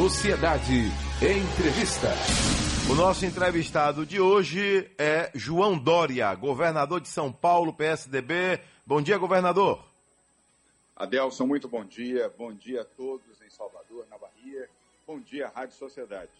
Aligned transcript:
Sociedade. 0.00 0.84
Entrevista. 1.20 2.08
O 2.90 2.94
nosso 2.94 3.26
entrevistado 3.26 4.06
de 4.06 4.18
hoje 4.18 4.90
é 4.96 5.30
João 5.34 5.76
Dória, 5.76 6.34
governador 6.34 7.02
de 7.02 7.08
São 7.08 7.30
Paulo, 7.30 7.74
PSDB. 7.74 8.62
Bom 8.86 9.02
dia, 9.02 9.18
governador. 9.18 9.84
Adelson, 10.96 11.44
muito 11.44 11.68
bom 11.68 11.84
dia. 11.84 12.32
Bom 12.38 12.50
dia 12.50 12.80
a 12.80 12.84
todos 12.86 13.42
em 13.46 13.50
Salvador, 13.50 14.06
na 14.10 14.16
Bahia. 14.16 14.70
Bom 15.06 15.20
dia, 15.20 15.52
Rádio 15.54 15.76
Sociedade. 15.76 16.30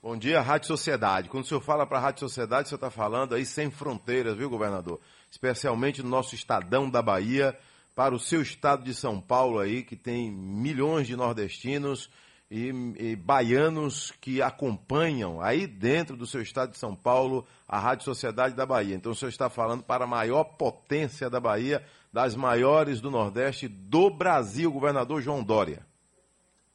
Bom 0.00 0.16
dia, 0.16 0.40
Rádio 0.40 0.68
Sociedade. 0.68 1.28
Quando 1.28 1.42
o 1.42 1.48
senhor 1.48 1.60
fala 1.62 1.84
para 1.84 1.98
a 1.98 2.02
Rádio 2.02 2.20
Sociedade, 2.20 2.66
o 2.66 2.68
senhor 2.68 2.76
está 2.76 2.90
falando 2.90 3.34
aí 3.34 3.44
sem 3.44 3.68
fronteiras, 3.68 4.36
viu, 4.36 4.48
governador? 4.48 5.00
Especialmente 5.28 6.04
no 6.04 6.08
nosso 6.08 6.36
estadão 6.36 6.88
da 6.88 7.02
Bahia, 7.02 7.58
para 7.96 8.14
o 8.14 8.20
seu 8.20 8.40
estado 8.40 8.84
de 8.84 8.94
São 8.94 9.20
Paulo 9.20 9.58
aí, 9.58 9.82
que 9.82 9.96
tem 9.96 10.30
milhões 10.30 11.08
de 11.08 11.16
nordestinos 11.16 12.08
e, 12.50 12.68
e, 12.98 13.16
baianos 13.16 14.10
que 14.20 14.42
acompanham 14.42 15.40
aí 15.40 15.68
dentro 15.68 16.16
do 16.16 16.26
seu 16.26 16.42
estado 16.42 16.72
de 16.72 16.78
São 16.78 16.96
Paulo 16.96 17.46
a 17.68 17.78
Rádio 17.78 18.04
Sociedade 18.04 18.56
da 18.56 18.66
Bahia. 18.66 18.96
Então 18.96 19.12
o 19.12 19.14
senhor 19.14 19.28
está 19.28 19.48
falando 19.48 19.84
para 19.84 20.04
a 20.04 20.08
maior 20.08 20.42
potência 20.42 21.30
da 21.30 21.38
Bahia, 21.38 21.86
das 22.12 22.34
maiores 22.34 23.00
do 23.00 23.10
Nordeste 23.10 23.68
do 23.68 24.10
Brasil, 24.10 24.72
governador 24.72 25.22
João 25.22 25.44
Dória. 25.44 25.86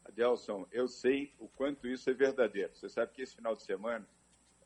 Adelson, 0.05 0.65
eu 0.71 0.87
sei 0.87 1.33
o 1.37 1.49
quanto 1.49 1.85
isso 1.87 2.09
é 2.09 2.13
verdadeiro. 2.13 2.73
Você 2.73 2.87
sabe 2.87 3.11
que 3.11 3.21
esse 3.21 3.35
final 3.35 3.53
de 3.53 3.63
semana, 3.63 4.07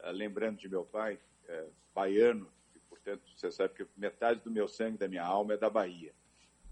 eh, 0.01 0.11
lembrando 0.11 0.59
de 0.59 0.69
meu 0.69 0.85
pai, 0.85 1.19
é, 1.47 1.65
baiano, 1.93 2.47
e 2.75 2.79
portanto 2.81 3.23
você 3.35 3.51
sabe 3.51 3.73
que 3.73 3.87
metade 3.97 4.41
do 4.41 4.51
meu 4.51 4.67
sangue, 4.67 4.99
da 4.99 5.07
minha 5.07 5.25
alma 5.25 5.55
é 5.55 5.57
da 5.57 5.71
Bahia. 5.71 6.13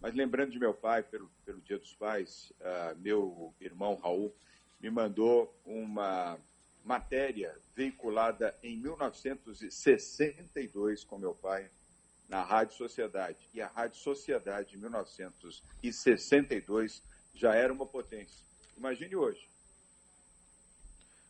Mas 0.07 0.15
lembrando 0.15 0.51
de 0.51 0.57
meu 0.57 0.73
pai, 0.73 1.03
pelo, 1.03 1.29
pelo 1.43 1.59
Dia 1.59 1.77
dos 1.77 1.93
Pais, 1.93 2.53
uh, 2.61 2.97
meu 2.97 3.53
irmão 3.59 3.99
Raul 4.01 4.33
me 4.79 4.89
mandou 4.89 5.53
uma 5.65 6.39
matéria 6.81 7.53
veiculada 7.75 8.57
em 8.63 8.77
1962 8.77 11.03
com 11.03 11.17
meu 11.17 11.35
pai 11.35 11.69
na 12.29 12.41
Rádio 12.41 12.77
Sociedade. 12.77 13.49
E 13.53 13.61
a 13.61 13.67
Rádio 13.67 13.99
Sociedade, 13.99 14.77
em 14.77 14.79
1962, 14.79 17.03
já 17.33 17.53
era 17.53 17.73
uma 17.73 17.85
potência. 17.85 18.45
Imagine 18.77 19.13
hoje. 19.13 19.49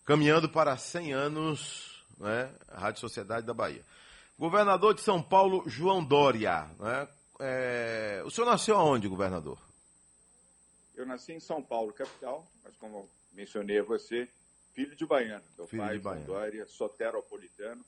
Caminhando 0.06 0.48
para 0.48 0.78
100 0.78 1.14
anos, 1.14 2.06
né, 2.16 2.54
Rádio 2.70 3.02
Sociedade 3.02 3.44
da 3.44 3.56
Bahia. 3.56 3.84
Governador 4.38 4.94
de 4.94 5.02
São 5.02 5.20
Paulo, 5.20 5.64
João 5.66 6.06
Dória, 6.06 6.70
né, 6.80 7.08
é... 7.40 8.22
O 8.26 8.30
senhor 8.30 8.48
nasceu 8.48 8.78
aonde, 8.78 9.08
governador? 9.08 9.60
Eu 10.96 11.06
nasci 11.06 11.34
em 11.34 11.40
São 11.40 11.62
Paulo, 11.62 11.94
capital, 11.94 12.46
mas 12.64 12.76
como 12.78 13.10
mencionei 13.32 13.80
a 13.80 13.84
você, 13.84 14.28
filho 14.74 14.96
de 14.96 15.06
baiano. 15.06 15.44
Meu 15.58 15.68
filho 15.68 15.84
pai, 15.84 15.98
de 15.98 16.04
baiano. 16.04 16.26
Dória, 16.26 16.66
soteropolitano, 16.66 17.86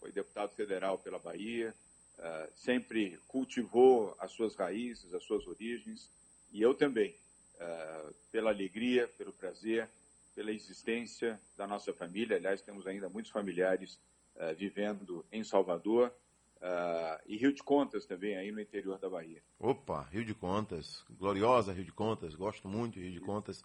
foi 0.00 0.10
deputado 0.10 0.54
federal 0.54 0.98
pela 0.98 1.18
Bahia, 1.18 1.74
uh, 2.18 2.52
sempre 2.54 3.18
cultivou 3.28 4.16
as 4.18 4.32
suas 4.32 4.54
raízes, 4.54 5.12
as 5.12 5.22
suas 5.24 5.46
origens, 5.46 6.10
e 6.50 6.62
eu 6.62 6.74
também, 6.74 7.14
uh, 7.54 8.14
pela 8.32 8.50
alegria, 8.50 9.06
pelo 9.06 9.32
prazer, 9.32 9.88
pela 10.34 10.50
existência 10.50 11.40
da 11.56 11.66
nossa 11.66 11.92
família. 11.92 12.36
Aliás, 12.36 12.60
temos 12.62 12.86
ainda 12.86 13.08
muitos 13.08 13.30
familiares 13.30 13.98
uh, 14.36 14.54
vivendo 14.54 15.24
em 15.32 15.42
Salvador, 15.44 16.12
Uh, 16.56 17.20
e 17.26 17.36
Rio 17.36 17.52
de 17.52 17.62
Contas 17.62 18.06
também, 18.06 18.36
aí 18.36 18.50
no 18.50 18.60
interior 18.60 18.98
da 18.98 19.08
Bahia. 19.08 19.42
Opa, 19.58 20.08
Rio 20.10 20.24
de 20.24 20.34
Contas, 20.34 21.04
gloriosa 21.10 21.72
Rio 21.72 21.84
de 21.84 21.92
Contas, 21.92 22.34
gosto 22.34 22.66
muito 22.66 22.94
de 22.94 23.02
Rio 23.02 23.12
de 23.12 23.20
Contas. 23.20 23.62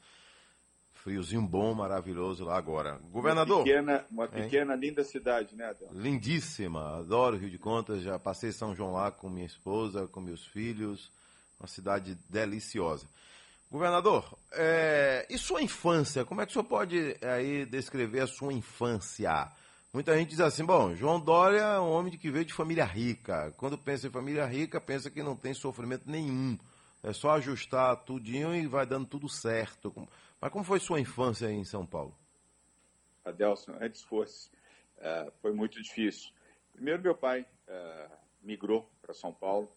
Friozinho 0.94 1.42
bom, 1.42 1.73
maravilhoso 1.73 2.44
lá 2.44 2.58
agora. 2.58 3.00
Governador. 3.09 3.59
Uma 3.59 3.64
pequena, 3.64 4.06
uma 4.11 4.28
pequena 4.28 4.75
linda 4.75 5.03
cidade, 5.03 5.56
né, 5.56 5.66
Adel? 5.66 5.89
Lindíssima, 5.94 7.00
adoro 7.00 7.38
Rio 7.38 7.50
de 7.50 7.58
Contas, 7.58 8.03
já 8.03 8.20
passei 8.20 8.52
São 8.52 8.76
João 8.76 8.92
lá 8.92 9.10
com 9.10 9.30
minha 9.30 9.45
esposa, 9.45 10.08
com 10.08 10.20
meus 10.20 10.45
filhos, 10.45 11.11
uma 11.60 11.67
cidade 11.67 12.15
deliciosa. 12.30 13.08
Governador, 13.71 14.38
é, 14.52 15.26
e 15.30 15.38
sua 15.38 15.64
infância? 15.64 16.26
Como 16.26 16.42
é 16.42 16.45
que 16.45 16.52
o 16.52 16.54
senhor 16.54 16.65
pode 16.65 17.17
aí 17.21 17.65
descrever 17.65 18.20
a 18.20 18.27
sua 18.27 18.52
infância? 18.52 19.49
Muita 19.93 20.17
gente 20.17 20.29
diz 20.29 20.39
assim, 20.39 20.63
bom, 20.63 20.95
João 20.95 21.19
Dória 21.19 21.59
é 21.59 21.79
um 21.79 21.91
homem 21.91 22.17
que 22.17 22.31
veio 22.31 22.45
de 22.45 22.53
família 22.53 22.85
rica. 22.85 23.52
Quando 23.57 23.77
pensa 23.77 24.07
em 24.07 24.09
família 24.09 24.45
rica, 24.45 24.79
pensa 24.79 25.11
que 25.11 25.21
não 25.21 25.35
tem 25.35 25.53
sofrimento 25.53 26.09
nenhum. 26.09 26.57
É 27.03 27.11
só 27.11 27.31
ajustar 27.31 27.97
tudinho 28.05 28.55
e 28.55 28.65
vai 28.67 28.85
dando 28.85 29.05
tudo 29.05 29.27
certo. 29.27 29.93
Mas 30.39 30.49
como 30.49 30.63
foi 30.63 30.79
sua 30.79 31.02
infância 31.02 31.49
aí 31.49 31.55
em 31.55 31.65
São 31.65 31.85
Paulo? 31.85 32.17
Adelson, 33.25 33.75
antes 33.81 34.02
fosse, 34.02 34.49
uh, 34.97 35.29
foi 35.41 35.52
muito 35.52 35.81
difícil. 35.83 36.31
Primeiro, 36.71 37.03
meu 37.03 37.13
pai 37.13 37.45
uh, 37.67 38.15
migrou 38.41 38.89
para 39.02 39.13
São 39.13 39.33
Paulo 39.33 39.69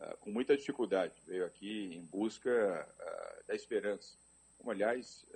uh, 0.00 0.16
com 0.20 0.30
muita 0.30 0.56
dificuldade. 0.56 1.12
Veio 1.26 1.44
aqui 1.44 1.94
em 1.94 2.06
busca 2.06 2.88
da 3.46 3.54
esperança. 3.54 4.16
Como, 4.56 4.70
aliás, 4.70 5.26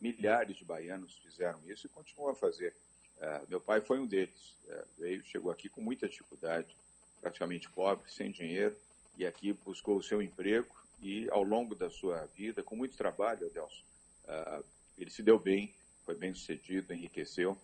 milhares 0.00 0.56
de 0.56 0.64
baianos 0.64 1.18
fizeram 1.18 1.60
isso 1.66 1.86
e 1.86 1.90
continuam 1.90 2.32
a 2.32 2.34
fazer. 2.34 2.74
Uh, 3.18 3.48
meu 3.48 3.60
pai 3.60 3.80
foi 3.80 3.98
um 3.98 4.06
deles. 4.06 4.56
Uh, 4.66 4.86
veio, 4.98 5.24
chegou 5.24 5.50
aqui 5.50 5.68
com 5.68 5.80
muita 5.80 6.08
dificuldade, 6.08 6.76
praticamente 7.20 7.70
pobre, 7.70 8.10
sem 8.10 8.30
dinheiro, 8.30 8.76
e 9.16 9.24
aqui 9.24 9.52
buscou 9.52 9.96
o 9.96 10.02
seu 10.02 10.20
emprego 10.20 10.74
e, 11.00 11.28
ao 11.30 11.42
longo 11.42 11.74
da 11.74 11.88
sua 11.88 12.26
vida, 12.34 12.62
com 12.62 12.76
muito 12.76 12.96
trabalho, 12.96 13.46
Adelson, 13.46 13.82
uh, 14.24 14.64
ele 14.98 15.10
se 15.10 15.22
deu 15.22 15.38
bem, 15.38 15.74
foi 16.04 16.14
bem 16.14 16.34
sucedido, 16.34 16.92
enriqueceu, 16.92 17.58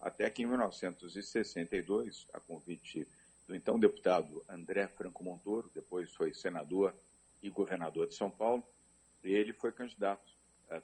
até 0.00 0.28
que 0.30 0.42
em 0.42 0.46
1962, 0.46 2.26
a 2.32 2.40
convite 2.40 3.06
do 3.46 3.54
então 3.54 3.78
deputado 3.78 4.42
André 4.48 4.88
Franco 4.88 5.22
Montoro, 5.22 5.70
depois 5.74 6.12
foi 6.14 6.32
senador 6.32 6.94
e 7.42 7.50
governador 7.50 8.08
de 8.08 8.14
São 8.14 8.30
Paulo, 8.30 8.64
ele 9.22 9.52
foi 9.52 9.70
candidato 9.70 10.32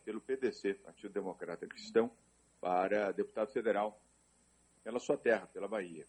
pelo 0.05 0.21
PDC, 0.21 0.75
Partido 0.75 1.12
Democrata 1.12 1.67
Cristão, 1.67 2.11
para 2.61 3.11
deputado 3.12 3.50
federal 3.50 4.00
pela 4.88 4.99
sua 4.99 5.19
terra, 5.19 5.47
pela 5.49 5.69
Bahia. 5.69 6.06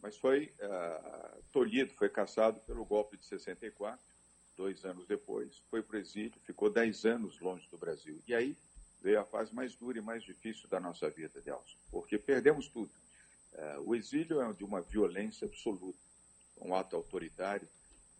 Mas 0.00 0.16
foi 0.16 0.54
uh, 0.60 1.42
tolhido, 1.50 1.92
foi 1.94 2.08
caçado 2.08 2.60
pelo 2.60 2.84
golpe 2.84 3.16
de 3.16 3.26
64, 3.26 3.98
dois 4.56 4.84
anos 4.84 5.04
depois, 5.08 5.60
foi 5.68 5.82
para 5.82 5.96
o 5.96 5.98
exílio, 5.98 6.38
ficou 6.46 6.70
dez 6.70 7.04
anos 7.04 7.40
longe 7.40 7.68
do 7.68 7.76
Brasil. 7.76 8.22
E 8.28 8.32
aí 8.32 8.56
veio 9.00 9.18
a 9.18 9.24
fase 9.24 9.52
mais 9.52 9.74
dura 9.74 9.98
e 9.98 10.00
mais 10.00 10.22
difícil 10.22 10.68
da 10.68 10.78
nossa 10.78 11.10
vida, 11.10 11.40
Delson, 11.40 11.76
porque 11.90 12.16
perdemos 12.16 12.68
tudo. 12.68 12.92
Uh, 13.54 13.88
o 13.90 13.94
exílio 13.96 14.40
é 14.40 14.52
de 14.52 14.62
uma 14.62 14.80
violência 14.80 15.48
absoluta, 15.48 15.98
um 16.60 16.76
ato 16.76 16.94
autoritário 16.94 17.68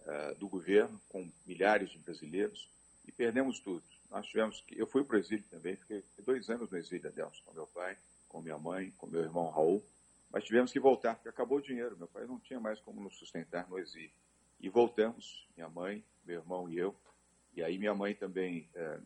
uh, 0.00 0.34
do 0.34 0.48
governo, 0.48 1.00
com 1.10 1.30
milhares 1.46 1.90
de 1.90 1.98
brasileiros, 1.98 2.68
e 3.06 3.12
perdemos 3.12 3.60
tudo. 3.60 3.84
Nós 4.10 4.26
tivemos 4.26 4.60
que. 4.62 4.76
Eu 4.76 4.88
fui 4.88 5.04
para 5.04 5.14
o 5.14 5.20
exílio 5.20 5.44
também, 5.48 5.76
fiquei 5.76 6.02
dois 6.24 6.50
anos 6.50 6.68
no 6.68 6.76
exílio, 6.76 7.06
Adelson, 7.06 7.40
com 7.44 7.54
meu 7.54 7.68
pai, 7.68 7.96
com 8.32 8.40
minha 8.40 8.58
mãe, 8.58 8.90
com 8.96 9.06
meu 9.06 9.20
irmão 9.20 9.50
Raul. 9.50 9.84
Mas 10.30 10.44
tivemos 10.44 10.72
que 10.72 10.80
voltar, 10.80 11.14
porque 11.14 11.28
acabou 11.28 11.58
o 11.58 11.62
dinheiro. 11.62 11.96
Meu 11.96 12.08
pai 12.08 12.26
não 12.26 12.40
tinha 12.40 12.58
mais 12.58 12.80
como 12.80 13.02
nos 13.02 13.16
sustentar 13.18 13.68
no 13.68 13.78
exílio. 13.78 14.10
E 14.58 14.68
voltamos, 14.70 15.46
minha 15.54 15.68
mãe, 15.68 16.02
meu 16.24 16.40
irmão 16.40 16.68
e 16.68 16.78
eu. 16.78 16.96
E 17.54 17.62
aí 17.62 17.76
minha 17.78 17.94
mãe 17.94 18.14
também, 18.14 18.70
é, 18.74 18.98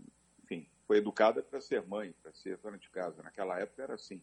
enfim, 0.44 0.68
foi 0.86 0.98
educada 0.98 1.42
para 1.42 1.60
ser 1.60 1.84
mãe, 1.84 2.14
para 2.22 2.32
ser 2.32 2.56
dona 2.58 2.78
de 2.78 2.88
casa. 2.88 3.20
Naquela 3.22 3.58
época 3.58 3.82
era 3.82 3.94
assim. 3.94 4.22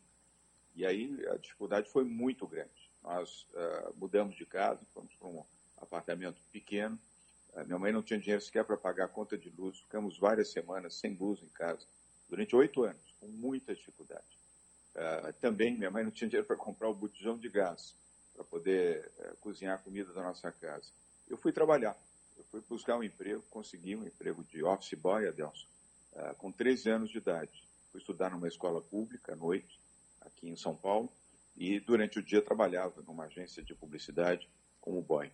E 0.74 0.86
aí 0.86 1.22
a 1.28 1.36
dificuldade 1.36 1.90
foi 1.90 2.06
muito 2.06 2.48
grande. 2.48 2.90
Nós 3.04 3.46
uh, 3.52 3.94
mudamos 3.96 4.36
de 4.36 4.46
casa, 4.46 4.80
fomos 4.94 5.14
para 5.16 5.28
um 5.28 5.44
apartamento 5.78 6.42
pequeno. 6.54 6.98
Uh, 7.54 7.66
minha 7.66 7.78
mãe 7.78 7.92
não 7.92 8.02
tinha 8.02 8.18
dinheiro 8.18 8.42
sequer 8.42 8.64
para 8.64 8.78
pagar 8.78 9.06
a 9.06 9.10
conta 9.10 9.38
de 9.38 9.50
luz. 9.50 9.80
Ficamos 9.82 10.18
várias 10.18 10.52
semanas 10.52 10.96
sem 10.96 11.14
luz 11.14 11.44
em 11.44 11.50
casa, 11.50 11.86
durante 12.30 12.56
oito 12.56 12.84
anos, 12.84 13.14
com 13.20 13.28
muita 13.28 13.76
dificuldade. 13.76 14.43
Uh, 14.96 15.34
também 15.42 15.76
minha 15.76 15.90
mãe 15.90 16.04
não 16.04 16.12
tinha 16.12 16.30
dinheiro 16.30 16.46
para 16.46 16.56
comprar 16.56 16.88
o 16.88 16.94
botijão 16.94 17.36
de 17.36 17.50
gás 17.50 17.96
para 18.36 18.44
poder 18.44 19.12
uh, 19.18 19.36
cozinhar 19.38 19.76
a 19.76 19.78
comida 19.82 20.14
da 20.14 20.22
nossa 20.22 20.52
casa. 20.52 20.92
Eu 21.28 21.36
fui 21.36 21.52
trabalhar, 21.52 21.98
eu 22.38 22.44
fui 22.46 22.62
buscar 22.70 22.98
um 22.98 23.04
emprego, 23.04 23.42
consegui 23.50 23.96
um 23.96 24.06
emprego 24.06 24.44
de 24.44 24.64
office 24.64 24.94
boy, 24.94 25.28
Adelson, 25.28 25.66
uh, 26.14 26.36
com 26.36 26.52
13 26.52 26.92
anos 26.92 27.10
de 27.10 27.18
idade. 27.18 27.68
Fui 27.92 28.00
estudar 28.00 28.30
numa 28.30 28.48
escola 28.48 28.82
pública 28.82 29.34
à 29.34 29.36
noite, 29.36 29.80
aqui 30.22 30.48
em 30.48 30.56
São 30.56 30.76
Paulo, 30.76 31.12
e 31.58 31.80
durante 31.80 32.20
o 32.20 32.24
dia 32.24 32.42
trabalhava 32.42 33.02
numa 33.02 33.26
agência 33.26 33.64
de 33.64 33.74
publicidade 33.74 34.48
como 34.80 35.02
boy. 35.02 35.32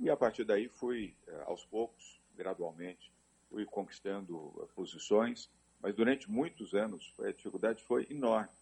E 0.00 0.10
a 0.10 0.16
partir 0.16 0.44
daí 0.44 0.68
fui, 0.68 1.14
aos 1.46 1.64
poucos, 1.64 2.20
gradualmente, 2.36 3.12
fui 3.48 3.64
conquistando 3.64 4.68
posições, 4.74 5.50
mas 5.80 5.94
durante 5.94 6.30
muitos 6.30 6.74
anos 6.74 7.12
a 7.20 7.30
dificuldade 7.32 7.82
foi 7.82 8.06
enorme 8.10 8.48
eh, 8.48 8.58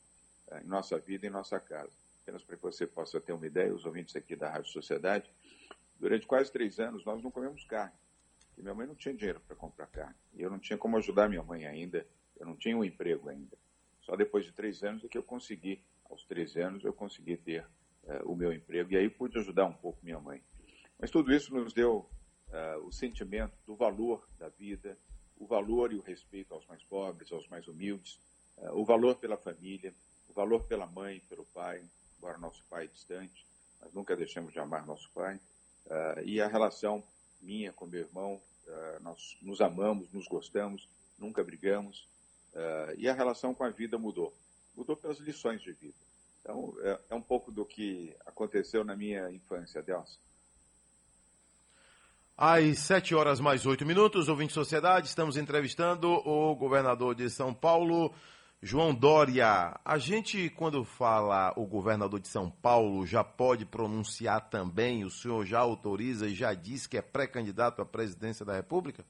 em 0.62 0.66
nossa 0.66 0.98
vida, 0.98 1.26
em 1.26 1.30
nossa 1.30 1.58
casa. 1.60 1.92
Apenas 2.22 2.42
para 2.42 2.56
que 2.56 2.62
você 2.62 2.86
possa 2.86 3.20
ter 3.20 3.32
uma 3.32 3.46
ideia, 3.46 3.72
os 3.72 3.84
ouvintes 3.84 4.16
aqui 4.16 4.34
da 4.34 4.50
Rádio 4.50 4.70
Sociedade, 4.70 5.30
durante 5.98 6.26
quase 6.26 6.50
três 6.50 6.78
anos 6.80 7.04
nós 7.04 7.22
não 7.22 7.30
comemos 7.30 7.64
carne. 7.64 7.94
E 8.56 8.62
minha 8.62 8.74
mãe 8.74 8.86
não 8.86 8.94
tinha 8.94 9.14
dinheiro 9.14 9.40
para 9.40 9.54
comprar 9.54 9.86
carne. 9.86 10.16
E 10.34 10.42
eu 10.42 10.50
não 10.50 10.58
tinha 10.58 10.78
como 10.78 10.96
ajudar 10.96 11.28
minha 11.28 11.42
mãe 11.42 11.66
ainda. 11.66 12.06
Eu 12.38 12.46
não 12.46 12.56
tinha 12.56 12.76
um 12.76 12.84
emprego 12.84 13.28
ainda. 13.28 13.56
Só 14.00 14.16
depois 14.16 14.44
de 14.44 14.52
três 14.52 14.82
anos 14.82 15.04
é 15.04 15.08
que 15.08 15.18
eu 15.18 15.22
consegui, 15.22 15.82
aos 16.08 16.24
13 16.24 16.60
anos, 16.60 16.84
eu 16.84 16.92
consegui 16.92 17.36
ter 17.36 17.66
uh, 18.04 18.30
o 18.30 18.36
meu 18.36 18.52
emprego 18.52 18.92
e 18.92 18.96
aí 18.96 19.10
pude 19.10 19.36
ajudar 19.38 19.66
um 19.66 19.72
pouco 19.72 19.98
minha 20.02 20.20
mãe. 20.20 20.42
Mas 20.98 21.10
tudo 21.10 21.34
isso 21.34 21.52
nos 21.52 21.72
deu 21.72 22.08
uh, 22.48 22.86
o 22.86 22.92
sentimento 22.92 23.58
do 23.66 23.74
valor 23.74 24.26
da 24.38 24.48
vida, 24.48 24.96
o 25.36 25.46
valor 25.46 25.92
e 25.92 25.96
o 25.96 26.00
respeito 26.00 26.54
aos 26.54 26.64
mais 26.66 26.82
pobres, 26.84 27.32
aos 27.32 27.46
mais 27.48 27.66
humildes, 27.66 28.20
uh, 28.58 28.78
o 28.78 28.84
valor 28.84 29.16
pela 29.16 29.36
família, 29.36 29.92
valor 30.36 30.62
pela 30.64 30.86
mãe, 30.86 31.20
pelo 31.28 31.44
pai, 31.46 31.82
embora 32.16 32.38
nosso 32.38 32.62
pai 32.70 32.84
é 32.84 32.88
distante, 32.88 33.44
mas 33.80 33.92
nunca 33.92 34.14
deixamos 34.14 34.52
de 34.52 34.60
amar 34.60 34.86
nosso 34.86 35.10
pai, 35.12 35.40
e 36.24 36.40
a 36.40 36.46
relação 36.46 37.02
minha 37.40 37.72
com 37.72 37.86
meu 37.86 38.00
irmão, 38.00 38.40
nós 39.00 39.36
nos 39.40 39.60
amamos, 39.60 40.12
nos 40.12 40.26
gostamos, 40.26 40.88
nunca 41.18 41.42
brigamos, 41.42 42.08
uh, 42.52 42.94
e 42.96 43.08
a 43.08 43.14
relação 43.14 43.54
com 43.54 43.64
a 43.64 43.70
vida 43.70 43.98
mudou. 43.98 44.34
Mudou 44.76 44.96
pelas 44.96 45.18
lições 45.18 45.62
de 45.62 45.72
vida. 45.72 45.94
Então, 46.40 46.74
é, 46.80 47.00
é 47.10 47.14
um 47.14 47.22
pouco 47.22 47.50
do 47.50 47.64
que 47.64 48.14
aconteceu 48.26 48.84
na 48.84 48.94
minha 48.94 49.30
infância, 49.30 49.82
Deus. 49.82 50.18
Às 52.36 52.80
sete 52.80 53.14
horas 53.14 53.40
mais 53.40 53.64
oito 53.64 53.86
minutos, 53.86 54.28
ouvinte 54.28 54.52
Sociedade, 54.52 55.08
estamos 55.08 55.38
entrevistando 55.38 56.08
o 56.08 56.54
governador 56.54 57.14
de 57.14 57.30
São 57.30 57.54
Paulo, 57.54 58.14
João 58.62 58.94
Dória. 58.94 59.78
A 59.84 59.98
gente, 59.98 60.48
quando 60.50 60.84
fala 60.84 61.52
o 61.56 61.66
governador 61.66 62.18
de 62.20 62.28
São 62.28 62.50
Paulo, 62.50 63.06
já 63.06 63.22
pode 63.22 63.66
pronunciar 63.66 64.48
também, 64.48 65.04
o 65.04 65.10
senhor 65.10 65.44
já 65.44 65.60
autoriza 65.60 66.26
e 66.26 66.34
já 66.34 66.54
diz 66.54 66.86
que 66.86 66.96
é 66.96 67.02
pré-candidato 67.02 67.82
à 67.82 67.86
presidência 67.86 68.44
da 68.44 68.54
República? 68.54 69.04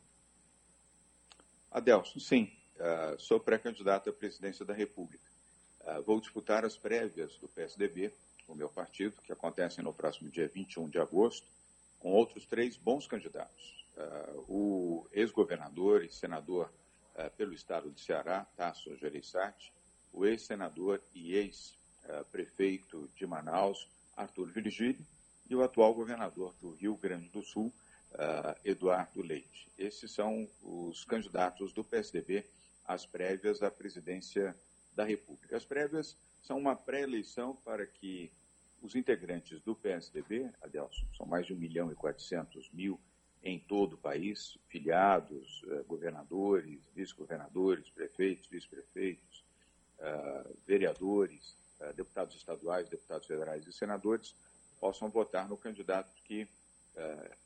Adelson, 1.71 2.19
sim. 2.19 2.53
Uh, 2.77 3.19
sou 3.19 3.41
pré-candidato 3.41 4.11
à 4.11 4.13
presidência 4.13 4.65
da 4.65 4.75
República. 4.75 5.25
Uh, 5.83 6.03
vou 6.03 6.21
disputar 6.21 6.65
as 6.65 6.77
prévias 6.77 7.39
do 7.39 7.49
PSDB, 7.49 8.13
o 8.49 8.55
meu 8.55 8.69
partido, 8.69 9.15
que 9.23 9.33
acontecem 9.33 9.83
no 9.83 9.95
próximo 9.95 10.29
dia 10.29 10.49
21 10.49 10.89
de 10.89 10.99
agosto, 10.99 11.47
com 11.99 12.13
outros 12.13 12.45
três 12.47 12.77
bons 12.77 13.07
candidatos. 13.07 13.87
Uh, 13.97 14.45
o 14.49 15.09
ex-governador 15.13 16.05
e 16.05 16.11
senador 16.11 16.71
pelo 17.37 17.53
estado 17.53 17.91
de 17.91 18.01
Ceará, 18.01 18.47
Tasso 18.57 18.95
Gereissati, 18.97 19.73
o 20.13 20.25
ex-senador 20.25 21.03
e 21.15 21.35
ex-prefeito 21.35 23.11
de 23.15 23.27
Manaus, 23.27 23.89
Arthur 24.17 24.51
Virgílio, 24.53 25.05
e 25.49 25.55
o 25.55 25.63
atual 25.63 25.95
governador 25.95 26.55
do 26.61 26.73
Rio 26.73 26.97
Grande 26.97 27.29
do 27.29 27.43
Sul, 27.43 27.73
uh, 28.13 28.59
Eduardo 28.65 29.23
Leite. 29.23 29.69
Esses 29.79 30.11
são 30.11 30.49
os 30.63 31.05
candidatos 31.05 31.73
do 31.73 31.85
PSDB 31.85 32.45
às 32.85 33.07
prévias 33.07 33.63
à 33.63 33.71
presidência 33.71 34.57
da 34.95 35.05
República. 35.05 35.57
As 35.57 35.65
prévias 35.65 36.17
são 36.43 36.59
uma 36.59 36.75
pré-eleição 36.75 37.55
para 37.57 37.87
que 37.87 38.33
os 38.81 38.95
integrantes 38.95 39.61
do 39.61 39.75
PSDB, 39.75 40.51
Adelson, 40.63 41.07
são 41.17 41.27
mais 41.27 41.47
de 41.47 41.53
1 41.53 41.57
milhão 41.57 41.93
e 41.93 41.95
400 41.95 42.71
mil 42.73 43.01
em 43.47 43.61
todo 43.61 43.93
o 43.93 43.97
país, 43.97 44.59
filiados, 44.67 45.63
uh, 45.69 45.85
governadores, 45.85 46.81
vice-governadores, 46.97 47.89
prefeitos, 47.91 48.49
vice-prefeitos, 48.49 49.45
uh, 50.01 50.57
vereadores, 50.67 51.57
uh, 51.81 51.95
deputados 51.95 52.35
estaduais, 52.35 52.89
deputados 52.89 53.25
federais 53.25 53.65
e 53.65 53.73
senadores, 53.73 54.35
possam 54.81 55.09
votar 55.09 55.49
no 55.49 55.57
candidato 55.57 56.11
que 56.25 56.47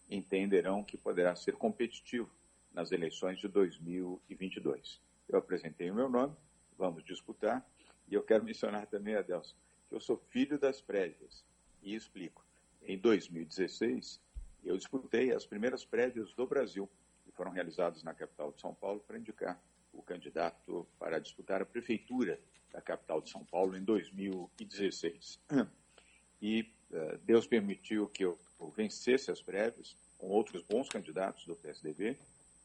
entenderão 0.09 0.85
que 0.85 0.97
poderá 0.97 1.35
ser 1.35 1.57
competitivo 1.57 2.31
nas 2.73 2.93
eleições 2.93 3.41
de 3.41 3.49
2022. 3.49 5.01
Eu 5.29 5.41
apresentei 5.41 5.91
o 5.91 5.95
meu 5.95 6.09
nome, 6.09 6.37
vamos 6.79 7.05
disputar, 7.05 7.69
e 8.09 8.15
eu 8.15 8.23
quero 8.23 8.45
mencionar 8.45 8.87
também, 8.87 9.17
Adelson, 9.17 9.57
que 9.89 9.95
eu 9.97 10.01
sou 10.01 10.17
filho 10.31 10.57
das 10.57 10.81
prévias, 10.81 11.43
e 11.83 11.97
explico. 11.97 12.45
Em 12.81 12.97
2016, 12.97 14.21
eu 14.65 14.77
disputei 14.77 15.33
as 15.33 15.47
primeiras 15.47 15.85
prévias 15.85 16.33
do 16.35 16.47
Brasil, 16.47 16.89
que 17.25 17.33
foram 17.33 17.51
realizadas 17.51 18.03
na 18.03 18.15
capital 18.15 18.53
de 18.53 18.61
São 18.61 18.75
Paulo, 18.75 19.01
para 19.07 19.19
indicar 19.19 19.61
o 19.93 20.03
candidato 20.03 20.87
para 20.99 21.19
disputar 21.19 21.61
a 21.61 21.67
prefeitura 21.67 22.39
da 22.73 22.81
capital 22.81 23.21
de 23.21 23.31
São 23.31 23.45
Paulo 23.45 23.77
em 23.77 23.83
2016. 23.83 25.41
E 26.41 26.63
uh, 26.91 27.19
Deus 27.25 27.47
permitiu 27.47 28.07
que 28.09 28.25
eu 28.25 28.39
vencesse 28.77 29.31
as 29.31 29.43
prévias 29.43 29.97
com 30.19 30.29
outros 30.29 30.63
bons 30.63 30.89
candidatos 30.89 31.45
do 31.47 31.57
PSDB 31.57 32.17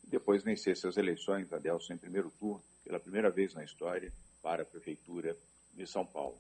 e 0.03 0.07
depois 0.07 0.43
vencesse 0.43 0.85
as 0.85 0.97
eleições, 0.97 1.51
Adelson, 1.51 1.93
em 1.93 1.97
primeiro 1.97 2.29
turno, 2.31 2.63
pela 2.83 2.99
primeira 2.99 3.29
vez 3.29 3.53
na 3.53 3.63
história, 3.63 4.11
para 4.41 4.61
a 4.61 4.65
Prefeitura 4.65 5.35
de 5.73 5.87
São 5.87 6.05
Paulo. 6.05 6.39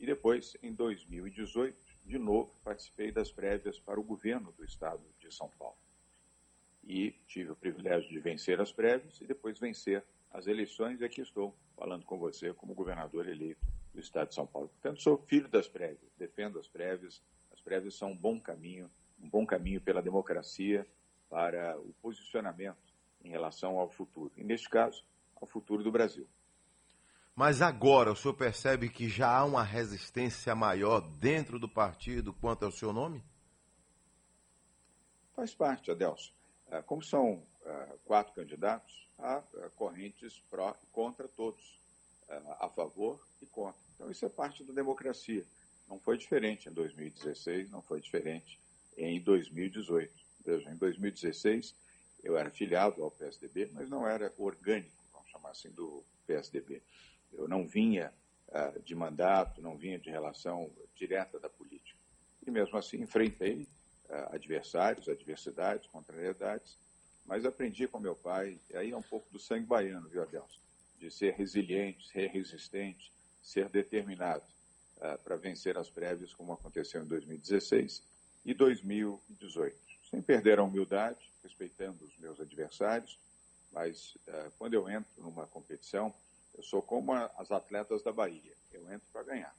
E 0.00 0.06
depois, 0.06 0.56
em 0.62 0.72
2018, 0.72 1.76
de 2.04 2.18
novo, 2.18 2.54
participei 2.64 3.10
das 3.10 3.30
prévias 3.30 3.78
para 3.78 3.98
o 3.98 4.02
governo 4.02 4.52
do 4.52 4.64
Estado 4.64 5.02
de 5.18 5.32
São 5.34 5.48
Paulo. 5.58 5.76
E 6.84 7.12
tive 7.26 7.52
o 7.52 7.56
privilégio 7.56 8.08
de 8.08 8.18
vencer 8.18 8.60
as 8.60 8.72
prévias 8.72 9.20
e 9.20 9.26
depois 9.26 9.58
vencer 9.58 10.04
as 10.30 10.46
eleições, 10.46 11.00
e 11.00 11.04
aqui 11.04 11.20
estou 11.20 11.54
falando 11.76 12.04
com 12.04 12.18
você 12.18 12.52
como 12.54 12.74
governador 12.74 13.28
eleito 13.28 13.64
do 13.94 14.00
Estado 14.00 14.28
de 14.28 14.34
São 14.34 14.46
Paulo. 14.46 14.68
Portanto, 14.68 15.02
sou 15.02 15.18
filho 15.18 15.48
das 15.48 15.68
prévias, 15.68 16.10
defendo 16.16 16.58
as 16.58 16.66
prévias, 16.66 17.22
prévias 17.62 17.94
são 17.94 18.10
um 18.10 18.16
bom 18.16 18.40
caminho, 18.40 18.90
um 19.20 19.28
bom 19.28 19.46
caminho 19.46 19.80
pela 19.80 20.02
democracia 20.02 20.86
para 21.28 21.78
o 21.78 21.92
posicionamento 22.02 22.92
em 23.24 23.30
relação 23.30 23.78
ao 23.78 23.88
futuro. 23.88 24.32
E 24.36 24.44
neste 24.44 24.68
caso, 24.68 25.04
ao 25.40 25.46
futuro 25.46 25.82
do 25.82 25.90
Brasil. 25.90 26.26
Mas 27.34 27.62
agora 27.62 28.12
o 28.12 28.16
senhor 28.16 28.34
percebe 28.34 28.90
que 28.90 29.08
já 29.08 29.38
há 29.38 29.44
uma 29.44 29.62
resistência 29.62 30.54
maior 30.54 31.00
dentro 31.00 31.58
do 31.58 31.68
partido 31.68 32.32
quanto 32.34 32.64
ao 32.64 32.70
seu 32.70 32.92
nome? 32.92 33.24
Faz 35.34 35.54
parte, 35.54 35.90
Adelson. 35.90 36.30
Ah, 36.70 36.82
como 36.82 37.02
são 37.02 37.42
ah, 37.64 37.94
quatro 38.04 38.34
candidatos, 38.34 39.08
há 39.18 39.36
ah, 39.36 39.70
correntes 39.76 40.40
pró 40.50 40.76
e 40.82 40.86
contra 40.86 41.26
todos, 41.28 41.80
a 42.60 42.68
favor 42.68 43.20
e 43.42 43.46
contra. 43.46 43.78
Então, 43.94 44.10
isso 44.10 44.24
é 44.24 44.28
parte 44.28 44.64
da 44.64 44.72
democracia. 44.72 45.44
Não 45.86 45.98
foi 46.00 46.16
diferente 46.16 46.68
em 46.68 46.72
2016, 46.72 47.70
não 47.70 47.82
foi 47.82 48.00
diferente 48.00 48.58
em 48.96 49.20
2018. 49.20 50.12
Veja, 50.44 50.70
em 50.70 50.76
2016 50.76 51.74
eu 52.22 52.36
era 52.36 52.50
filiado 52.50 53.02
ao 53.02 53.10
PSDB, 53.10 53.70
mas 53.72 53.90
não 53.90 54.06
era 54.08 54.32
orgânico, 54.38 54.96
vamos 55.12 55.28
chamar 55.30 55.50
assim, 55.50 55.70
do 55.70 56.02
PSDB. 56.26 56.82
Eu 57.32 57.48
não 57.48 57.66
vinha 57.66 58.12
uh, 58.48 58.80
de 58.82 58.94
mandato, 58.94 59.60
não 59.62 59.76
vinha 59.76 59.98
de 59.98 60.10
relação 60.10 60.70
direta 60.94 61.38
da 61.38 61.48
política. 61.48 61.98
E 62.46 62.50
mesmo 62.50 62.76
assim 62.76 63.00
enfrentei 63.00 63.68
uh, 64.08 64.34
adversários, 64.34 65.08
adversidades, 65.08 65.86
contrariedades, 65.88 66.78
mas 67.24 67.44
aprendi 67.44 67.86
com 67.86 68.00
meu 68.00 68.16
pai, 68.16 68.58
e 68.70 68.76
aí 68.76 68.90
é 68.90 68.96
um 68.96 69.02
pouco 69.02 69.30
do 69.30 69.38
sangue 69.38 69.66
baiano, 69.66 70.08
viu, 70.08 70.22
Adelson? 70.22 70.60
De 70.98 71.10
ser 71.10 71.34
resiliente, 71.34 72.08
ser 72.08 72.28
resistente, 72.28 73.12
ser 73.40 73.68
determinado. 73.68 74.44
Eh, 75.02 75.16
para 75.16 75.34
vencer 75.34 75.76
as 75.76 75.90
prévias, 75.90 76.32
como 76.32 76.52
aconteceu 76.52 77.02
em 77.02 77.06
2016 77.08 78.04
e 78.44 78.54
2018. 78.54 79.76
Sem 80.08 80.22
perder 80.22 80.60
a 80.60 80.62
humildade, 80.62 81.18
respeitando 81.42 82.04
os 82.04 82.16
meus 82.18 82.38
adversários, 82.38 83.18
mas 83.72 84.14
uh, 84.28 84.52
quando 84.58 84.74
eu 84.74 84.88
entro 84.88 85.10
numa 85.16 85.46
competição, 85.46 86.14
eu 86.54 86.62
sou 86.62 86.82
como 86.82 87.12
as 87.12 87.50
atletas 87.50 88.02
da 88.02 88.12
Bahia, 88.12 88.54
eu 88.72 88.90
entro 88.92 89.08
para 89.12 89.22
ganhar. 89.22 89.54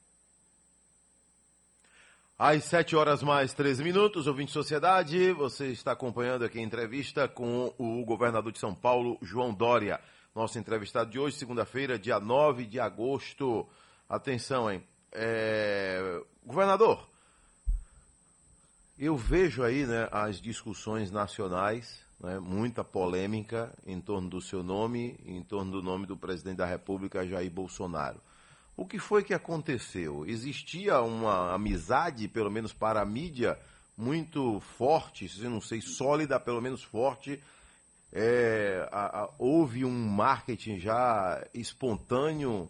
Às 2.37 2.63
7 2.65 2.95
horas 2.95 3.21
mais 3.21 3.53
13 3.53 3.83
minutos, 3.83 4.27
ouvinte 4.27 4.51
Sociedade, 4.51 5.31
você 5.33 5.67
está 5.67 5.91
acompanhando 5.91 6.43
aqui 6.43 6.59
a 6.59 6.63
entrevista 6.63 7.27
com 7.27 7.73
o 7.77 8.03
governador 8.03 8.51
de 8.51 8.59
São 8.59 8.73
Paulo, 8.73 9.17
João 9.21 9.53
Dória. 9.53 9.99
Nosso 10.33 10.57
entrevistado 10.57 11.11
de 11.11 11.19
hoje, 11.19 11.37
segunda-feira, 11.37 11.97
dia 11.97 12.19
9 12.19 12.65
de 12.65 12.79
agosto. 12.79 13.69
Atenção, 14.09 14.69
hein? 14.69 14.83
É, 15.11 16.21
governador, 16.43 17.07
eu 18.97 19.15
vejo 19.15 19.63
aí 19.63 19.85
né, 19.85 20.09
as 20.11 20.41
discussões 20.41 21.11
nacionais, 21.11 22.02
né, 22.23 22.39
muita 22.39 22.85
polêmica 22.85 23.71
em 23.85 23.99
torno 23.99 24.29
do 24.29 24.41
seu 24.41 24.63
nome, 24.63 25.19
em 25.25 25.43
torno 25.43 25.73
do 25.73 25.83
nome 25.83 26.07
do 26.07 26.15
presidente 26.15 26.57
da 26.57 26.65
República, 26.65 27.27
Jair 27.27 27.51
Bolsonaro. 27.51 28.21
O 28.77 28.87
que 28.87 28.97
foi 28.97 29.23
que 29.23 29.33
aconteceu? 29.33 30.25
Existia 30.25 31.01
uma 31.01 31.53
amizade, 31.53 32.27
pelo 32.29 32.49
menos 32.49 32.71
para 32.71 33.01
a 33.01 33.05
mídia, 33.05 33.59
muito 33.95 34.59
forte, 34.77 35.27
se 35.27 35.43
não 35.43 35.61
sei, 35.61 35.81
sólida, 35.81 36.39
pelo 36.39 36.61
menos 36.61 36.81
forte. 36.81 37.43
É, 38.11 38.87
a, 38.91 39.23
a, 39.23 39.29
houve 39.37 39.83
um 39.83 39.91
marketing 39.91 40.79
já 40.79 41.45
espontâneo 41.53 42.69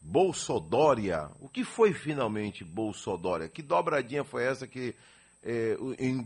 Bolsodória. 0.00 1.30
O 1.40 1.48
que 1.48 1.64
foi 1.64 1.92
finalmente 1.92 2.64
Bolsodória? 2.64 3.48
Que 3.48 3.62
dobradinha 3.62 4.24
foi 4.24 4.44
essa 4.44 4.66
que 4.66 4.94
é, 5.42 5.76
em 5.98 6.22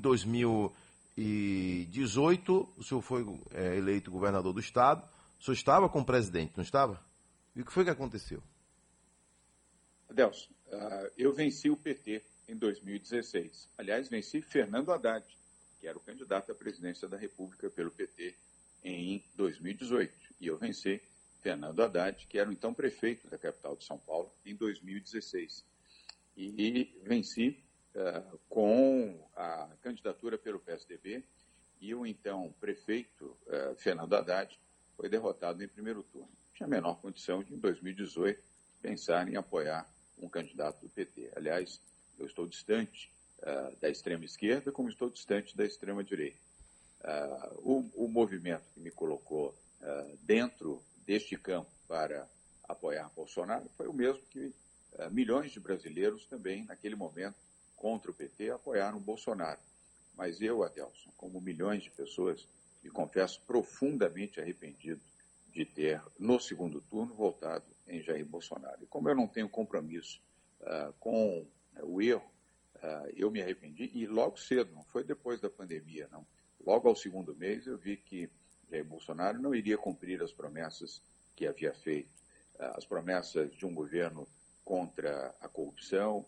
2018 1.17 2.75
o 2.77 2.83
senhor 2.83 3.03
foi 3.03 3.25
é, 3.53 3.77
eleito 3.77 4.11
governador 4.11 4.53
do 4.53 4.61
estado, 4.61 5.07
O 5.39 5.45
senhor 5.45 5.55
estava 5.55 5.89
com 5.89 6.01
o 6.01 6.05
presidente, 6.05 6.53
não 6.57 6.63
estava? 6.63 7.03
E 7.55 7.61
o 7.61 7.65
que 7.65 7.73
foi 7.73 7.85
que 7.85 7.91
aconteceu? 7.91 8.43
Adelson, 10.09 10.51
uh, 10.69 11.11
eu 11.17 11.33
venci 11.33 11.69
o 11.69 11.77
PT 11.77 12.23
em 12.49 12.57
2016. 12.57 13.69
Aliás, 13.77 14.09
venci 14.09 14.41
Fernando 14.41 14.93
Haddad, 14.93 15.25
que 15.81 15.87
era 15.87 15.97
o 15.97 16.01
candidato 16.01 16.53
à 16.53 16.55
presidência 16.55 17.09
da 17.09 17.17
República 17.17 17.69
pelo 17.69 17.91
PT 17.91 18.35
em 18.85 19.23
2018. 19.35 20.13
E 20.41 20.47
eu 20.47 20.57
venci 20.57 21.03
Fernando 21.41 21.83
Haddad, 21.83 22.27
que 22.27 22.39
era 22.39 22.49
o 22.49 22.53
então 22.53 22.73
prefeito 22.73 23.29
da 23.29 23.37
capital 23.37 23.77
de 23.77 23.85
São 23.85 23.99
Paulo, 23.99 24.33
em 24.47 24.55
2016. 24.55 25.65
E 26.37 27.01
venci 27.03 27.63
uh, 27.95 28.39
com 28.49 29.29
a 29.37 29.69
candidatura 29.81 30.39
pelo 30.39 30.59
PSDB 30.59 31.25
e 31.81 31.95
o 31.95 32.07
então 32.07 32.55
prefeito 32.61 33.37
uh, 33.47 33.75
Fernando 33.77 34.15
Haddad 34.15 34.59
foi 34.97 35.09
derrotado 35.09 35.63
em 35.63 35.69
primeiro 35.69 36.03
turno. 36.03 36.31
Tinha 36.55 36.67
a 36.67 36.71
menor 36.71 37.01
condição 37.01 37.43
de, 37.43 37.55
em 37.55 37.59
2018, 37.59 38.43
pensar 38.81 39.29
em 39.29 39.37
apoiar 39.37 39.89
um 40.19 40.29
candidato 40.29 40.81
do 40.81 40.89
PT. 40.89 41.33
Aliás, 41.35 41.81
eu 42.19 42.27
estou 42.27 42.47
distante 42.47 43.11
uh, 43.41 43.77
da 43.81 43.89
extrema 43.89 44.25
esquerda, 44.25 44.71
como 44.71 44.89
estou 44.89 45.11
distante 45.11 45.57
da 45.57 45.65
extrema 45.65 46.05
direita. 46.05 46.41
O, 47.65 48.07
movimento 48.07 48.63
que 48.73 48.79
me 48.79 48.93
colocou 48.93 49.53
dentro 50.23 50.81
deste 51.05 51.37
campo 51.37 51.69
para 51.89 52.29
apoiar 52.69 53.11
Bolsonaro 53.17 53.69
foi 53.77 53.89
o 53.89 53.93
mesmo 53.93 54.23
que 54.31 54.55
milhões 55.11 55.51
de 55.51 55.59
brasileiros 55.59 56.27
também, 56.27 56.65
naquele 56.65 56.95
momento, 56.95 57.35
contra 57.83 58.13
o 58.13 58.15
PT, 58.15 58.51
apoiaram 58.51 59.01
Bolsonaro. 59.01 59.59
Mas 60.17 60.41
eu, 60.41 60.63
Adelson, 60.63 61.11
como 61.17 61.41
milhões 61.41 61.83
de 61.83 61.91
pessoas, 61.91 62.47
me 62.81 62.89
confesso 62.89 63.43
profundamente 63.45 64.41
arrependido 64.41 65.01
de 65.53 65.65
ter, 65.65 66.01
no 66.17 66.39
segundo 66.39 66.81
turno, 66.81 67.13
votado 67.13 67.65
em 67.89 68.01
Jair 68.01 68.25
Bolsonaro. 68.25 68.85
E 68.85 68.87
como 68.87 69.09
eu 69.09 69.17
não 69.17 69.27
tenho 69.27 69.49
compromisso 69.49 70.23
uh, 70.61 70.93
com 71.01 71.45
o 71.83 72.01
erro, 72.01 72.31
uh, 72.77 73.11
eu 73.17 73.33
me 73.33 73.43
arrependi, 73.43 73.91
e 73.93 74.07
logo 74.07 74.39
cedo, 74.39 74.73
não 74.73 74.85
foi 74.85 75.03
depois 75.03 75.41
da 75.41 75.51
pandemia, 75.51 76.09
não. 76.13 76.25
Logo 76.65 76.89
ao 76.89 76.95
segundo 76.95 77.35
mês, 77.35 77.67
eu 77.67 77.77
vi 77.77 77.97
que 77.97 78.31
Jair 78.71 78.85
Bolsonaro 78.85 79.43
não 79.43 79.53
iria 79.53 79.77
cumprir 79.77 80.23
as 80.23 80.33
promessas 80.33 81.03
que 81.35 81.49
havia 81.49 81.75
feito, 81.75 82.15
uh, 82.61 82.79
as 82.79 82.85
promessas 82.85 83.53
de 83.57 83.67
um 83.67 83.75
governo 83.75 84.25
contra 84.65 85.35
a 85.41 85.49
corrupção, 85.49 86.25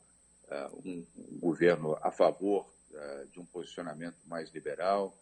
um, 0.84 1.06
um, 1.16 1.38
governo 1.38 1.96
a 2.02 2.10
favor 2.10 2.72
de 3.32 3.40
um 3.40 3.44
posicionamento 3.46 4.16
mais 4.26 4.50
liberal, 4.52 5.16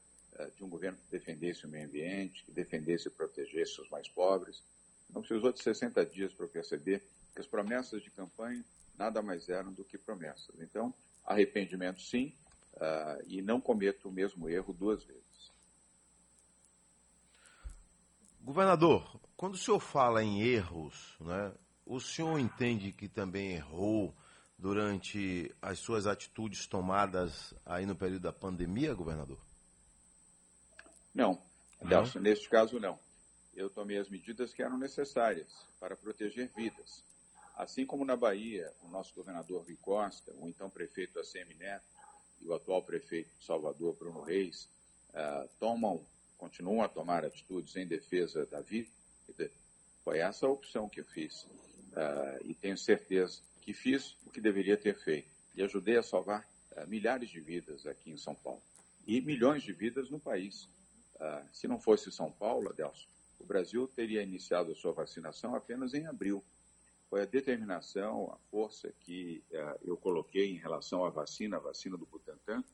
de 0.57 0.65
um 0.65 0.69
governo 0.69 0.99
que 0.99 1.11
defendesse 1.11 1.65
o 1.65 1.69
meio 1.69 1.87
ambiente, 1.87 2.45
que 2.45 2.53
defendesse 2.53 3.09
e 3.09 3.11
protegesse 3.11 3.81
os 3.81 3.89
mais 3.89 4.09
pobres. 4.09 4.63
Não 5.09 5.23
precisou 5.23 5.53
de 5.53 5.63
60 5.63 6.05
dias 6.07 6.33
para 6.35 6.47
perceber 6.47 7.03
que 7.35 7.41
as 7.41 7.47
promessas 7.47 8.03
de 8.03 8.11
campanha 8.11 8.63
nada 8.99 9.23
mais 9.23 9.49
eram 9.49 9.73
do 9.73 9.85
que 9.85 9.97
promessas. 9.97 10.55
Então, 10.61 10.95
arrependimento 11.25 12.01
sim, 12.01 12.35
e 13.27 13.43
não 13.43 13.61
cometo 13.61 14.09
o 14.09 14.13
mesmo 14.13 14.49
erro 14.49 14.73
duas 14.73 15.05
vezes. 15.05 15.23
Governador, 18.41 19.21
quando 19.37 19.55
o 19.55 19.59
senhor 19.59 19.79
fala 19.79 20.23
em 20.23 20.43
erros, 20.43 21.17
né, 21.21 21.53
o 21.87 22.01
senhor 22.01 22.39
entende 22.39 22.93
que 22.93 23.09
também 23.09 23.53
errou 23.53 24.15
durante 24.63 25.53
as 25.61 25.81
suas 25.81 26.07
atitudes 26.07 26.69
tomadas 26.69 27.53
aí 27.67 27.85
no 27.85 27.97
período 27.97 28.23
da 28.23 28.33
pandemia, 28.33 28.95
governador? 28.95 29.39
Não, 31.13 31.43
Nelson, 31.83 32.21
neste 32.21 32.49
caso 32.49 32.79
não. 32.79 32.97
Eu 33.57 33.69
tomei 33.69 33.99
as 33.99 34.09
medidas 34.09 34.55
que 34.55 34.63
eram 34.63 34.79
necessárias 34.79 35.49
para 35.81 35.97
proteger 35.97 36.49
vidas. 36.55 37.03
Assim 37.57 37.85
como 37.85 38.05
na 38.05 38.17
Bahia, 38.17 38.73
o 38.85 38.89
nosso 38.89 39.13
governador 39.17 39.65
Rui 39.65 39.77
Costa, 39.83 40.33
o 40.37 40.49
então 40.49 40.71
prefeito 40.71 41.19
ACM 41.19 41.55
Neto 41.59 41.85
e 42.41 42.47
o 42.47 42.55
atual 42.55 42.83
prefeito 42.85 43.31
de 43.37 43.45
Salvador, 43.45 43.97
Bruno 43.97 44.23
Reis, 44.23 44.69
uh, 45.11 45.49
tomam, 45.59 46.07
continuam 46.39 46.83
a 46.83 46.89
tomar 46.89 47.25
atitudes 47.25 47.75
em 47.75 47.85
defesa 47.85 48.47
da 48.47 48.61
vida, 48.61 48.89
foi 50.05 50.19
essa 50.19 50.47
a 50.47 50.51
opção 50.51 50.89
que 50.89 51.01
eu 51.01 51.05
fiz. 51.05 51.43
Uh, 51.43 52.45
e 52.45 52.55
tenho 52.55 52.79
certeza 52.79 53.41
que 53.63 53.73
fiz 53.73 54.17
o 54.27 54.31
que 54.31 54.41
deveria 54.41 54.77
ter 54.77 54.95
feito. 54.95 55.31
E 55.55 55.63
ajudei 55.63 55.97
a 55.97 56.03
salvar 56.03 56.47
uh, 56.73 56.87
milhares 56.87 57.31
de 57.31 57.41
vidas 57.41 57.87
aqui 57.87 58.11
em 58.11 58.19
São 58.19 58.35
Paulo. 58.35 58.63
E 59.07 59.21
milhões 59.21 59.63
de 59.63 59.73
vidas 59.73 60.11
no 60.11 60.21
país. 60.21 60.69
se 61.53 61.67
não 61.67 61.79
fosse 61.79 62.11
São 62.13 62.31
Paulo, 62.31 62.69
Adelson, 62.69 63.09
o 63.39 63.45
Brasil 63.45 63.89
teria 63.89 64.23
iniciado 64.23 64.73
a 64.73 64.75
sua 64.75 64.93
vacinação 64.93 65.55
apenas 65.55 65.95
em 65.95 66.07
abril 66.07 66.45
foi 67.13 67.21
a 67.21 67.27
determinação, 67.27 68.33
a 68.33 68.39
força 68.51 68.91
que 69.01 69.45
uh, 69.51 69.79
eu 69.85 69.99
coloquei 69.99 70.51
em 70.51 70.57
relação 70.57 71.05
à 71.05 71.11
vacina, 71.11 71.59
a 71.59 71.61
vacina 71.61 71.95
do 71.95 72.07
Butantan, 72.07 72.65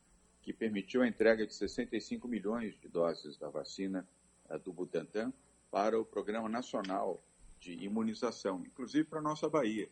que 0.41 0.53
permitiu 0.53 1.03
a 1.03 1.09
entrega 1.09 1.45
de 1.45 1.53
65 1.53 2.29
milhões 2.29 2.79
de 2.79 2.87
doses 2.87 3.37
da 3.37 3.49
vacina 3.49 4.09
uh, 4.49 4.57
do 4.61 4.73
Butantan 4.73 5.33
para 5.73 5.99
o 5.99 6.05
Programa 6.05 6.49
Nacional 6.49 7.21
de 7.59 7.73
Imunização, 7.83 8.63
inclusive 8.65 9.03
para 9.09 9.19
a 9.19 9.23
nossa 9.23 9.49
Bahia. 9.49 9.89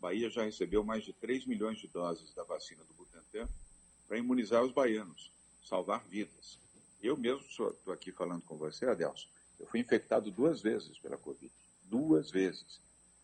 Bahia 0.00 0.30
já 0.30 0.42
recebeu 0.42 0.82
mais 0.82 1.04
de 1.04 1.12
3 1.12 1.46
milhões 1.46 1.78
de 1.78 1.86
doses 1.86 2.32
da 2.34 2.42
vacina 2.42 2.82
do 2.84 2.94
Butantan 2.94 3.48
para 4.08 4.18
imunizar 4.18 4.64
os 4.64 4.72
baianos, 4.72 5.30
salvar 5.62 6.04
vidas. 6.08 6.58
Eu 7.02 7.16
mesmo 7.16 7.46
estou 7.46 7.92
aqui 7.92 8.10
falando 8.10 8.42
com 8.42 8.56
você, 8.56 8.86
Adelson. 8.86 9.28
Eu 9.58 9.66
fui 9.66 9.80
infectado 9.80 10.30
duas 10.30 10.60
vezes 10.60 10.98
pela 10.98 11.16
Covid. 11.16 11.52
Duas 11.84 12.30
vezes 12.30 12.80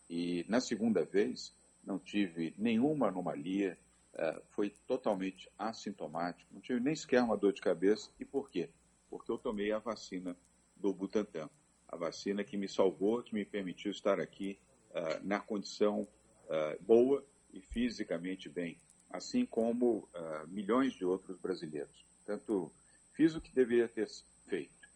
e 0.09 0.45
na 0.47 0.61
segunda 0.61 1.03
vez 1.03 1.53
não 1.83 1.99
tive 1.99 2.53
nenhuma 2.57 3.07
anomalia, 3.07 3.77
uh, 4.13 4.41
foi 4.49 4.69
totalmente 4.87 5.49
assintomático, 5.57 6.53
não 6.53 6.61
tive 6.61 6.79
nem 6.79 6.95
sequer 6.95 7.21
uma 7.23 7.37
dor 7.37 7.53
de 7.53 7.61
cabeça. 7.61 8.09
E 8.19 8.25
por 8.25 8.49
quê? 8.49 8.69
Porque 9.09 9.31
eu 9.31 9.37
tomei 9.37 9.71
a 9.71 9.79
vacina 9.79 10.35
do 10.75 10.93
Butantan, 10.93 11.49
a 11.87 11.95
vacina 11.95 12.43
que 12.43 12.57
me 12.57 12.67
salvou, 12.67 13.23
que 13.23 13.33
me 13.33 13.45
permitiu 13.45 13.91
estar 13.91 14.19
aqui 14.19 14.59
uh, 14.91 15.25
na 15.25 15.39
condição 15.39 16.07
uh, 16.47 16.83
boa 16.83 17.23
e 17.53 17.61
fisicamente 17.61 18.49
bem, 18.49 18.79
assim 19.09 19.45
como 19.45 20.07
milhões 20.47 20.93
de 20.93 21.05
outros 21.05 21.37
brasileiros. 21.39 22.05
Portanto, 22.17 22.71
fiz 23.13 23.35
o 23.35 23.41
que 23.41 23.53
deveria 23.53 23.87
ter 23.87 24.07
feito, 24.47 24.87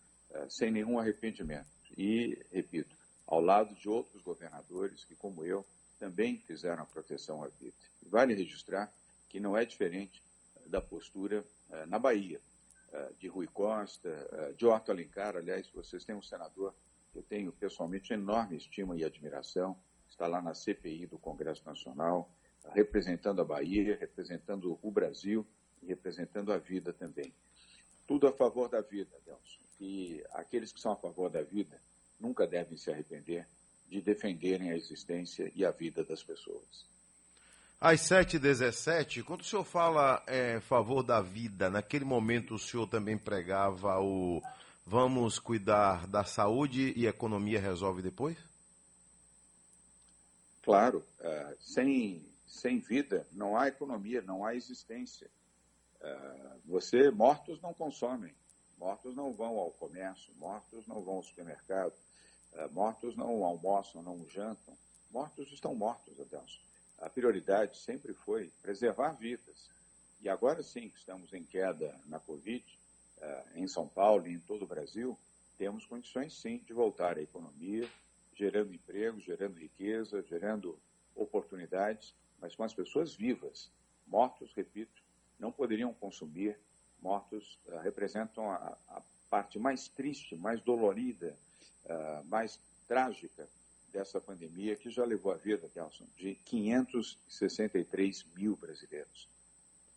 sem 0.49 0.69
nenhum 0.69 0.99
arrependimento. 0.99 1.69
E, 1.97 2.37
repito, 2.51 2.93
ao 3.25 3.39
lado 3.39 3.73
de 3.73 3.87
outros 3.87 4.21
governadores 4.21 5.05
que, 5.05 5.15
como 5.15 5.45
eu, 5.45 5.65
também 5.97 6.37
fizeram 6.39 6.83
a 6.83 6.85
proteção 6.85 7.43
à 7.43 7.47
vida. 7.47 7.77
Vale 8.03 8.33
registrar 8.33 8.91
que 9.29 9.39
não 9.39 9.55
é 9.55 9.63
diferente 9.63 10.21
da 10.65 10.81
postura 10.81 11.45
uh, 11.69 11.85
na 11.87 11.99
Bahia, 11.99 12.41
uh, 12.89 13.13
de 13.19 13.27
Rui 13.27 13.47
Costa, 13.47 14.09
uh, 14.09 14.53
de 14.55 14.65
Otto 14.65 14.91
Alencar. 14.91 15.37
Aliás, 15.37 15.69
vocês 15.69 16.03
têm 16.03 16.15
um 16.15 16.21
senador 16.21 16.73
que 17.11 17.19
eu 17.19 17.23
tenho 17.23 17.51
pessoalmente 17.51 18.11
enorme 18.13 18.57
estima 18.57 18.97
e 18.97 19.03
admiração, 19.03 19.77
está 20.11 20.27
lá 20.27 20.41
na 20.41 20.53
CPI 20.53 21.07
do 21.07 21.17
Congresso 21.17 21.63
Nacional, 21.65 22.29
representando 22.73 23.41
a 23.41 23.45
Bahia, 23.45 23.97
representando 23.99 24.77
o 24.81 24.91
Brasil 24.91 25.45
e 25.81 25.87
representando 25.87 26.53
a 26.53 26.57
vida 26.57 26.93
também. 26.93 27.33
Tudo 28.07 28.27
a 28.27 28.31
favor 28.31 28.69
da 28.69 28.81
vida, 28.81 29.17
Delson. 29.25 29.61
E 29.79 30.23
aqueles 30.33 30.71
que 30.71 30.79
são 30.79 30.91
a 30.91 30.95
favor 30.95 31.29
da 31.29 31.41
vida 31.41 31.81
nunca 32.19 32.45
devem 32.45 32.77
se 32.77 32.91
arrepender 32.91 33.47
de 33.89 34.01
defenderem 34.01 34.71
a 34.71 34.77
existência 34.77 35.51
e 35.55 35.65
a 35.65 35.71
vida 35.71 36.03
das 36.03 36.23
pessoas. 36.23 36.85
Às 37.79 38.01
7h17, 38.01 39.23
quando 39.23 39.41
o 39.41 39.43
senhor 39.43 39.63
fala 39.63 40.23
é, 40.27 40.59
favor 40.59 41.01
da 41.01 41.19
vida, 41.19 41.69
naquele 41.69 42.05
momento 42.05 42.53
o 42.53 42.59
senhor 42.59 42.85
também 42.87 43.17
pregava 43.17 43.99
o 43.99 44.41
vamos 44.85 45.39
cuidar 45.39 46.05
da 46.05 46.23
saúde 46.23 46.93
e 46.95 47.07
a 47.07 47.09
economia 47.09 47.59
resolve 47.59 48.01
depois? 48.01 48.37
Claro, 50.61 51.05
uh, 51.19 51.57
sem, 51.59 52.23
sem 52.45 52.79
vida 52.79 53.25
não 53.31 53.57
há 53.57 53.67
economia, 53.67 54.21
não 54.21 54.45
há 54.45 54.55
existência. 54.55 55.29
Uh, 55.99 56.59
você, 56.65 57.09
mortos 57.09 57.59
não 57.61 57.73
consomem, 57.73 58.33
mortos 58.77 59.15
não 59.15 59.33
vão 59.33 59.57
ao 59.57 59.71
comércio, 59.71 60.33
mortos 60.35 60.85
não 60.87 61.01
vão 61.01 61.15
ao 61.15 61.23
supermercado, 61.23 61.93
é, 62.53 62.67
mortos 62.67 63.15
não 63.15 63.45
almoçam, 63.45 64.01
não 64.01 64.27
jantam. 64.27 64.75
Mortos 65.09 65.51
estão 65.51 65.73
mortos, 65.73 66.19
Adelson. 66.19 66.59
A 66.99 67.09
prioridade 67.09 67.77
sempre 67.77 68.13
foi 68.13 68.51
preservar 68.61 69.11
vidas. 69.13 69.69
E 70.21 70.27
agora 70.27 70.61
sim 70.61 70.89
que 70.89 70.97
estamos 70.97 71.33
em 71.33 71.43
queda 71.43 71.95
na 72.07 72.19
Covid, 72.19 72.63
em 73.55 73.67
São 73.67 73.87
Paulo 73.87 74.27
e 74.27 74.33
em 74.33 74.39
todo 74.39 74.63
o 74.63 74.67
Brasil, 74.67 75.17
temos 75.57 75.85
condições 75.85 76.33
sim 76.33 76.57
de 76.59 76.73
voltar 76.73 77.17
à 77.17 77.21
economia, 77.21 77.87
gerando 78.41 78.73
emprego, 78.73 79.19
gerando 79.19 79.59
riqueza, 79.59 80.23
gerando 80.23 80.75
oportunidades, 81.15 82.15
mas 82.39 82.55
com 82.55 82.63
as 82.63 82.73
pessoas 82.73 83.13
vivas. 83.13 83.69
Mortos, 84.07 84.51
repito, 84.55 84.99
não 85.37 85.51
poderiam 85.51 85.93
consumir. 85.93 86.57
Mortos 86.99 87.59
uh, 87.67 87.77
representam 87.77 88.49
a, 88.49 88.75
a, 88.89 89.01
parte 89.29 89.59
mais 89.59 89.87
triste, 89.87 90.35
mais 90.35 90.59
dolorida 90.59 91.37
uh, 91.85 92.25
mais 92.25 92.59
trágica 92.87 93.47
dessa 93.93 94.19
pandemia, 94.19 94.75
que 94.75 94.89
já 94.89 95.05
levou 95.05 95.31
a 95.31 95.37
vida, 95.37 95.67
Adelson, 95.67 96.07
de 96.17 96.33
563 96.45 98.25
mil 98.35 98.55
brasileiros. 98.55 99.29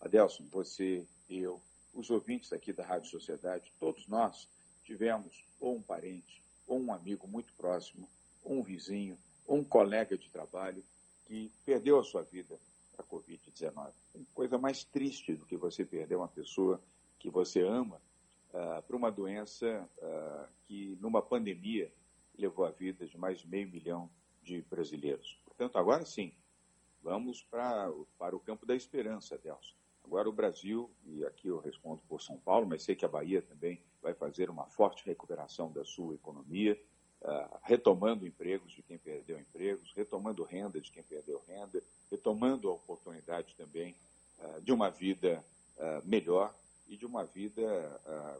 Adelson, 0.02 0.44
você, 0.50 1.06
eu, 1.30 1.62
os 1.94 2.10
ouvintes 2.10 2.52
aqui 2.52 2.74
da 2.74 2.84
Rádio 2.84 3.08
Sociedade, 3.08 3.72
todos 3.80 4.06
nós 4.06 4.46
tivemos 4.84 5.44
ou 5.58 5.76
um 5.76 5.82
parente, 5.82 6.42
ou 6.66 6.78
um 6.78 6.92
amigo 6.92 7.26
muito 7.26 7.52
próximo, 7.54 8.06
um 8.44 8.62
vizinho, 8.62 9.18
um 9.48 9.62
colega 9.62 10.16
de 10.16 10.28
trabalho 10.28 10.82
que 11.26 11.50
perdeu 11.64 11.98
a 11.98 12.04
sua 12.04 12.22
vida 12.22 12.58
para 12.94 13.04
a 13.04 13.08
Covid-19. 13.08 13.92
Tem 14.12 14.26
coisa 14.34 14.58
mais 14.58 14.84
triste 14.84 15.34
do 15.34 15.46
que 15.46 15.56
você 15.56 15.84
perder 15.84 16.16
uma 16.16 16.28
pessoa 16.28 16.80
que 17.18 17.30
você 17.30 17.62
ama 17.62 18.00
uh, 18.50 18.82
para 18.82 18.96
uma 18.96 19.10
doença 19.10 19.88
uh, 19.98 20.48
que, 20.66 20.96
numa 21.00 21.22
pandemia, 21.22 21.92
levou 22.36 22.64
a 22.64 22.70
vida 22.70 23.06
de 23.06 23.16
mais 23.16 23.40
de 23.40 23.48
meio 23.48 23.68
milhão 23.68 24.10
de 24.42 24.60
brasileiros. 24.62 25.38
Portanto, 25.44 25.78
agora 25.78 26.04
sim, 26.04 26.32
vamos 27.02 27.42
para, 27.42 27.90
para 28.18 28.36
o 28.36 28.40
campo 28.40 28.66
da 28.66 28.74
esperança, 28.74 29.38
Delcio. 29.38 29.74
Agora 30.04 30.28
o 30.28 30.32
Brasil, 30.32 30.90
e 31.06 31.24
aqui 31.24 31.48
eu 31.48 31.58
respondo 31.58 32.02
por 32.06 32.20
São 32.20 32.36
Paulo, 32.38 32.66
mas 32.66 32.82
sei 32.82 32.94
que 32.94 33.06
a 33.06 33.08
Bahia 33.08 33.40
também 33.40 33.80
vai 34.02 34.12
fazer 34.12 34.50
uma 34.50 34.66
forte 34.66 35.04
recuperação 35.06 35.72
da 35.72 35.82
sua 35.84 36.14
economia, 36.14 36.78
uh, 37.24 37.58
retomando 37.62 38.26
empregos 38.26 38.72
de 38.72 38.82
quem 38.82 38.98
perdeu 38.98 39.38
empregos, 39.38 39.92
retomando 39.94 40.44
renda 40.44 40.80
de 40.80 40.90
quem 40.90 41.02
perdeu 41.02 41.42
renda, 41.48 41.82
retomando 42.10 42.68
a 42.68 42.74
oportunidade 42.74 43.54
também 43.56 43.96
uh, 44.38 44.60
de 44.60 44.72
uma 44.72 44.90
vida 44.90 45.44
uh, 45.78 46.06
melhor 46.06 46.54
e 46.86 46.96
de 46.98 47.06
uma 47.06 47.24
vida 47.24 47.62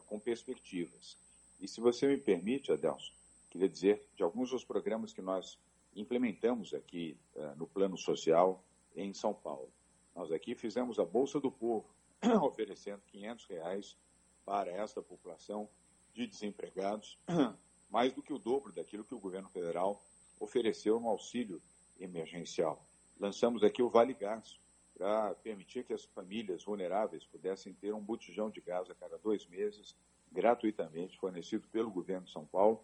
com 0.05 0.19
perspectivas. 0.19 1.17
E 1.59 1.67
se 1.67 1.81
você 1.81 2.07
me 2.07 2.17
permite, 2.17 2.71
Adelson, 2.71 3.11
queria 3.49 3.67
dizer 3.67 4.07
de 4.15 4.21
alguns 4.21 4.51
dos 4.51 4.63
programas 4.63 5.11
que 5.11 5.21
nós 5.21 5.57
implementamos 5.95 6.71
aqui 6.71 7.17
no 7.57 7.65
plano 7.65 7.97
social 7.97 8.63
em 8.95 9.11
São 9.15 9.33
Paulo. 9.33 9.71
Nós 10.15 10.31
aqui 10.31 10.53
fizemos 10.53 10.99
a 10.99 11.05
Bolsa 11.05 11.39
do 11.39 11.51
Povo, 11.51 11.89
oferecendo 12.43 13.01
500 13.07 13.45
reais 13.47 13.97
para 14.45 14.69
esta 14.69 15.01
população 15.01 15.67
de 16.13 16.27
desempregados, 16.27 17.17
mais 17.95 18.11
do 18.11 18.21
que 18.21 18.33
o 18.33 18.37
dobro 18.37 18.73
daquilo 18.73 19.05
que 19.05 19.15
o 19.15 19.19
governo 19.19 19.47
federal 19.47 20.03
ofereceu 20.37 20.99
no 20.99 21.07
auxílio 21.07 21.61
emergencial. 21.97 22.85
Lançamos 23.17 23.63
aqui 23.63 23.81
o 23.81 23.89
Vale 23.89 24.13
Gás, 24.13 24.59
para 24.97 25.33
permitir 25.35 25.85
que 25.85 25.93
as 25.93 26.03
famílias 26.03 26.65
vulneráveis 26.65 27.23
pudessem 27.23 27.71
ter 27.71 27.93
um 27.93 28.01
botijão 28.01 28.49
de 28.49 28.59
gás 28.59 28.89
a 28.89 28.95
cada 28.95 29.17
dois 29.17 29.47
meses, 29.47 29.95
gratuitamente, 30.29 31.17
fornecido 31.17 31.69
pelo 31.69 31.89
governo 31.89 32.25
de 32.25 32.33
São 32.33 32.45
Paulo, 32.45 32.83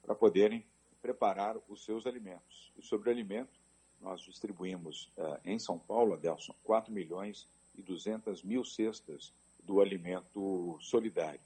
para 0.00 0.14
poderem 0.14 0.64
preparar 1.00 1.56
os 1.68 1.84
seus 1.84 2.06
alimentos. 2.06 2.72
E 2.76 2.82
sobre 2.82 3.10
alimento, 3.10 3.58
nós 4.00 4.20
distribuímos 4.20 5.10
uh, 5.16 5.40
em 5.44 5.58
São 5.58 5.76
Paulo, 5.76 6.14
Adelson, 6.14 6.54
4 6.62 6.92
milhões 6.92 7.48
e 7.74 7.82
200 7.82 8.44
mil 8.44 8.64
cestas 8.64 9.32
do 9.64 9.80
alimento 9.80 10.78
solidário. 10.80 11.40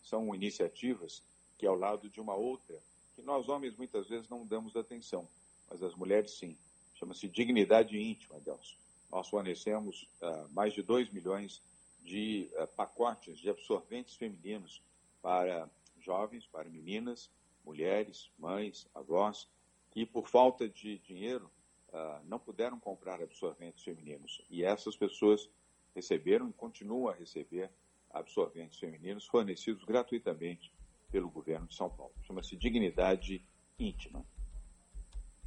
São 0.00 0.32
iniciativas 0.32 1.20
que, 1.60 1.66
ao 1.66 1.76
lado 1.76 2.08
de 2.08 2.18
uma 2.18 2.34
outra, 2.34 2.74
que 3.14 3.20
nós 3.20 3.46
homens 3.50 3.76
muitas 3.76 4.08
vezes 4.08 4.30
não 4.30 4.46
damos 4.46 4.74
atenção, 4.74 5.28
mas 5.68 5.82
as 5.82 5.94
mulheres 5.94 6.30
sim. 6.30 6.56
Chama-se 6.94 7.28
dignidade 7.28 7.98
íntima, 7.98 8.36
Adelson. 8.36 8.76
Nós 9.12 9.28
fornecemos 9.28 10.08
uh, 10.22 10.48
mais 10.54 10.72
de 10.72 10.82
2 10.82 11.10
milhões 11.10 11.62
de 12.02 12.50
uh, 12.54 12.66
pacotes 12.68 13.38
de 13.38 13.50
absorventes 13.50 14.14
femininos 14.14 14.82
para 15.20 15.68
jovens, 16.00 16.46
para 16.46 16.66
meninas, 16.70 17.30
mulheres, 17.62 18.30
mães, 18.38 18.88
avós, 18.94 19.46
que 19.90 20.06
por 20.06 20.28
falta 20.28 20.66
de 20.66 20.96
dinheiro 21.00 21.50
uh, 21.88 22.24
não 22.24 22.38
puderam 22.38 22.80
comprar 22.80 23.20
absorventes 23.20 23.84
femininos. 23.84 24.40
E 24.48 24.64
essas 24.64 24.96
pessoas 24.96 25.46
receberam 25.94 26.48
e 26.48 26.54
continuam 26.54 27.08
a 27.08 27.14
receber 27.14 27.70
absorventes 28.10 28.78
femininos 28.78 29.26
fornecidos 29.26 29.84
gratuitamente 29.84 30.72
pelo 31.10 31.30
governo 31.30 31.66
de 31.66 31.74
São 31.74 31.88
Paulo. 31.90 32.12
Chama-se 32.26 32.56
dignidade 32.56 33.44
íntima. 33.78 34.24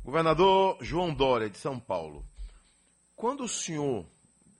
Governador 0.03 0.77
João 0.81 1.13
Dória, 1.13 1.49
de 1.49 1.57
São 1.57 1.79
Paulo, 1.79 2.25
quando 3.15 3.43
o 3.43 3.47
senhor 3.47 4.05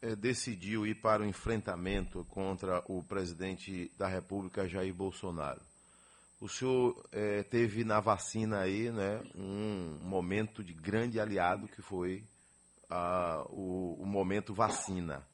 eh, 0.01 0.15
decidiu 0.15 0.87
ir 0.87 0.95
para 0.95 1.21
o 1.21 1.25
enfrentamento 1.25 2.23
contra 2.25 2.83
o 2.87 3.03
presidente 3.03 3.91
da 3.97 4.07
República, 4.07 4.67
Jair 4.69 4.93
Bolsonaro, 4.93 5.61
o 6.43 6.49
senhor 6.49 7.01
é, 7.09 7.41
teve 7.43 7.85
na 7.85 8.01
vacina 8.01 8.59
aí 8.59 8.91
né, 8.91 9.21
um 9.33 9.97
momento 10.01 10.61
de 10.61 10.73
grande 10.73 11.17
aliado 11.17 11.69
que 11.69 11.81
foi 11.81 12.21
o, 13.49 13.97
o 14.01 14.05
momento 14.05 14.53
vacina. 14.53 15.25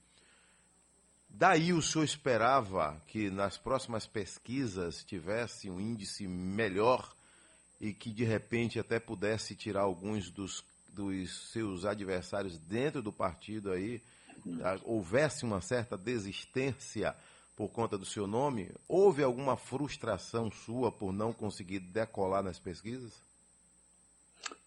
Daí 1.30 1.72
o 1.72 1.82
senhor 1.82 2.04
esperava 2.04 3.02
que 3.08 3.30
nas 3.30 3.58
próximas 3.58 4.06
pesquisas 4.06 5.04
tivesse 5.04 5.70
um 5.70 5.80
índice 5.80 6.28
melhor 6.28 7.16
e 7.80 7.94
que 7.94 8.12
de 8.12 8.24
repente 8.24 8.80
até 8.80 9.00
pudesse 9.00 9.56
tirar 9.56 9.82
alguns 9.82 10.30
dos, 10.30 10.66
dos 10.90 11.52
seus 11.52 11.86
adversários 11.86 12.58
dentro 12.58 13.02
do 13.02 13.14
partido 13.14 13.72
aí, 13.72 14.02
houvesse 14.84 15.46
uma 15.46 15.62
certa 15.62 15.98
desistência 15.98 17.16
por 17.56 17.70
conta 17.70 17.98
do 17.98 18.06
seu 18.06 18.26
nome? 18.26 18.72
Houve 18.88 19.24
alguma 19.24 19.56
frustração 19.56 20.52
sua 20.52 20.92
por 20.92 21.14
não 21.14 21.32
conseguir 21.32 21.80
decolar 21.80 22.44
nas 22.44 22.60
pesquisas? 22.60 23.14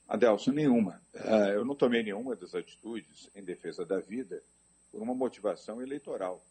Adelson, 0.09 0.53
nenhuma. 0.53 1.01
Uh, 1.15 1.53
eu 1.55 1.65
não 1.65 1.75
tomei 1.75 2.03
nenhuma 2.03 2.37
das 2.37 2.55
atitudes 2.55 3.31
em 3.35 3.43
defesa 3.43 3.85
da 3.85 3.99
vida 3.99 4.43
por 4.91 5.01
uma 5.01 5.15
motivação 5.15 5.81
eleitoral. 5.81 6.45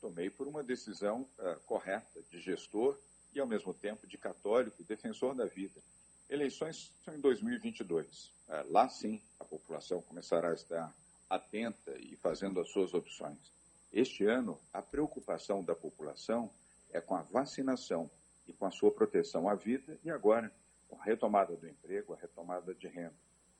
Tomei 0.00 0.30
por 0.30 0.46
uma 0.46 0.62
decisão 0.62 1.22
uh, 1.22 1.60
correta 1.66 2.22
de 2.30 2.40
gestor 2.40 2.98
e, 3.32 3.40
ao 3.40 3.46
mesmo 3.46 3.74
tempo, 3.74 4.06
de 4.06 4.16
católico 4.16 4.82
defensor 4.84 5.34
da 5.34 5.44
vida. 5.44 5.80
Eleições 6.28 6.92
são 7.04 7.14
em 7.14 7.20
2022. 7.20 8.26
Uh, 8.26 8.32
ah, 8.48 8.64
lá 8.68 8.88
sim 8.88 9.20
a 9.40 9.44
população 9.44 10.00
começará 10.02 10.50
a 10.50 10.54
estar 10.54 10.94
atenta 11.28 11.96
e 11.98 12.16
fazendo 12.16 12.60
as 12.60 12.70
suas 12.70 12.94
opções. 12.94 13.52
Este 13.92 14.24
ano, 14.24 14.60
a 14.72 14.82
preocupação 14.82 15.62
da 15.62 15.74
população 15.74 16.50
é 16.90 17.00
com 17.00 17.14
a 17.14 17.22
vacinação 17.22 18.10
e 18.46 18.52
com 18.52 18.66
a 18.66 18.70
sua 18.70 18.90
proteção 18.90 19.48
à 19.48 19.54
vida 19.54 19.98
e 20.04 20.10
agora 20.10 20.52
com 20.88 21.00
a 21.00 21.04
retomada 21.04 21.54
do 21.56 21.68
emprego, 21.68 22.14
a 22.14 22.16
retomada 22.16 22.74
de 22.74 22.88
renda. 22.88 23.14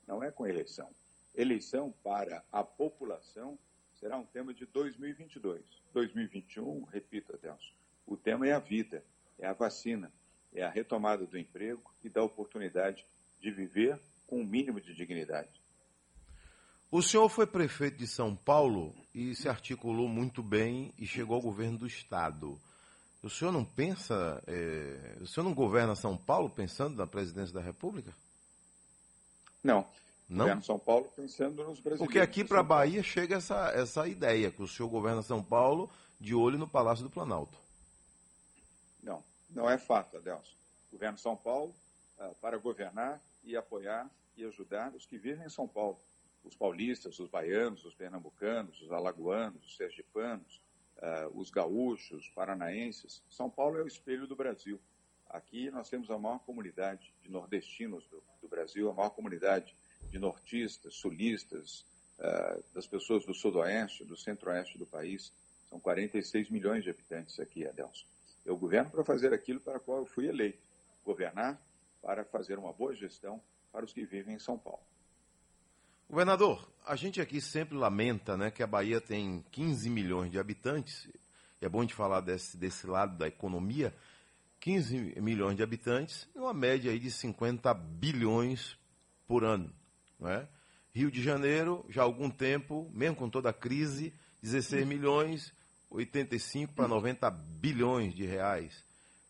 Não 0.07 0.23
é 0.23 0.31
com 0.31 0.47
eleição. 0.47 0.89
Eleição 1.35 1.93
para 2.03 2.43
a 2.51 2.63
população 2.63 3.57
será 3.99 4.17
um 4.17 4.25
tema 4.25 4.53
de 4.53 4.65
2022. 4.65 5.61
2021, 5.93 6.85
repito, 6.85 7.33
Adelson, 7.33 7.73
o 8.07 8.15
tema 8.15 8.47
é 8.47 8.53
a 8.53 8.59
vida, 8.59 9.03
é 9.37 9.45
a 9.45 9.53
vacina, 9.53 10.11
é 10.53 10.63
a 10.63 10.69
retomada 10.69 11.25
do 11.25 11.37
emprego 11.37 11.93
e 12.03 12.09
da 12.09 12.23
oportunidade 12.23 13.05
de 13.39 13.51
viver 13.51 13.99
com 14.25 14.41
um 14.41 14.45
mínimo 14.45 14.79
de 14.79 14.93
dignidade. 14.93 15.61
O 16.91 17.03
senhor 17.03 17.29
foi 17.29 17.45
prefeito 17.45 17.97
de 17.97 18.07
São 18.07 18.35
Paulo 18.35 18.95
e 19.13 19.35
se 19.35 19.47
articulou 19.47 20.07
muito 20.07 20.41
bem 20.41 20.91
e 20.97 21.05
chegou 21.05 21.35
ao 21.35 21.41
governo 21.41 21.77
do 21.77 21.87
Estado. 21.87 22.59
O 23.21 23.29
senhor 23.29 23.51
não 23.51 23.65
pensa, 23.65 24.41
é, 24.47 25.17
o 25.21 25.27
senhor 25.27 25.43
não 25.43 25.53
governa 25.53 25.93
São 25.93 26.17
Paulo 26.17 26.49
pensando 26.49 26.95
na 26.95 27.05
presidência 27.05 27.53
da 27.53 27.61
República? 27.61 28.11
Não. 29.63 29.87
Não? 30.29 30.45
Governo 30.45 30.63
São 30.63 30.77
Paulo 30.77 31.11
pensando 31.15 31.63
nos 31.63 31.79
brasileiros. 31.79 31.99
Porque 31.99 32.19
aqui 32.19 32.43
para 32.43 32.59
a 32.59 32.63
Bahia 32.63 33.01
chega 33.01 33.37
essa, 33.37 33.71
essa 33.71 34.07
ideia, 34.07 34.51
que 34.51 34.61
o 34.61 34.67
senhor 34.67 34.87
governa 34.87 35.23
São 35.23 35.43
Paulo 35.43 35.89
de 36.19 36.35
olho 36.35 36.57
no 36.57 36.67
Palácio 36.67 37.03
do 37.03 37.09
Planalto. 37.09 37.57
Não, 39.01 39.23
não 39.49 39.69
é 39.69 39.77
fato, 39.77 40.17
Adelson. 40.17 40.53
Governo 40.91 41.17
São 41.17 41.35
Paulo 41.35 41.73
uh, 42.19 42.35
para 42.35 42.57
governar 42.57 43.19
e 43.43 43.57
apoiar 43.57 44.09
e 44.37 44.45
ajudar 44.45 44.93
os 44.93 45.05
que 45.05 45.17
vivem 45.17 45.45
em 45.45 45.49
São 45.49 45.67
Paulo 45.67 45.99
os 46.43 46.55
paulistas, 46.55 47.19
os 47.19 47.29
baianos, 47.29 47.83
os 47.85 47.93
pernambucanos, 47.93 48.81
os 48.81 48.91
alagoanos, 48.91 49.65
os 49.65 49.75
sergipanos, 49.75 50.61
uh, 50.97 51.37
os 51.39 51.49
gaúchos, 51.49 52.25
os 52.25 52.29
paranaenses. 52.29 53.21
São 53.29 53.49
Paulo 53.49 53.77
é 53.77 53.83
o 53.83 53.87
espelho 53.87 54.27
do 54.27 54.35
Brasil. 54.35 54.79
Aqui 55.29 55.69
nós 55.69 55.89
temos 55.89 56.09
a 56.09 56.17
maior 56.17 56.39
comunidade 56.39 57.13
de 57.21 57.29
nordestinos 57.29 58.07
do, 58.07 58.23
do 58.41 58.47
Brasil, 58.47 58.89
a 58.89 58.93
maior 58.93 59.11
comunidade 59.11 59.75
de 60.09 60.19
nortistas, 60.19 60.95
sulistas, 60.95 61.85
uh, 62.19 62.63
das 62.73 62.87
pessoas 62.87 63.25
do 63.25 63.33
sudoeste, 63.33 64.03
do 64.05 64.17
centro-oeste 64.17 64.77
do 64.77 64.85
país. 64.85 65.31
São 65.69 65.79
46 65.79 66.49
milhões 66.49 66.83
de 66.83 66.89
habitantes 66.89 67.39
aqui, 67.39 67.67
Adelson. 67.67 68.05
Eu 68.45 68.57
governo 68.57 68.89
para 68.89 69.03
fazer 69.03 69.33
aquilo 69.33 69.59
para 69.59 69.77
o 69.77 69.81
qual 69.81 69.99
eu 69.99 70.05
fui 70.05 70.27
eleito. 70.27 70.59
Governar 71.05 71.61
para 72.01 72.23
fazer 72.25 72.57
uma 72.57 72.73
boa 72.73 72.95
gestão 72.95 73.41
para 73.71 73.85
os 73.85 73.93
que 73.93 74.05
vivem 74.05 74.35
em 74.35 74.39
São 74.39 74.57
Paulo. 74.57 74.81
Governador, 76.09 76.67
a 76.87 76.95
gente 76.95 77.21
aqui 77.21 77.39
sempre 77.39 77.77
lamenta 77.77 78.35
né, 78.35 78.49
que 78.49 78.63
a 78.63 78.67
Bahia 78.67 78.99
tem 78.99 79.45
15 79.51 79.89
milhões 79.91 80.31
de 80.31 80.39
habitantes, 80.39 81.07
e 81.61 81.65
é 81.65 81.69
bom 81.69 81.85
de 81.85 81.93
falar 81.93 82.21
desse, 82.21 82.57
desse 82.57 82.87
lado 82.87 83.15
da 83.15 83.27
economia, 83.27 83.93
15 84.59 85.21
milhões 85.21 85.55
de 85.55 85.61
habitantes, 85.61 86.27
uma 86.33 86.53
média 86.53 86.91
aí 86.91 86.99
de 86.99 87.11
50 87.11 87.71
bilhões 87.73 88.75
por 89.27 89.43
ano. 89.43 89.71
Não 90.19 90.29
é? 90.29 90.47
Rio 90.93 91.09
de 91.09 91.21
Janeiro, 91.21 91.85
já 91.89 92.01
há 92.01 92.03
algum 92.03 92.29
tempo, 92.29 92.89
mesmo 92.93 93.15
com 93.15 93.29
toda 93.29 93.49
a 93.49 93.53
crise, 93.53 94.13
16 94.41 94.85
milhões, 94.85 95.53
85 95.89 96.73
para 96.73 96.87
90 96.87 97.29
bilhões 97.29 98.13
de 98.13 98.25
reais. 98.25 98.83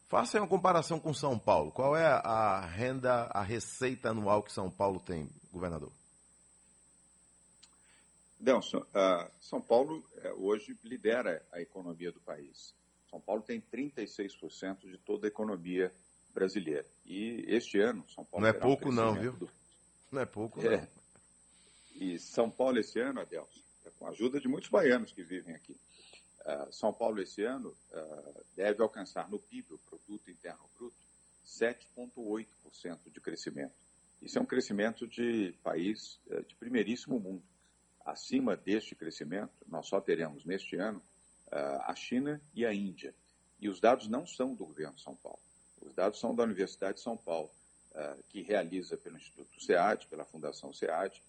Faça 0.07 0.39
uma 0.39 0.47
comparação 0.47 0.99
com 0.99 1.13
São 1.13 1.37
Paulo. 1.37 1.71
Qual 1.71 1.95
é 1.95 2.05
a 2.05 2.65
renda, 2.65 3.25
a 3.25 3.43
receita 3.43 4.09
anual 4.09 4.41
que 4.41 4.51
São 4.51 4.71
Paulo 4.71 4.99
tem, 4.99 5.29
governador? 5.51 5.91
Delson, 8.39 8.79
uh, 8.79 9.29
São 9.39 9.61
Paulo 9.61 9.97
uh, 9.99 10.43
hoje 10.43 10.75
lidera 10.83 11.45
a 11.51 11.61
economia 11.61 12.11
do 12.11 12.19
país. 12.21 12.73
São 13.09 13.19
Paulo 13.19 13.41
tem 13.41 13.61
36% 13.61 14.89
de 14.89 14.97
toda 14.97 15.27
a 15.27 15.29
economia 15.29 15.93
brasileira. 16.33 16.85
E 17.05 17.43
este 17.47 17.79
ano, 17.79 18.03
São 18.09 18.23
Paulo. 18.23 18.43
Não 18.43 18.49
é 18.49 18.53
pouco, 18.53 18.89
um 18.89 18.91
não, 18.91 19.13
viu? 19.13 19.33
Do... 19.33 19.49
Não 20.11 20.21
é 20.21 20.25
pouco, 20.25 20.59
é. 20.61 20.77
não. 20.77 20.87
E 21.95 22.17
São 22.17 22.49
Paulo, 22.49 22.79
esse 22.79 22.99
ano, 22.99 23.19
Adelson, 23.19 23.59
é 23.85 23.89
com 23.91 24.07
a 24.07 24.09
ajuda 24.09 24.39
de 24.39 24.47
muitos 24.47 24.69
baianos 24.69 25.11
que 25.11 25.21
vivem 25.21 25.53
aqui, 25.53 25.73
uh, 25.73 26.71
São 26.71 26.93
Paulo, 26.93 27.21
esse 27.21 27.43
ano, 27.43 27.75
uh, 27.91 28.45
deve 28.55 28.81
alcançar 28.81 29.29
no 29.29 29.37
PIB, 29.37 29.73
o 29.73 29.77
Produto 29.79 30.31
Interno 30.31 30.69
Bruto, 30.77 30.95
7,8% 31.45 33.11
de 33.11 33.19
crescimento. 33.19 33.73
Isso 34.21 34.37
é 34.37 34.41
um 34.41 34.45
crescimento 34.45 35.07
de 35.07 35.53
país 35.63 36.19
uh, 36.27 36.43
de 36.43 36.55
primeiríssimo 36.55 37.19
mundo. 37.19 37.43
Acima 38.05 38.55
deste 38.55 38.95
crescimento, 38.95 39.53
nós 39.67 39.87
só 39.87 39.99
teremos 39.99 40.45
neste 40.45 40.75
ano 40.77 41.01
a 41.51 41.95
China 41.95 42.39
e 42.53 42.63
a 42.63 42.71
Índia. 42.71 43.13
E 43.59 43.67
os 43.67 43.79
dados 43.79 44.07
não 44.07 44.25
são 44.25 44.53
do 44.53 44.65
governo 44.65 44.95
de 44.95 45.01
São 45.01 45.15
Paulo. 45.15 45.39
Os 45.81 45.93
dados 45.93 46.19
são 46.19 46.35
da 46.35 46.43
Universidade 46.43 46.97
de 46.97 47.01
São 47.01 47.17
Paulo, 47.17 47.51
que 48.27 48.41
realiza 48.41 48.97
pelo 48.97 49.17
Instituto 49.17 49.61
SEAD, 49.61 50.07
pela 50.07 50.25
Fundação 50.25 50.73
SEAD, 50.73 51.21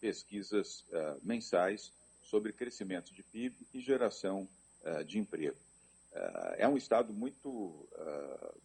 pesquisas 0.00 0.84
mensais 1.22 1.92
sobre 2.22 2.52
crescimento 2.52 3.12
de 3.12 3.22
PIB 3.22 3.56
e 3.74 3.80
geração 3.80 4.48
de 5.06 5.18
emprego. 5.18 5.58
É 6.56 6.66
um 6.66 6.76
Estado 6.76 7.12
muito 7.12 7.88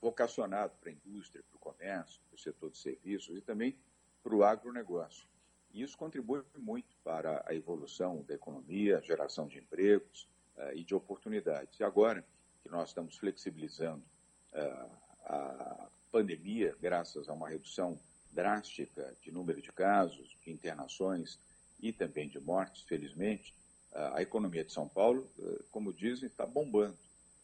vocacionado 0.02 0.74
para 0.80 0.90
a 0.90 0.94
indústria, 0.94 1.44
para 1.44 1.56
o 1.56 1.60
comércio, 1.60 2.22
para 2.28 2.36
o 2.36 2.40
setor 2.40 2.72
de 2.72 2.78
serviços 2.78 3.38
e 3.38 3.42
também 3.42 3.78
para 4.24 4.36
o 4.36 4.44
agronegócio. 4.44 5.28
E 5.72 5.84
isso 5.84 5.98
contribui 5.98 6.42
muito 6.58 6.96
para 7.04 7.44
a 7.46 7.54
evolução 7.54 8.24
da 8.24 8.34
economia, 8.34 8.98
a 8.98 9.02
geração 9.02 9.48
de 9.48 9.60
empregos 9.60 10.28
e 10.74 10.84
de 10.84 10.96
oportunidades. 10.96 11.80
E 11.80 11.84
agora 11.84 12.26
que 12.64 12.70
nós 12.70 12.90
estamos 12.90 13.18
flexibilizando 13.18 14.04
a 15.26 15.90
pandemia, 16.12 16.76
graças 16.82 17.28
a 17.30 17.34
uma 17.34 17.50
redução 17.50 18.00
drástica 18.32 19.16
de 19.22 19.32
número 19.32 19.62
de 19.62 19.72
casos, 19.72 20.38
de 20.44 20.52
internações 20.52 21.40
e 21.80 21.92
também 21.92 22.28
de 22.28 22.40
mortes, 22.40 22.84
felizmente, 22.84 23.54
a 23.96 24.22
economia 24.22 24.64
de 24.64 24.74
São 24.74 24.90
Paulo, 24.90 25.30
eh, 25.40 25.64
como 25.72 25.94
dizem, 25.94 26.28
está 26.28 26.46
bombando. 26.46 26.98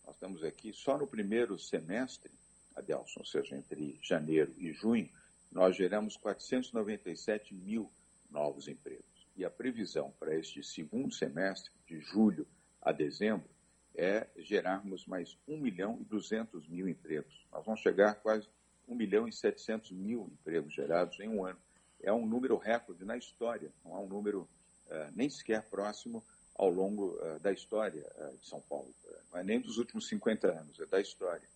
Nós 0.06 0.16
estamos 0.16 0.44
aqui 0.44 0.74
só 0.74 0.98
no 0.98 1.08
primeiro 1.08 1.58
semestre, 1.58 2.30
Adelson, 2.76 3.22
ou 3.22 3.26
seja, 3.26 3.56
entre 3.56 3.98
janeiro 4.02 4.54
e 4.58 4.74
junho, 4.74 5.10
nós 5.50 5.76
geramos 5.76 6.18
497 6.18 7.54
mil 7.54 7.90
novos 8.30 8.68
empregos. 8.68 9.06
E 9.38 9.46
a 9.46 9.50
previsão 9.50 10.14
para 10.20 10.36
este 10.36 10.62
segundo 10.62 11.14
semestre, 11.14 11.72
de 11.88 12.00
julho 12.02 12.46
a 12.82 12.92
dezembro, 12.92 13.50
é 13.96 14.28
gerarmos 14.38 15.06
mais 15.06 15.38
1 15.48 15.58
milhão 15.58 15.98
e 16.00 16.06
200 16.06 16.68
mil 16.68 16.88
empregos. 16.88 17.46
Nós 17.52 17.66
vamos 17.66 17.82
chegar 17.82 18.12
a 18.12 18.16
quase 18.16 18.48
1 18.88 18.96
milhão 18.96 19.28
e 19.28 19.34
700 19.34 19.92
mil 19.92 20.30
empregos 20.32 20.74
gerados 20.74 21.20
em 21.20 21.28
um 21.28 21.46
ano 21.46 21.60
é 22.04 22.12
um 22.12 22.26
número 22.26 22.58
recorde 22.58 23.06
na 23.06 23.18
história, 23.18 23.72
não 23.84 23.96
é 23.96 24.00
um 24.00 24.08
número 24.08 24.42
uh, 24.88 25.12
nem 25.16 25.30
sequer 25.30 25.64
próximo 25.70 26.24
ao 26.56 26.70
longo 26.70 27.16
uh, 27.16 27.40
da 27.40 27.52
história 27.52 28.06
uh, 28.18 28.38
de 28.38 28.48
São 28.48 28.62
Paulo. 28.62 28.94
não 29.32 29.40
é 29.40 29.44
nem 29.44 29.60
dos 29.60 29.78
últimos 29.78 30.08
50 30.08 30.48
anos, 30.48 30.80
é 30.80 30.86
da 30.86 31.00
história. 31.00 31.48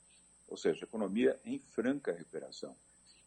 Ou 0.47 0.57
seja, 0.57 0.83
economia 0.83 1.39
em 1.43 1.59
franca 1.59 2.11
recuperação. 2.11 2.75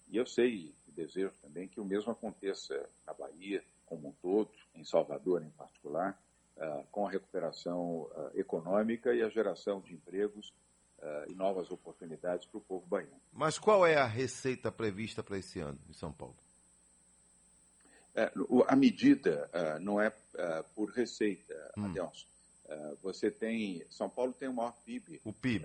E 0.08 0.16
eu 0.16 0.26
sei 0.26 0.74
e 0.86 0.92
desejo 0.92 1.32
também 1.42 1.68
que 1.68 1.80
o 1.80 1.84
mesmo 1.84 2.12
aconteça 2.12 2.88
na 3.06 3.12
Bahia 3.12 3.62
como 3.84 4.08
um 4.08 4.12
todo, 4.12 4.50
em 4.74 4.84
Salvador 4.84 5.42
em 5.42 5.50
particular, 5.50 6.18
com 6.90 7.06
a 7.06 7.10
recuperação 7.10 8.10
econômica 8.34 9.14
e 9.14 9.22
a 9.22 9.28
geração 9.28 9.80
de 9.80 9.94
empregos 9.94 10.52
e 11.28 11.34
novas 11.34 11.70
oportunidades 11.70 12.46
para 12.46 12.58
o 12.58 12.60
povo 12.60 12.86
baiano. 12.86 13.20
Mas 13.32 13.58
qual 13.58 13.86
é 13.86 13.96
a 13.96 14.06
receita 14.06 14.72
prevista 14.72 15.22
para 15.22 15.38
esse 15.38 15.60
ano 15.60 15.78
em 15.88 15.92
São 15.92 16.12
Paulo? 16.12 16.36
É, 18.18 18.32
a 18.66 18.74
medida 18.74 19.48
uh, 19.54 19.80
não 19.80 20.00
é 20.00 20.08
uh, 20.08 20.64
por 20.74 20.90
receita, 20.90 21.54
hum. 21.76 21.84
Adelson. 21.84 22.26
Uh, 22.64 22.98
você 23.00 23.30
tem. 23.30 23.86
São 23.88 24.10
Paulo 24.10 24.32
tem 24.32 24.48
o 24.48 24.52
maior 24.52 24.74
PIB, 24.84 25.20
o 25.24 25.32
PIB. 25.32 25.64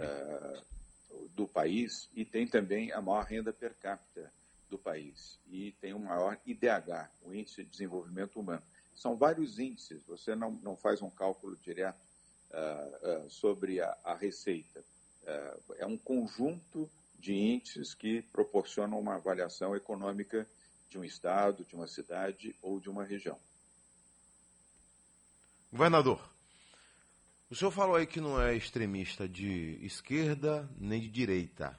do 1.36 1.47
país 1.47 2.10
e 2.13 2.23
tem 2.23 2.47
também 2.47 2.91
a 2.91 3.01
maior 3.01 3.25
renda 3.25 3.51
per 3.51 3.73
capita 3.73 4.32
do 4.69 4.77
país. 4.77 5.39
E 5.47 5.71
tem 5.82 5.93
o 5.93 5.99
maior 5.99 6.38
IDH, 6.45 7.10
o 7.23 7.34
Índice 7.34 7.63
de 7.63 7.71
Desenvolvimento 7.71 8.39
Humano. 8.39 8.62
São 8.95 9.15
vários 9.15 9.60
índices, 9.60 10.03
você 10.03 10.36
não, 10.36 10.51
não 10.63 10.75
faz 10.75 11.01
um 11.01 11.10
cálculo 11.10 11.58
direto 11.58 11.99
sobre 13.29 13.82
a, 13.82 13.97
a 14.03 14.13
receita. 14.13 14.84
é 15.77 15.86
um 15.86 15.97
conjunto 15.97 16.89
de 17.17 17.34
índices 17.34 17.93
que 17.93 18.21
proporcionam 18.21 18.99
uma 18.99 19.15
avaliação 19.15 19.75
econômica 19.75 20.47
de 20.89 20.99
um 20.99 21.03
estado, 21.03 21.65
de 21.65 21.75
uma 21.75 21.88
cidade 21.88 22.56
ou 22.62 22.79
de 22.79 22.89
uma 22.89 23.03
região. 23.03 23.39
Governador, 25.71 26.21
o 27.49 27.56
senhor 27.56 27.71
falou 27.71 27.95
aí 27.95 28.06
que 28.06 28.21
não 28.21 28.39
é 28.39 28.56
extremista 28.56 29.27
de 29.27 29.79
esquerda 29.82 30.69
nem 30.77 31.01
de 31.01 31.10
direita, 31.10 31.75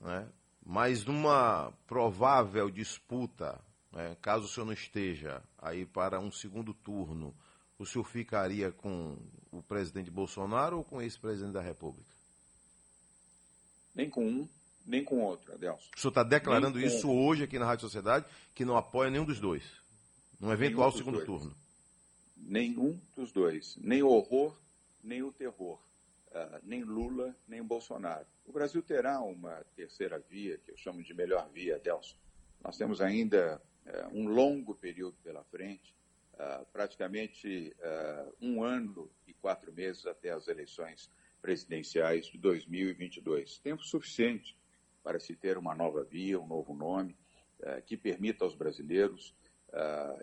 né? 0.00 0.26
mas 0.64 1.04
numa 1.04 1.72
provável 1.86 2.70
disputa, 2.70 3.60
né, 3.92 4.16
caso 4.20 4.46
o 4.46 4.48
senhor 4.48 4.66
não 4.66 4.72
esteja 4.72 5.42
aí 5.58 5.86
para 5.86 6.20
um 6.20 6.30
segundo 6.30 6.74
turno, 6.74 7.34
o 7.78 7.84
senhor 7.84 8.04
ficaria 8.04 8.72
com 8.72 9.18
o 9.50 9.62
presidente 9.62 10.10
Bolsonaro 10.10 10.78
ou 10.78 10.84
com 10.84 11.00
esse 11.00 11.18
presidente 11.18 11.52
da 11.52 11.60
República? 11.60 12.10
Nem 13.94 14.10
com 14.10 14.26
um, 14.26 14.48
nem 14.84 15.02
com 15.02 15.20
outro, 15.22 15.52
Adelson. 15.52 15.90
O 15.96 16.00
senhor 16.00 16.10
está 16.10 16.22
declarando 16.22 16.78
nem 16.78 16.86
isso 16.86 17.06
com... 17.06 17.26
hoje 17.26 17.42
aqui 17.42 17.58
na 17.58 17.66
Rádio 17.66 17.82
Sociedade, 17.82 18.26
que 18.54 18.64
não 18.64 18.76
apoia 18.76 19.10
nenhum 19.10 19.24
dos 19.24 19.40
dois, 19.40 19.64
num 20.40 20.52
eventual 20.52 20.92
segundo 20.92 21.14
dois. 21.14 21.26
turno? 21.26 21.56
Nenhum 22.36 22.98
dos 23.16 23.32
dois. 23.32 23.76
Nem 23.78 24.02
o 24.02 24.08
horror, 24.08 24.56
nem 25.02 25.22
o 25.22 25.32
terror. 25.32 25.78
Uh, 26.28 26.60
nem 26.62 26.82
Lula, 26.82 27.34
nem 27.48 27.62
Bolsonaro. 27.62 28.26
O 28.44 28.52
Brasil 28.52 28.82
terá 28.82 29.20
uma 29.20 29.64
terceira 29.74 30.18
via, 30.18 30.58
que 30.58 30.70
eu 30.70 30.76
chamo 30.76 31.02
de 31.02 31.14
melhor 31.14 31.48
via, 31.48 31.76
Adelson. 31.76 32.16
Nós 32.62 32.76
temos 32.76 33.00
ainda 33.00 33.60
um 34.12 34.28
longo 34.28 34.74
período 34.74 35.16
pela 35.22 35.44
frente, 35.44 35.94
uh, 36.34 36.64
praticamente 36.72 37.74
um 38.40 38.62
ano 38.62 39.10
e 39.26 39.32
quatro 39.32 39.72
meses 39.72 40.06
até 40.06 40.30
as 40.30 40.48
eleições 40.48 41.10
presidenciais 41.40 42.26
de 42.26 42.38
2022. 42.38 43.58
Tempo 43.58 43.84
suficiente 43.84 44.56
para 45.02 45.20
se 45.20 45.36
ter 45.36 45.56
uma 45.56 45.74
nova 45.74 46.02
via, 46.02 46.40
um 46.40 46.46
novo 46.46 46.74
nome, 46.74 47.16
uh, 47.60 47.82
que 47.82 47.96
permita 47.96 48.44
aos 48.44 48.54
brasileiros 48.54 49.34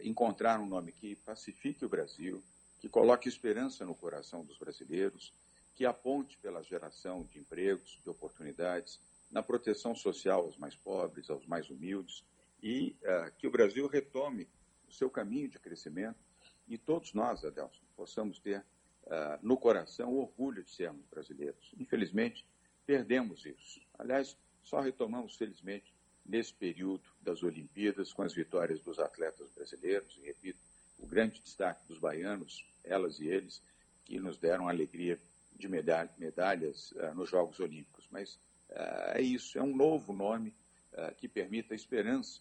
encontrar 0.02 0.60
um 0.60 0.66
nome 0.66 0.92
que 0.92 1.16
pacifique 1.18 1.86
o 1.86 1.90
Brasil, 1.90 2.42
que 2.80 2.90
coloque 2.90 3.30
esperança 3.30 3.86
no 3.86 3.94
coração 3.94 4.44
dos 4.44 4.58
brasileiros, 4.58 5.32
que 5.76 5.86
aponte 5.86 6.40
pela 6.40 6.64
geração 6.64 7.24
de 7.24 7.38
empregos, 7.38 8.00
de 8.04 8.10
oportunidades, 8.10 9.00
na 9.30 9.44
proteção 9.44 9.94
social 9.94 10.42
aos 10.42 10.58
mais 10.58 10.76
pobres, 10.76 11.30
aos 11.30 11.46
mais 11.46 11.70
humildes, 11.70 12.24
e 12.64 12.96
uh, 13.04 13.32
que 13.38 13.46
o 13.46 13.52
Brasil 13.52 13.86
retome 13.88 14.48
o 14.88 14.94
seu 14.94 15.10
caminho 15.10 15.50
de 15.50 15.60
crescimento 15.60 16.18
e 16.66 16.78
todos 16.78 17.14
nós, 17.14 17.44
Adelson, 17.44 17.84
possamos 17.94 18.40
ter 18.40 18.60
uh, 19.04 19.38
no 19.42 19.58
coração 19.58 20.14
o 20.14 20.22
orgulho 20.22 20.64
de 20.64 20.72
sermos 20.72 21.06
brasileiros. 21.08 21.76
Infelizmente, 21.78 22.46
perdemos 22.86 23.46
isso. 23.46 23.82
Aliás, 24.00 24.38
só 24.64 24.80
retomamos, 24.80 25.36
felizmente, 25.36 25.94
nesse 26.26 26.54
período 26.54 27.04
das 27.22 27.44
Olimpíadas, 27.44 28.14
com 28.14 28.22
as 28.22 28.34
vitórias 28.34 28.80
dos 28.80 28.98
atletas 28.98 29.50
brasileiros, 29.50 30.18
e 30.18 30.26
repito, 30.26 30.60
o 31.00 31.06
grande 31.06 31.42
destaque 31.42 31.86
dos 31.86 32.00
baianos, 32.00 32.66
elas 32.82 33.20
e 33.20 33.28
eles, 33.28 33.62
que 34.06 34.18
nos 34.20 34.38
deram 34.38 34.70
a 34.70 34.72
alegria 34.72 35.20
de 35.54 35.68
medalhas 35.68 36.94
uh, 36.94 37.14
nos 37.14 37.30
Jogos 37.30 37.60
Olímpicos. 37.60 38.08
Mas 38.10 38.36
uh, 38.70 39.16
é 39.16 39.22
isso, 39.22 39.58
é 39.58 39.62
um 39.62 39.76
novo 39.76 40.14
nome 40.14 40.54
uh, 40.94 41.14
que 41.16 41.28
permita 41.28 41.76
esperança 41.76 42.40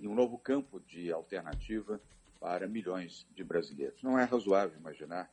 e 0.00 0.08
um 0.08 0.14
novo 0.14 0.38
campo 0.38 0.80
de 0.80 1.12
alternativa 1.12 2.00
para 2.40 2.66
milhões 2.66 3.26
de 3.34 3.44
brasileiros. 3.44 4.02
Não 4.02 4.18
é 4.18 4.24
razoável 4.24 4.78
imaginar 4.78 5.30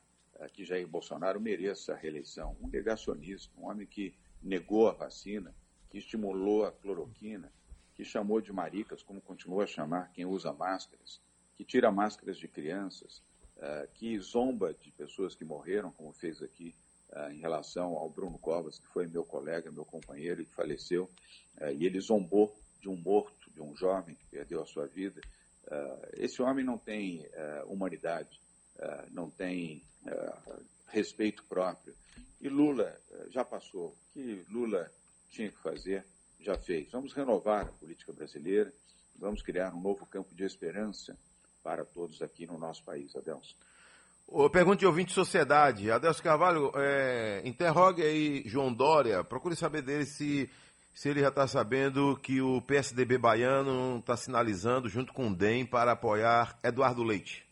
que 0.52 0.64
Jair 0.64 0.86
Bolsonaro 0.86 1.40
mereça 1.40 1.94
a 1.94 1.96
reeleição. 1.96 2.56
Um 2.60 2.68
negacionista, 2.68 3.52
um 3.58 3.66
homem 3.66 3.86
que 3.86 4.14
negou 4.42 4.88
a 4.88 4.92
vacina, 4.92 5.54
que 5.90 5.98
estimulou 5.98 6.64
a 6.64 6.72
cloroquina, 6.72 7.50
que 7.94 8.04
chamou 8.04 8.40
de 8.40 8.52
maricas, 8.52 9.02
como 9.02 9.20
continua 9.20 9.64
a 9.64 9.66
chamar 9.66 10.12
quem 10.12 10.26
usa 10.26 10.52
máscaras, 10.52 11.20
que 11.56 11.64
tira 11.64 11.90
máscaras 11.90 12.36
de 12.36 12.46
crianças, 12.46 13.22
uh, 13.56 13.88
que 13.94 14.18
zomba 14.18 14.74
de 14.74 14.90
pessoas 14.92 15.34
que 15.34 15.44
morreram, 15.44 15.90
como 15.90 16.12
fez 16.12 16.42
aqui 16.42 16.74
uh, 17.10 17.30
em 17.30 17.38
relação 17.38 17.96
ao 17.96 18.10
Bruno 18.10 18.38
Covas, 18.38 18.78
que 18.78 18.86
foi 18.88 19.06
meu 19.06 19.24
colega, 19.24 19.70
meu 19.70 19.84
companheiro 19.84 20.42
e 20.42 20.44
que 20.44 20.54
faleceu, 20.54 21.04
uh, 21.58 21.70
e 21.74 21.86
ele 21.86 21.98
zombou 21.98 22.54
de 22.80 22.88
um 22.90 22.96
morto, 22.96 23.32
de 23.56 23.62
um 23.62 23.74
jovem 23.74 24.14
que 24.14 24.26
perdeu 24.26 24.62
a 24.62 24.66
sua 24.66 24.86
vida. 24.86 25.20
esse 26.12 26.42
homem 26.42 26.64
não 26.64 26.76
tem 26.76 27.26
humanidade, 27.66 28.38
não 29.10 29.30
tem 29.30 29.82
respeito 30.88 31.42
próprio. 31.44 31.94
E 32.40 32.48
Lula 32.50 32.94
já 33.30 33.44
passou. 33.44 33.88
O 33.88 33.96
que 34.12 34.44
Lula 34.50 34.90
tinha 35.30 35.50
que 35.50 35.58
fazer, 35.58 36.04
já 36.38 36.56
fez. 36.56 36.90
Vamos 36.92 37.14
renovar 37.14 37.62
a 37.62 37.72
política 37.72 38.12
brasileira, 38.12 38.72
vamos 39.18 39.42
criar 39.42 39.74
um 39.74 39.80
novo 39.80 40.04
campo 40.06 40.34
de 40.34 40.44
esperança 40.44 41.16
para 41.62 41.84
todos 41.84 42.22
aqui 42.22 42.46
no 42.46 42.58
nosso 42.58 42.84
país, 42.84 43.16
Adelson. 43.16 43.56
Pergunta 44.52 44.78
de 44.78 44.86
ouvinte 44.86 45.08
de 45.08 45.14
sociedade. 45.14 45.90
Adelson 45.90 46.22
Carvalho, 46.22 46.72
é, 46.74 47.42
interrogue 47.44 48.02
aí 48.02 48.42
João 48.46 48.72
Dória, 48.72 49.22
procure 49.24 49.54
saber 49.56 49.82
dele 49.82 50.04
se, 50.04 50.50
se 50.96 51.10
ele 51.10 51.20
já 51.20 51.28
está 51.28 51.46
sabendo 51.46 52.16
que 52.16 52.40
o 52.40 52.62
PSDB 52.62 53.18
baiano 53.18 53.98
está 53.98 54.16
sinalizando, 54.16 54.88
junto 54.88 55.12
com 55.12 55.28
o 55.28 55.36
DEM, 55.36 55.66
para 55.66 55.92
apoiar 55.92 56.58
Eduardo 56.64 57.02
Leite. 57.02 57.46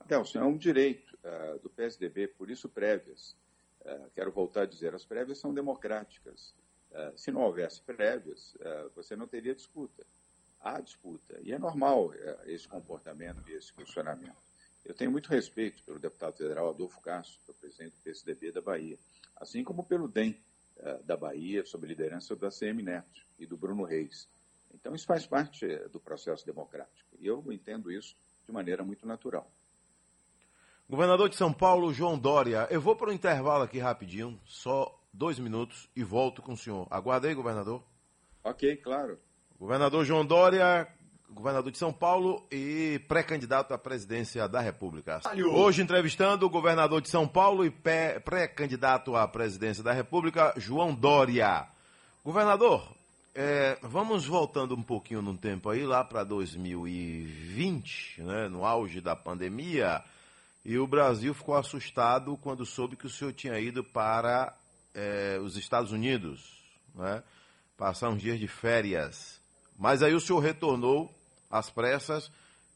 Adelson, 0.00 0.38
é 0.38 0.44
um 0.44 0.56
direito 0.56 1.14
uh, 1.22 1.58
do 1.58 1.68
PSDB, 1.68 2.28
por 2.28 2.50
isso 2.50 2.66
prévias. 2.66 3.36
Uh, 3.82 4.10
quero 4.14 4.32
voltar 4.32 4.62
a 4.62 4.66
dizer, 4.66 4.94
as 4.94 5.04
prévias 5.04 5.36
são 5.36 5.52
democráticas. 5.52 6.54
Uh, 6.90 7.12
se 7.14 7.30
não 7.30 7.42
houvesse 7.42 7.82
prévias, 7.82 8.56
você 8.96 9.14
não 9.14 9.28
teria 9.28 9.54
disputa 9.54 10.02
há 10.62 10.80
disputa. 10.80 11.38
E 11.42 11.52
é 11.52 11.58
normal 11.58 12.10
esse 12.46 12.66
comportamento 12.66 13.46
e 13.50 13.52
esse 13.52 13.70
funcionamento. 13.70 14.34
Eu 14.82 14.94
tenho 14.94 15.10
muito 15.10 15.28
respeito 15.28 15.82
pelo 15.82 15.98
deputado 15.98 16.38
federal 16.38 16.70
Adolfo 16.70 17.02
Castro, 17.02 17.38
que 17.44 17.50
é 17.50 17.52
o 17.52 17.54
presidente 17.54 17.96
do 17.96 18.00
PSDB 18.00 18.50
da 18.50 18.62
Bahia, 18.62 18.98
assim 19.36 19.62
como 19.62 19.84
pelo 19.84 20.08
DEM 20.08 20.42
da 21.04 21.16
Bahia, 21.16 21.64
sob 21.64 21.86
liderança 21.86 22.34
da 22.36 22.50
CM 22.50 22.82
Neto 22.82 23.26
e 23.38 23.46
do 23.46 23.56
Bruno 23.56 23.84
Reis. 23.84 24.28
Então, 24.74 24.94
isso 24.94 25.06
faz 25.06 25.26
parte 25.26 25.64
é, 25.64 25.88
do 25.88 26.00
processo 26.00 26.44
democrático. 26.44 27.08
E 27.18 27.26
eu 27.26 27.44
entendo 27.52 27.90
isso 27.90 28.16
de 28.46 28.52
maneira 28.52 28.84
muito 28.84 29.06
natural. 29.06 29.50
Governador 30.88 31.28
de 31.30 31.36
São 31.36 31.52
Paulo, 31.52 31.92
João 31.94 32.18
Dória, 32.18 32.66
eu 32.70 32.80
vou 32.80 32.94
para 32.94 33.08
o 33.08 33.12
intervalo 33.12 33.62
aqui 33.62 33.78
rapidinho, 33.78 34.38
só 34.44 35.00
dois 35.12 35.38
minutos, 35.38 35.88
e 35.96 36.04
volto 36.04 36.42
com 36.42 36.52
o 36.52 36.56
senhor. 36.56 36.86
Aguarda 36.90 37.26
aí, 37.28 37.34
governador. 37.34 37.82
Ok, 38.42 38.76
claro. 38.76 39.18
Governador 39.58 40.04
João 40.04 40.26
Dória, 40.26 40.86
governador 41.34 41.72
de 41.72 41.78
São 41.78 41.92
Paulo 41.92 42.46
e 42.50 43.00
pré-candidato 43.08 43.74
à 43.74 43.78
presidência 43.78 44.48
da 44.48 44.60
República. 44.60 45.20
Hoje 45.52 45.82
entrevistando 45.82 46.46
o 46.46 46.50
governador 46.50 47.02
de 47.02 47.08
São 47.08 47.26
Paulo 47.26 47.66
e 47.66 47.70
pré-candidato 47.70 49.16
à 49.16 49.26
presidência 49.26 49.82
da 49.82 49.92
República, 49.92 50.54
João 50.56 50.94
Dória. 50.94 51.66
Governador, 52.24 52.88
é, 53.34 53.76
vamos 53.82 54.26
voltando 54.26 54.76
um 54.76 54.82
pouquinho 54.82 55.20
no 55.20 55.36
tempo 55.36 55.68
aí, 55.68 55.84
lá 55.84 56.04
para 56.04 56.22
2020, 56.22 58.22
né, 58.22 58.48
no 58.48 58.64
auge 58.64 59.00
da 59.00 59.16
pandemia, 59.16 60.02
e 60.64 60.78
o 60.78 60.86
Brasil 60.86 61.34
ficou 61.34 61.56
assustado 61.56 62.36
quando 62.38 62.64
soube 62.64 62.94
que 62.96 63.06
o 63.06 63.10
senhor 63.10 63.32
tinha 63.32 63.58
ido 63.58 63.82
para 63.82 64.56
é, 64.94 65.40
os 65.42 65.56
Estados 65.56 65.90
Unidos, 65.90 66.62
né, 66.94 67.24
passar 67.76 68.08
uns 68.08 68.22
dias 68.22 68.38
de 68.38 68.46
férias. 68.46 69.40
Mas 69.76 70.00
aí 70.02 70.14
o 70.14 70.20
senhor 70.20 70.38
retornou 70.38 71.12
às 71.54 71.70
pressas, 71.70 72.30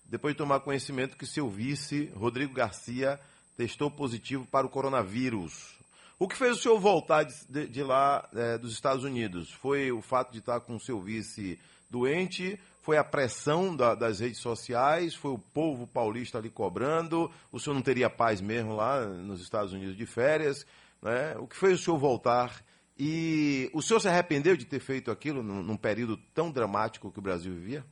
depois 0.05 0.35
de 0.35 0.39
tomar 0.39 0.61
conhecimento 0.61 1.17
que 1.17 1.27
seu 1.27 1.51
vice, 1.51 2.11
Rodrigo 2.15 2.55
Garcia, 2.55 3.21
testou 3.57 3.91
positivo 3.91 4.47
para 4.47 4.67
o 4.67 4.71
coronavírus. 4.71 5.77
O 6.19 6.29
que 6.29 6.37
fez 6.37 6.57
o 6.57 6.61
senhor 6.61 6.79
voltar 6.79 7.25
de, 7.25 7.67
de 7.67 7.83
lá, 7.83 8.29
é, 8.35 8.57
dos 8.57 8.73
Estados 8.73 9.05
Unidos? 9.05 9.53
Foi 9.53 9.91
o 9.91 10.01
fato 10.01 10.33
de 10.33 10.39
estar 10.39 10.61
com 10.61 10.77
o 10.77 10.81
seu 10.81 11.01
vice 11.01 11.59
doente? 11.91 12.59
Foi 12.83 12.97
a 12.97 13.05
pressão 13.05 13.77
da, 13.77 13.95
das 13.95 14.21
redes 14.21 14.39
sociais? 14.39 15.15
Foi 15.15 15.33
o 15.33 15.39
povo 15.39 15.87
paulista 15.87 16.39
ali 16.39 16.49
cobrando? 16.49 17.31
O 17.53 17.61
senhor 17.61 17.75
não 17.75 17.83
teria 17.83 18.09
paz 18.09 18.41
mesmo 18.41 18.75
lá 18.75 19.05
nos 19.05 19.41
Estados 19.41 19.73
Unidos 19.73 19.97
de 19.97 20.07
férias? 20.07 20.65
Né? 21.03 21.37
O 21.39 21.47
que 21.47 21.57
fez 21.57 21.81
o 21.81 21.83
senhor 21.83 21.99
voltar 21.99 22.65
e 22.99 23.71
o 23.73 23.83
senhor 23.83 24.01
se 24.01 24.09
arrependeu 24.09 24.57
de 24.57 24.65
ter 24.65 24.81
feito 24.81 25.11
aquilo 25.11 25.43
num, 25.43 25.63
num 25.63 25.77
período 25.77 26.17
tão 26.35 26.51
dramático 26.51 27.13
que 27.13 27.19
o 27.19 27.23
Brasil 27.23 27.53
vivia? 27.53 27.85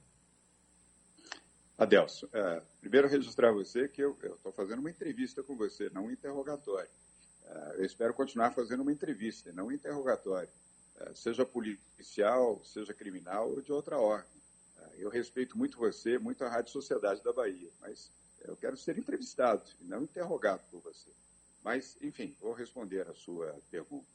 Adelso, 1.79 2.27
é, 2.33 2.63
primeiro 2.81 3.07
registrar 3.07 3.53
você 3.53 3.87
que 3.87 4.01
eu 4.01 4.17
estou 4.23 4.51
fazendo 4.51 4.79
uma 4.79 4.89
entrevista 4.89 5.43
com 5.43 5.55
você, 5.55 5.91
não 5.91 6.07
um 6.07 6.11
interrogatório. 6.11 6.89
É, 7.45 7.75
eu 7.77 7.85
espero 7.85 8.15
continuar 8.15 8.53
fazendo 8.53 8.81
uma 8.81 8.93
entrevista, 8.93 9.53
não 9.53 9.67
um 9.67 9.73
interrogatório, 9.73 10.49
é, 10.97 11.15
seja 11.15 11.45
policial, 11.45 12.65
seja 12.65 12.95
criminal 12.95 13.51
ou 13.51 13.61
de 13.61 13.73
outra 13.73 13.99
ordem. 13.99 14.41
É, 14.79 15.05
eu 15.05 15.11
respeito 15.11 15.59
muito 15.59 15.77
você, 15.77 16.19
muito 16.19 16.43
a 16.45 16.49
Rádio 16.49 16.73
Sociedade 16.73 17.23
da 17.23 17.31
Bahia, 17.31 17.71
mas 17.79 18.11
eu 18.41 18.57
quero 18.57 18.79
ser 18.79 18.97
entrevistado 18.97 19.69
e 19.79 19.85
não 19.85 20.03
interrogado 20.03 20.63
por 20.71 20.81
você. 20.81 21.11
Mas, 21.63 21.99
enfim, 22.01 22.35
vou 22.41 22.55
responder 22.55 23.07
a 23.07 23.15
sua 23.15 23.55
pergunta. 23.71 24.07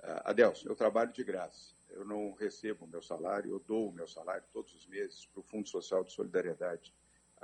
Uh, 0.00 0.20
Adelson, 0.24 0.68
eu 0.68 0.74
trabalho 0.74 1.12
de 1.12 1.22
graça. 1.22 1.74
Eu 1.90 2.04
não 2.04 2.32
recebo 2.32 2.86
o 2.86 2.88
meu 2.88 3.02
salário, 3.02 3.52
eu 3.52 3.60
dou 3.60 3.88
o 3.88 3.92
meu 3.92 4.08
salário 4.08 4.44
todos 4.52 4.74
os 4.74 4.86
meses 4.88 5.26
para 5.26 5.40
o 5.40 5.44
Fundo 5.44 5.68
Social 5.68 6.02
de 6.02 6.12
Solidariedade 6.12 6.92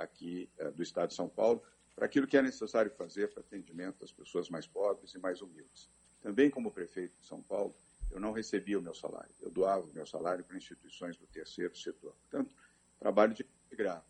aqui 0.01 0.49
uh, 0.59 0.71
do 0.71 0.83
Estado 0.83 1.09
de 1.09 1.15
São 1.15 1.29
Paulo, 1.29 1.63
para 1.95 2.05
aquilo 2.05 2.27
que 2.27 2.37
é 2.37 2.41
necessário 2.41 2.91
fazer 2.91 3.29
para 3.29 3.41
atendimento 3.41 3.99
das 3.99 4.11
pessoas 4.11 4.49
mais 4.49 4.67
pobres 4.67 5.13
e 5.13 5.19
mais 5.19 5.41
humildes. 5.41 5.89
Também 6.21 6.49
como 6.49 6.71
prefeito 6.71 7.17
de 7.19 7.25
São 7.25 7.41
Paulo, 7.41 7.75
eu 8.11 8.19
não 8.19 8.31
recebia 8.31 8.77
o 8.77 8.81
meu 8.81 8.93
salário. 8.93 9.33
Eu 9.41 9.49
doava 9.49 9.85
o 9.85 9.93
meu 9.93 10.05
salário 10.05 10.43
para 10.43 10.57
instituições 10.57 11.17
do 11.17 11.25
terceiro 11.27 11.75
setor. 11.77 12.13
Portanto, 12.21 12.55
trabalho 12.99 13.33
de 13.33 13.45
graça. 13.71 14.05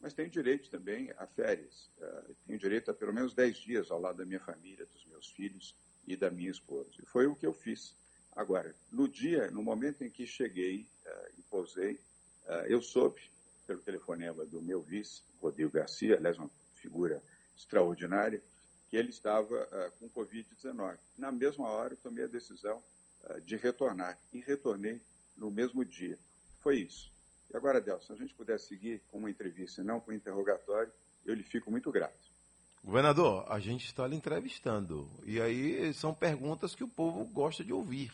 Mas 0.00 0.14
tenho 0.14 0.30
direito 0.30 0.70
também 0.70 1.12
a 1.18 1.26
férias. 1.26 1.90
Uh, 1.98 2.34
tenho 2.46 2.58
direito 2.58 2.90
a 2.90 2.94
pelo 2.94 3.12
menos 3.12 3.34
10 3.34 3.56
dias 3.58 3.90
ao 3.90 4.00
lado 4.00 4.16
da 4.16 4.24
minha 4.24 4.40
família, 4.40 4.86
dos 4.86 5.04
meus 5.06 5.30
filhos, 5.30 5.74
e 6.06 6.16
da 6.16 6.30
minha 6.30 6.50
esposa. 6.50 6.90
E 7.02 7.06
foi 7.06 7.26
o 7.26 7.36
que 7.36 7.46
eu 7.46 7.52
fiz. 7.52 7.94
Agora, 8.34 8.74
no 8.90 9.06
dia, 9.06 9.50
no 9.50 9.62
momento 9.62 10.02
em 10.02 10.10
que 10.10 10.26
cheguei 10.26 10.86
uh, 11.06 11.32
e 11.38 11.42
pousei, 11.42 12.00
eu 12.66 12.82
soube, 12.82 13.30
pelo 13.70 13.82
telefonema 13.82 14.44
do 14.44 14.60
meu 14.60 14.80
vice, 14.82 15.22
Rodrigo 15.40 15.70
Garcia, 15.70 16.16
aliás, 16.16 16.36
uma 16.36 16.50
figura 16.74 17.22
extraordinária, 17.56 18.42
que 18.88 18.96
ele 18.96 19.10
estava 19.10 19.54
uh, 19.54 19.92
com 19.98 20.10
Covid-19. 20.10 20.98
Na 21.16 21.30
mesma 21.30 21.68
hora, 21.68 21.92
eu 21.92 21.98
tomei 21.98 22.24
a 22.24 22.26
decisão 22.26 22.82
de 23.44 23.56
retornar. 23.56 24.18
E 24.32 24.40
retornei 24.40 25.00
no 25.36 25.50
mesmo 25.50 25.84
dia. 25.84 26.18
Foi 26.60 26.78
isso. 26.78 27.12
E 27.52 27.56
agora, 27.56 27.80
Delson, 27.80 28.06
se 28.06 28.12
a 28.12 28.16
gente 28.16 28.34
puder 28.34 28.58
seguir 28.58 29.00
com 29.10 29.18
uma 29.18 29.30
entrevista 29.30 29.80
e 29.80 29.84
não 29.84 30.00
com 30.00 30.10
um 30.10 30.14
interrogatório, 30.14 30.92
eu 31.24 31.34
lhe 31.34 31.42
fico 31.42 31.70
muito 31.70 31.90
grato. 31.90 32.30
Governador, 32.82 33.44
a 33.48 33.58
gente 33.58 33.84
está 33.84 34.06
lhe 34.06 34.16
entrevistando. 34.16 35.08
E 35.24 35.40
aí 35.40 35.92
são 35.92 36.14
perguntas 36.14 36.74
que 36.74 36.82
o 36.82 36.88
povo 36.88 37.24
gosta 37.26 37.62
de 37.62 37.72
ouvir. 37.72 38.10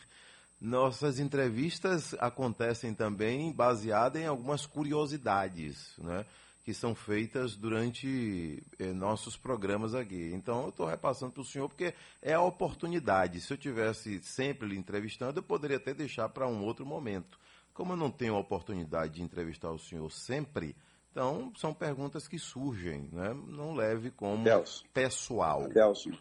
Nossas 0.59 1.19
entrevistas 1.19 2.15
acontecem 2.19 2.93
também 2.93 3.51
baseadas 3.51 4.21
em 4.21 4.25
algumas 4.25 4.65
curiosidades, 4.65 5.93
né? 5.99 6.25
Que 6.63 6.73
são 6.73 6.95
feitas 6.95 7.55
durante 7.55 8.61
eh, 8.77 8.91
nossos 8.91 9.37
programas 9.37 9.93
aqui. 9.95 10.31
Então, 10.33 10.63
eu 10.63 10.69
estou 10.69 10.85
repassando 10.85 11.31
para 11.31 11.41
o 11.41 11.45
senhor 11.45 11.69
porque 11.69 11.93
é 12.21 12.33
a 12.33 12.41
oportunidade. 12.41 13.39
Se 13.39 13.53
eu 13.53 13.57
tivesse 13.57 14.19
sempre 14.23 14.67
lhe 14.67 14.77
entrevistando, 14.77 15.39
eu 15.39 15.43
poderia 15.43 15.77
até 15.77 15.93
deixar 15.93 16.27
para 16.27 16.47
um 16.47 16.65
outro 16.65 16.85
momento. 16.85 17.39
Como 17.73 17.93
eu 17.93 17.97
não 17.97 18.09
tenho 18.09 18.35
a 18.35 18.39
oportunidade 18.39 19.13
de 19.13 19.21
entrevistar 19.21 19.71
o 19.71 19.79
senhor 19.79 20.11
sempre, 20.11 20.75
então, 21.17 21.51
são 21.55 21.73
perguntas 21.73 22.27
que 22.27 22.37
surgem, 22.37 23.09
né? 23.11 23.33
não 23.47 23.73
leve 23.73 24.11
como 24.11 24.41
Adelson, 24.41 24.85
pessoal. 24.93 25.63
Adelson, 25.63 26.11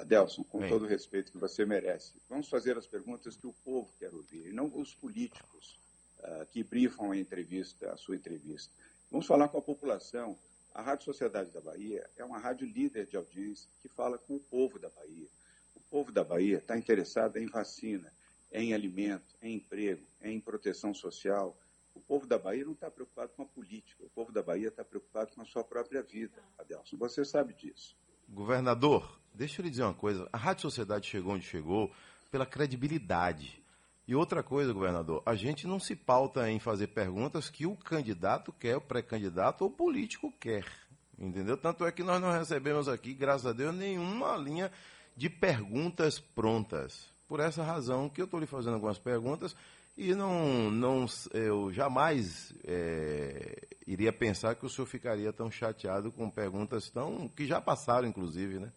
Adelson 0.00 0.44
com 0.44 0.60
Bem. 0.60 0.68
todo 0.68 0.84
o 0.84 0.88
respeito 0.88 1.32
que 1.32 1.38
você 1.38 1.64
merece, 1.64 2.14
vamos 2.28 2.48
fazer 2.48 2.76
as 2.76 2.86
perguntas 2.86 3.36
que 3.36 3.46
o 3.46 3.52
povo 3.64 3.92
quer 3.98 4.12
ouvir, 4.14 4.46
e 4.46 4.52
não 4.52 4.70
os 4.74 4.94
políticos 4.94 5.78
uh, 6.20 6.46
que 6.46 6.62
brifam 6.62 7.12
a 7.12 7.16
entrevista, 7.16 7.92
a 7.92 7.96
sua 7.96 8.16
entrevista. 8.16 8.72
Vamos 9.10 9.26
falar 9.26 9.48
com 9.48 9.58
a 9.58 9.62
população. 9.62 10.38
A 10.74 10.82
Rádio 10.82 11.06
Sociedade 11.06 11.50
da 11.50 11.60
Bahia 11.60 12.08
é 12.16 12.24
uma 12.24 12.38
rádio 12.38 12.66
líder 12.66 13.06
de 13.06 13.16
audiência 13.16 13.68
que 13.82 13.88
fala 13.88 14.18
com 14.18 14.36
o 14.36 14.40
povo 14.40 14.78
da 14.78 14.90
Bahia. 14.90 15.28
O 15.74 15.80
povo 15.90 16.12
da 16.12 16.22
Bahia 16.22 16.58
está 16.58 16.76
interessado 16.76 17.36
em 17.36 17.46
vacina, 17.46 18.12
em 18.52 18.74
alimento, 18.74 19.34
em 19.42 19.56
emprego, 19.56 20.06
em 20.22 20.40
proteção 20.40 20.94
social, 20.94 21.56
o 21.98 22.00
povo 22.00 22.26
da 22.26 22.38
Bahia 22.38 22.64
não 22.64 22.74
está 22.74 22.88
preocupado 22.88 23.32
com 23.36 23.42
a 23.42 23.46
política, 23.46 24.04
o 24.04 24.10
povo 24.10 24.30
da 24.30 24.40
Bahia 24.40 24.68
está 24.68 24.84
preocupado 24.84 25.34
com 25.34 25.42
a 25.42 25.44
sua 25.44 25.64
própria 25.64 26.00
vida, 26.00 26.40
Adelson. 26.56 26.96
Você 26.96 27.24
sabe 27.24 27.52
disso. 27.54 27.96
Governador, 28.28 29.20
deixa 29.38 29.60
eu 29.60 29.64
lhe 29.64 29.70
dizer 29.70 29.84
uma 29.84 29.94
coisa. 29.94 30.28
A 30.32 30.36
Rádio 30.36 30.62
Sociedade 30.62 31.06
chegou 31.06 31.32
onde 31.34 31.46
chegou 31.46 31.92
pela 32.28 32.44
credibilidade. 32.44 33.62
E 34.06 34.14
outra 34.14 34.42
coisa, 34.42 34.72
governador, 34.72 35.22
a 35.24 35.36
gente 35.36 35.66
não 35.66 35.78
se 35.78 35.94
pauta 35.94 36.50
em 36.50 36.58
fazer 36.58 36.88
perguntas 36.88 37.48
que 37.48 37.64
o 37.64 37.76
candidato 37.76 38.52
quer, 38.52 38.76
o 38.76 38.80
pré-candidato 38.80 39.62
ou 39.62 39.68
o 39.68 39.72
político 39.72 40.32
quer. 40.40 40.66
Entendeu? 41.16 41.56
Tanto 41.56 41.86
é 41.86 41.92
que 41.92 42.02
nós 42.02 42.20
não 42.20 42.32
recebemos 42.32 42.88
aqui, 42.88 43.14
graças 43.14 43.46
a 43.46 43.52
Deus, 43.52 43.74
nenhuma 43.74 44.36
linha 44.36 44.72
de 45.16 45.30
perguntas 45.30 46.18
prontas. 46.18 47.06
Por 47.28 47.38
essa 47.38 47.62
razão 47.62 48.08
que 48.08 48.20
eu 48.20 48.24
estou 48.24 48.40
lhe 48.40 48.46
fazendo 48.46 48.74
algumas 48.74 48.98
perguntas 48.98 49.54
e 49.96 50.14
não, 50.14 50.70
não 50.70 51.06
eu 51.32 51.72
jamais 51.72 52.54
é, 52.64 53.68
iria 53.86 54.12
pensar 54.12 54.54
que 54.54 54.64
o 54.64 54.68
senhor 54.68 54.86
ficaria 54.86 55.32
tão 55.32 55.50
chateado 55.50 56.10
com 56.10 56.30
perguntas 56.30 56.88
tão 56.88 57.28
que 57.28 57.46
já 57.46 57.60
passaram, 57.60 58.08
inclusive, 58.08 58.58
né? 58.58 58.72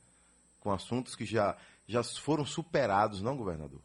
Com 0.62 0.72
assuntos 0.72 1.16
que 1.16 1.26
já, 1.26 1.58
já 1.86 2.02
foram 2.04 2.46
superados, 2.46 3.22
não, 3.22 3.36
governador? 3.36 3.82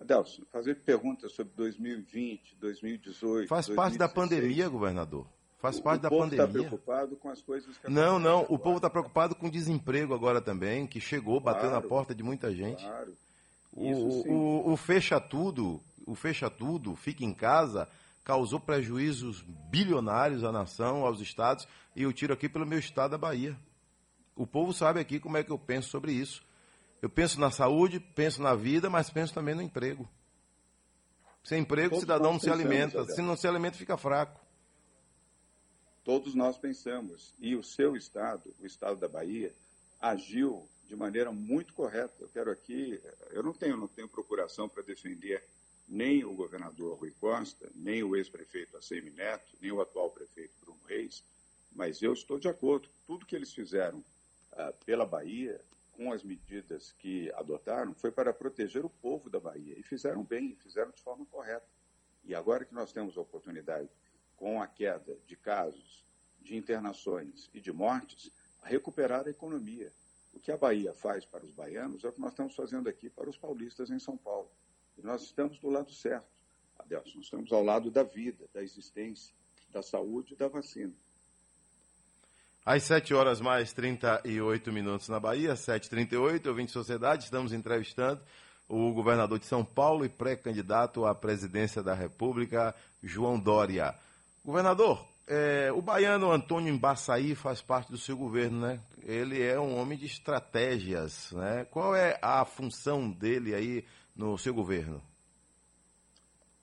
Adelson, 0.00 0.42
fazer 0.52 0.76
perguntas 0.76 1.32
sobre 1.32 1.52
2020, 1.56 2.56
2018. 2.60 3.48
Faz 3.48 3.66
2016. 3.66 3.76
parte 3.76 3.98
da 3.98 4.08
pandemia, 4.08 4.68
governador. 4.68 5.26
Faz 5.58 5.80
parte 5.80 6.02
da 6.02 6.08
pandemia. 6.08 6.44
O 6.44 6.46
povo 6.46 6.52
está 6.52 6.68
preocupado 6.68 7.16
com 7.16 7.30
as 7.30 7.42
coisas 7.42 7.76
que 7.76 7.90
Não, 7.90 8.18
não. 8.18 8.46
O 8.48 8.56
povo 8.56 8.76
está 8.76 8.88
preocupado 8.88 9.34
com 9.34 9.48
o 9.48 9.50
desemprego 9.50 10.14
agora 10.14 10.40
também, 10.40 10.86
que 10.86 11.00
chegou, 11.00 11.40
claro, 11.40 11.58
bateu 11.58 11.70
na 11.72 11.82
porta 11.82 12.14
de 12.14 12.22
muita 12.22 12.54
gente. 12.54 12.84
Claro. 12.84 13.12
O, 13.72 13.90
o, 13.90 14.72
o, 14.72 14.76
fecha 14.76 15.20
tudo, 15.20 15.80
o 16.06 16.14
fecha 16.14 16.48
tudo, 16.48 16.94
fica 16.94 17.24
em 17.24 17.34
casa, 17.34 17.88
causou 18.24 18.60
prejuízos 18.60 19.42
bilionários 19.70 20.44
à 20.44 20.52
nação, 20.52 21.04
aos 21.04 21.20
estados, 21.20 21.66
e 21.94 22.02
eu 22.02 22.12
tiro 22.12 22.32
aqui 22.32 22.48
pelo 22.48 22.66
meu 22.66 22.78
estado 22.78 23.12
da 23.12 23.18
Bahia. 23.18 23.56
O 24.38 24.46
povo 24.46 24.72
sabe 24.72 25.00
aqui 25.00 25.18
como 25.18 25.36
é 25.36 25.42
que 25.42 25.50
eu 25.50 25.58
penso 25.58 25.88
sobre 25.88 26.12
isso. 26.12 26.46
Eu 27.02 27.10
penso 27.10 27.40
na 27.40 27.50
saúde, 27.50 27.98
penso 27.98 28.40
na 28.40 28.54
vida, 28.54 28.88
mas 28.88 29.10
penso 29.10 29.34
também 29.34 29.52
no 29.52 29.60
emprego. 29.60 30.08
Sem 31.42 31.62
emprego, 31.62 31.90
Todos 31.90 31.98
o 31.98 32.00
cidadão 32.02 32.32
não 32.34 32.40
se 32.40 32.48
alimenta. 32.48 33.04
Se 33.06 33.20
não 33.20 33.36
se 33.36 33.48
alimenta, 33.48 33.76
fica 33.76 33.96
fraco. 33.96 34.40
Todos 36.04 36.36
nós 36.36 36.56
pensamos. 36.56 37.34
E 37.40 37.56
o 37.56 37.64
seu 37.64 37.96
estado, 37.96 38.54
o 38.60 38.64
estado 38.64 39.00
da 39.00 39.08
Bahia, 39.08 39.52
agiu 40.00 40.68
de 40.86 40.94
maneira 40.94 41.32
muito 41.32 41.74
correta. 41.74 42.14
Eu 42.20 42.28
quero 42.28 42.52
aqui, 42.52 43.00
eu 43.32 43.42
não 43.42 43.52
tenho, 43.52 43.76
não 43.76 43.88
tenho 43.88 44.08
procuração 44.08 44.68
para 44.68 44.84
defender 44.84 45.42
nem 45.88 46.24
o 46.24 46.32
governador 46.32 46.96
Rui 46.96 47.12
Costa, 47.18 47.68
nem 47.74 48.04
o 48.04 48.14
ex-prefeito 48.14 48.76
Assemi 48.76 49.10
Neto, 49.10 49.56
nem 49.60 49.72
o 49.72 49.80
atual 49.80 50.10
prefeito 50.10 50.52
Bruno 50.60 50.78
Reis, 50.86 51.24
mas 51.72 52.02
eu 52.02 52.12
estou 52.12 52.38
de 52.38 52.46
acordo. 52.46 52.88
Tudo 53.04 53.26
que 53.26 53.34
eles 53.34 53.52
fizeram 53.52 54.00
pela 54.84 55.06
Bahia, 55.06 55.60
com 55.92 56.12
as 56.12 56.22
medidas 56.22 56.92
que 56.92 57.30
adotaram, 57.34 57.92
foi 57.94 58.12
para 58.12 58.32
proteger 58.32 58.84
o 58.84 58.90
povo 58.90 59.28
da 59.28 59.40
Bahia. 59.40 59.78
E 59.78 59.82
fizeram 59.82 60.22
bem, 60.22 60.54
fizeram 60.56 60.90
de 60.92 61.00
forma 61.00 61.26
correta. 61.26 61.66
E 62.24 62.34
agora 62.34 62.64
que 62.64 62.74
nós 62.74 62.92
temos 62.92 63.16
a 63.16 63.20
oportunidade, 63.20 63.88
com 64.36 64.62
a 64.62 64.66
queda 64.66 65.18
de 65.26 65.36
casos, 65.36 66.06
de 66.40 66.56
internações 66.56 67.50
e 67.52 67.60
de 67.60 67.72
mortes, 67.72 68.30
a 68.62 68.68
recuperar 68.68 69.26
a 69.26 69.30
economia. 69.30 69.92
O 70.32 70.40
que 70.40 70.52
a 70.52 70.56
Bahia 70.56 70.94
faz 70.94 71.24
para 71.24 71.44
os 71.44 71.50
baianos 71.50 72.04
é 72.04 72.08
o 72.08 72.12
que 72.12 72.20
nós 72.20 72.30
estamos 72.30 72.54
fazendo 72.54 72.88
aqui 72.88 73.10
para 73.10 73.28
os 73.28 73.36
paulistas 73.36 73.90
em 73.90 73.98
São 73.98 74.16
Paulo. 74.16 74.50
E 74.96 75.02
nós 75.02 75.22
estamos 75.22 75.58
do 75.58 75.68
lado 75.68 75.92
certo, 75.92 76.40
Adelson. 76.78 77.16
Nós 77.16 77.24
estamos 77.24 77.52
ao 77.52 77.62
lado 77.62 77.90
da 77.90 78.02
vida, 78.02 78.48
da 78.52 78.62
existência, 78.62 79.34
da 79.70 79.82
saúde 79.82 80.34
e 80.34 80.36
da 80.36 80.48
vacina. 80.48 80.94
Às 82.70 82.82
7 82.82 83.14
horas 83.14 83.40
mais 83.40 83.72
38 83.72 84.70
minutos 84.70 85.08
na 85.08 85.18
Bahia, 85.18 85.54
7h38, 85.54 86.48
ouvinte 86.48 86.70
Sociedade, 86.70 87.24
estamos 87.24 87.54
entrevistando 87.54 88.20
o 88.68 88.92
governador 88.92 89.38
de 89.38 89.46
São 89.46 89.64
Paulo 89.64 90.04
e 90.04 90.08
pré-candidato 90.10 91.06
à 91.06 91.14
presidência 91.14 91.82
da 91.82 91.94
República, 91.94 92.74
João 93.02 93.40
Dória. 93.40 93.94
Governador, 94.44 95.02
é, 95.26 95.72
o 95.72 95.80
baiano 95.80 96.30
Antônio 96.30 96.70
Embaçaí 96.70 97.34
faz 97.34 97.62
parte 97.62 97.90
do 97.90 97.96
seu 97.96 98.18
governo, 98.18 98.60
né? 98.60 98.82
Ele 99.02 99.42
é 99.42 99.58
um 99.58 99.78
homem 99.78 99.96
de 99.96 100.04
estratégias, 100.04 101.32
né? 101.32 101.64
Qual 101.70 101.96
é 101.96 102.18
a 102.20 102.44
função 102.44 103.10
dele 103.10 103.54
aí 103.54 103.82
no 104.14 104.36
seu 104.36 104.52
governo? 104.52 105.02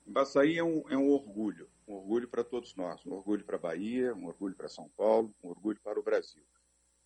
Embaçaí 0.06 0.56
é 0.56 0.62
um, 0.62 0.84
é 0.88 0.96
um 0.96 1.10
orgulho 1.10 1.66
um 1.86 1.94
orgulho 1.94 2.28
para 2.28 2.42
todos 2.42 2.74
nós, 2.74 3.04
um 3.06 3.12
orgulho 3.12 3.44
para 3.44 3.56
a 3.56 3.60
Bahia, 3.60 4.14
um 4.14 4.26
orgulho 4.26 4.56
para 4.56 4.68
São 4.68 4.88
Paulo, 4.90 5.34
um 5.42 5.48
orgulho 5.48 5.80
para 5.80 5.98
o 5.98 6.02
Brasil. 6.02 6.44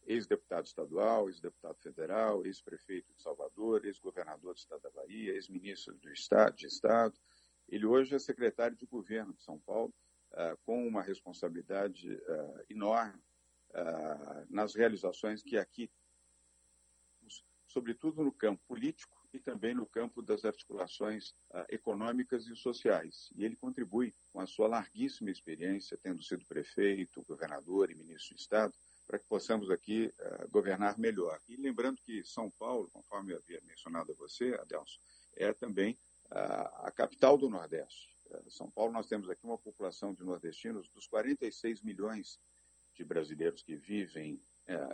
Ex-deputado 0.07 0.65
estadual, 0.65 1.29
ex-deputado 1.29 1.79
federal, 1.81 2.45
ex-prefeito 2.47 3.13
de 3.13 3.23
Salvador, 3.23 3.85
ex-governador 3.85 4.55
do 4.55 4.59
estado 4.59 4.81
da 4.81 4.91
Bahia, 4.91 5.35
ex-ministro 5.35 5.95
do 5.97 6.11
estado, 6.11 6.57
de 6.57 6.67
Estado. 6.67 7.15
Ele 7.69 7.85
hoje 7.87 8.15
é 8.15 8.19
secretário 8.19 8.77
de 8.77 8.87
governo 8.87 9.35
de 9.35 9.43
São 9.43 9.59
Paulo, 9.59 9.93
uh, 10.33 10.57
com 10.65 10.87
uma 10.87 11.03
responsabilidade 11.03 12.13
uh, 12.13 12.65
enorme 12.69 13.21
uh, 13.71 14.47
nas 14.49 14.75
realizações 14.75 15.43
que 15.43 15.59
aqui, 15.59 15.91
sobretudo 17.67 18.25
no 18.25 18.33
campo 18.33 18.63
político, 18.67 19.20
e 19.33 19.39
também 19.39 19.75
no 19.75 19.87
campo 19.87 20.23
das 20.23 20.45
articulações 20.45 21.31
uh, 21.51 21.65
econômicas 21.69 22.47
e 22.47 22.57
sociais. 22.57 23.31
E 23.37 23.45
ele 23.45 23.57
contribui 23.57 24.15
com 24.33 24.41
a 24.41 24.47
sua 24.47 24.69
larguíssima 24.69 25.31
experiência, 25.31 25.99
tendo 26.03 26.23
sido 26.23 26.45
prefeito, 26.47 27.25
governador 27.25 27.91
e 27.91 27.95
ministro 27.95 28.35
de 28.35 28.43
Estado, 28.43 28.75
para 29.07 29.19
que 29.19 29.27
possamos 29.27 29.71
aqui 29.71 30.13
uh, 30.21 30.51
governar 30.51 30.99
melhor. 30.99 31.41
E 31.49 31.57
lembrando 31.57 32.01
que 32.03 32.25
São 32.25 32.51
Paulo, 32.51 32.89
conforme 32.93 33.33
eu 33.33 33.39
havia 33.39 33.61
mencionado 33.67 34.13
a 34.13 34.15
você, 34.17 34.55
Adelson, 34.55 35.01
é 35.37 35.53
também 35.53 35.93
uh, 36.31 36.87
a 36.87 36.93
capital 36.95 37.39
do 37.39 37.49
Nordeste. 37.49 38.11
São 38.49 38.71
Paulo, 38.71 38.93
nós 38.93 39.09
temos 39.09 39.29
aqui 39.29 39.45
uma 39.45 39.59
população 39.59 40.15
de 40.15 40.23
nordestinos 40.23 40.89
dos 40.91 41.05
46 41.09 41.83
milhões 41.83 42.39
de 42.95 43.05
brasileiros 43.05 43.61
que 43.61 43.75
vivem 43.75 44.41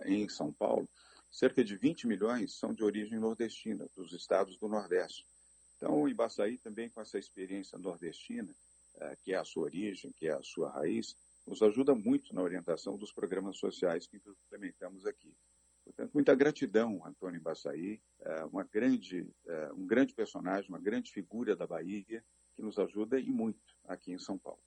em 0.07 0.27
São 0.27 0.51
Paulo, 0.51 0.89
cerca 1.31 1.63
de 1.63 1.77
20 1.77 2.07
milhões 2.07 2.59
são 2.59 2.73
de 2.73 2.83
origem 2.83 3.19
nordestina, 3.19 3.87
dos 3.97 4.13
estados 4.13 4.57
do 4.59 4.69
Nordeste. 4.69 5.27
Então, 5.77 6.03
o 6.03 6.09
Ibaçaí 6.09 6.59
também 6.59 6.89
com 6.89 7.01
essa 7.01 7.19
experiência 7.19 7.79
nordestina, 7.79 8.55
eh, 8.99 9.17
que 9.23 9.33
é 9.33 9.37
a 9.37 9.45
sua 9.45 9.65
origem, 9.65 10.13
que 10.13 10.27
é 10.27 10.33
a 10.33 10.43
sua 10.43 10.71
raiz, 10.71 11.15
nos 11.47 11.63
ajuda 11.63 11.95
muito 11.95 12.35
na 12.35 12.43
orientação 12.43 12.97
dos 12.97 13.13
programas 13.13 13.59
sociais 13.59 14.07
que 14.07 14.17
implementamos 14.17 15.07
aqui. 15.07 15.33
Portanto, 15.85 16.11
muita 16.15 16.35
gratidão, 16.35 17.01
Antônio 17.05 17.39
Ibaçaí, 17.39 18.01
eh, 18.21 18.45
uma 18.47 18.65
grande, 18.65 19.27
eh, 19.47 19.71
um 19.77 19.87
grande 19.87 20.15
personagem, 20.15 20.69
uma 20.69 20.81
grande 20.81 21.13
figura 21.13 21.55
da 21.55 21.67
Bahia, 21.67 22.25
que 22.57 22.63
nos 22.63 22.79
ajuda 22.79 23.21
e 23.21 23.31
muito 23.31 23.61
aqui 23.87 24.13
em 24.13 24.19
São 24.19 24.37
Paulo. 24.39 24.59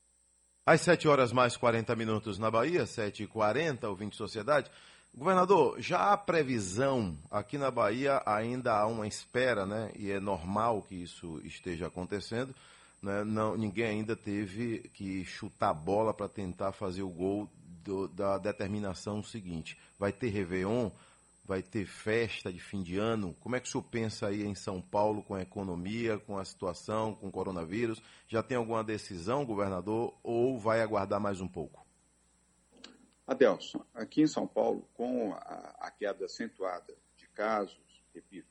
Às 0.65 0.81
7 0.81 1.07
horas 1.07 1.33
mais 1.33 1.57
40 1.57 1.95
minutos 1.95 2.37
na 2.37 2.51
Bahia, 2.51 2.85
7h40, 2.85 3.89
ouvinte 3.89 4.15
Sociedade. 4.15 4.69
Governador, 5.15 5.81
já 5.81 6.13
há 6.13 6.17
previsão, 6.17 7.17
aqui 7.29 7.57
na 7.57 7.69
Bahia 7.69 8.21
ainda 8.25 8.73
há 8.73 8.87
uma 8.87 9.07
espera, 9.07 9.65
né? 9.65 9.91
E 9.95 10.11
é 10.11 10.19
normal 10.19 10.81
que 10.83 10.95
isso 10.95 11.41
esteja 11.43 11.87
acontecendo. 11.87 12.55
Né? 13.01 13.23
Não, 13.23 13.57
ninguém 13.57 13.85
ainda 13.85 14.15
teve 14.15 14.89
que 14.93 15.25
chutar 15.25 15.69
a 15.69 15.73
bola 15.73 16.13
para 16.13 16.29
tentar 16.29 16.71
fazer 16.71 17.01
o 17.01 17.09
gol 17.09 17.49
do, 17.83 18.07
da 18.07 18.37
determinação 18.37 19.23
seguinte. 19.23 19.77
Vai 19.97 20.11
ter 20.13 20.29
Réveillon, 20.29 20.89
vai 21.45 21.63
ter 21.63 21.85
festa 21.85 22.53
de 22.53 22.59
fim 22.59 22.83
de 22.83 22.97
ano. 22.97 23.35
Como 23.39 23.55
é 23.55 23.59
que 23.59 23.67
o 23.67 23.71
senhor 23.71 23.83
pensa 23.83 24.27
aí 24.27 24.45
em 24.45 24.55
São 24.55 24.79
Paulo 24.79 25.23
com 25.23 25.33
a 25.33 25.41
economia, 25.41 26.19
com 26.19 26.37
a 26.37 26.45
situação, 26.45 27.15
com 27.15 27.27
o 27.27 27.31
coronavírus? 27.31 28.01
Já 28.27 28.43
tem 28.43 28.57
alguma 28.57 28.83
decisão, 28.83 29.45
governador, 29.45 30.13
ou 30.21 30.59
vai 30.59 30.81
aguardar 30.81 31.19
mais 31.19 31.41
um 31.41 31.47
pouco? 31.47 31.88
Adelson, 33.29 33.85
aqui 33.93 34.23
em 34.23 34.27
São 34.27 34.47
Paulo, 34.47 34.89
com 34.95 35.33
a, 35.33 35.75
a 35.81 35.91
queda 35.91 36.25
acentuada 36.25 36.95
de 37.15 37.27
casos, 37.27 37.77
repito, 38.11 38.49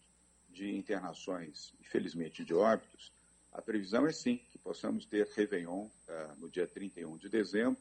de 0.48 0.72
internações 0.72 1.74
e, 1.80 1.84
felizmente, 1.84 2.44
de 2.44 2.54
óbitos, 2.54 3.10
a 3.52 3.60
previsão 3.60 4.06
é 4.06 4.12
sim 4.12 4.36
que 4.52 4.56
possamos 4.56 5.04
ter 5.04 5.26
Réveillon 5.34 5.86
uh, 5.86 5.90
no 6.36 6.48
dia 6.48 6.64
31 6.64 7.16
de 7.16 7.28
dezembro, 7.28 7.76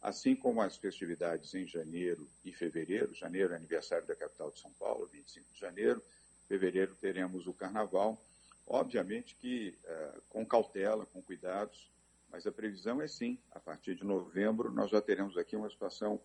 assim 0.00 0.34
como 0.34 0.62
as 0.62 0.78
festividades 0.78 1.52
em 1.52 1.66
janeiro 1.66 2.26
e 2.42 2.50
fevereiro. 2.50 3.14
Janeiro 3.14 3.52
é 3.52 3.56
aniversário 3.56 4.06
da 4.06 4.16
capital 4.16 4.50
de 4.50 4.58
São 4.58 4.72
Paulo, 4.72 5.06
25 5.12 5.52
de 5.52 5.60
janeiro. 5.60 6.02
Fevereiro 6.48 6.94
teremos 6.94 7.46
o 7.46 7.52
carnaval. 7.52 8.18
Obviamente 8.66 9.34
que 9.34 9.76
uh, 9.84 10.22
com 10.30 10.46
cautela, 10.46 11.04
com 11.04 11.20
cuidados, 11.20 11.90
mas 12.30 12.46
a 12.46 12.52
previsão 12.52 13.00
é 13.00 13.08
sim, 13.08 13.38
a 13.50 13.60
partir 13.60 13.94
de 13.94 14.04
novembro 14.04 14.70
nós 14.72 14.90
já 14.90 15.00
teremos 15.00 15.36
aqui 15.36 15.56
uma 15.56 15.68
situação 15.68 16.20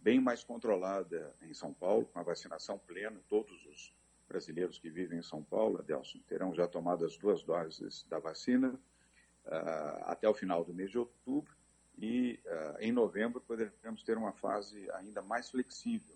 bem 0.00 0.20
mais 0.20 0.44
controlada 0.44 1.34
em 1.42 1.52
São 1.52 1.72
Paulo, 1.72 2.06
com 2.06 2.18
a 2.18 2.22
vacinação 2.22 2.78
plena. 2.78 3.20
Todos 3.28 3.64
os 3.66 3.94
brasileiros 4.28 4.78
que 4.78 4.90
vivem 4.90 5.18
em 5.18 5.22
São 5.22 5.42
Paulo, 5.42 5.78
Adelson, 5.78 6.18
terão 6.28 6.54
já 6.54 6.68
tomado 6.68 7.04
as 7.04 7.16
duas 7.16 7.42
doses 7.42 8.04
da 8.08 8.18
vacina 8.18 8.68
uh, 8.70 10.04
até 10.04 10.28
o 10.28 10.34
final 10.34 10.64
do 10.64 10.74
mês 10.74 10.90
de 10.90 10.98
outubro. 10.98 11.52
E 11.96 12.38
uh, 12.44 12.80
em 12.80 12.92
novembro 12.92 13.40
poderemos 13.40 14.02
ter 14.04 14.16
uma 14.16 14.32
fase 14.32 14.88
ainda 14.92 15.20
mais 15.20 15.50
flexível, 15.50 16.14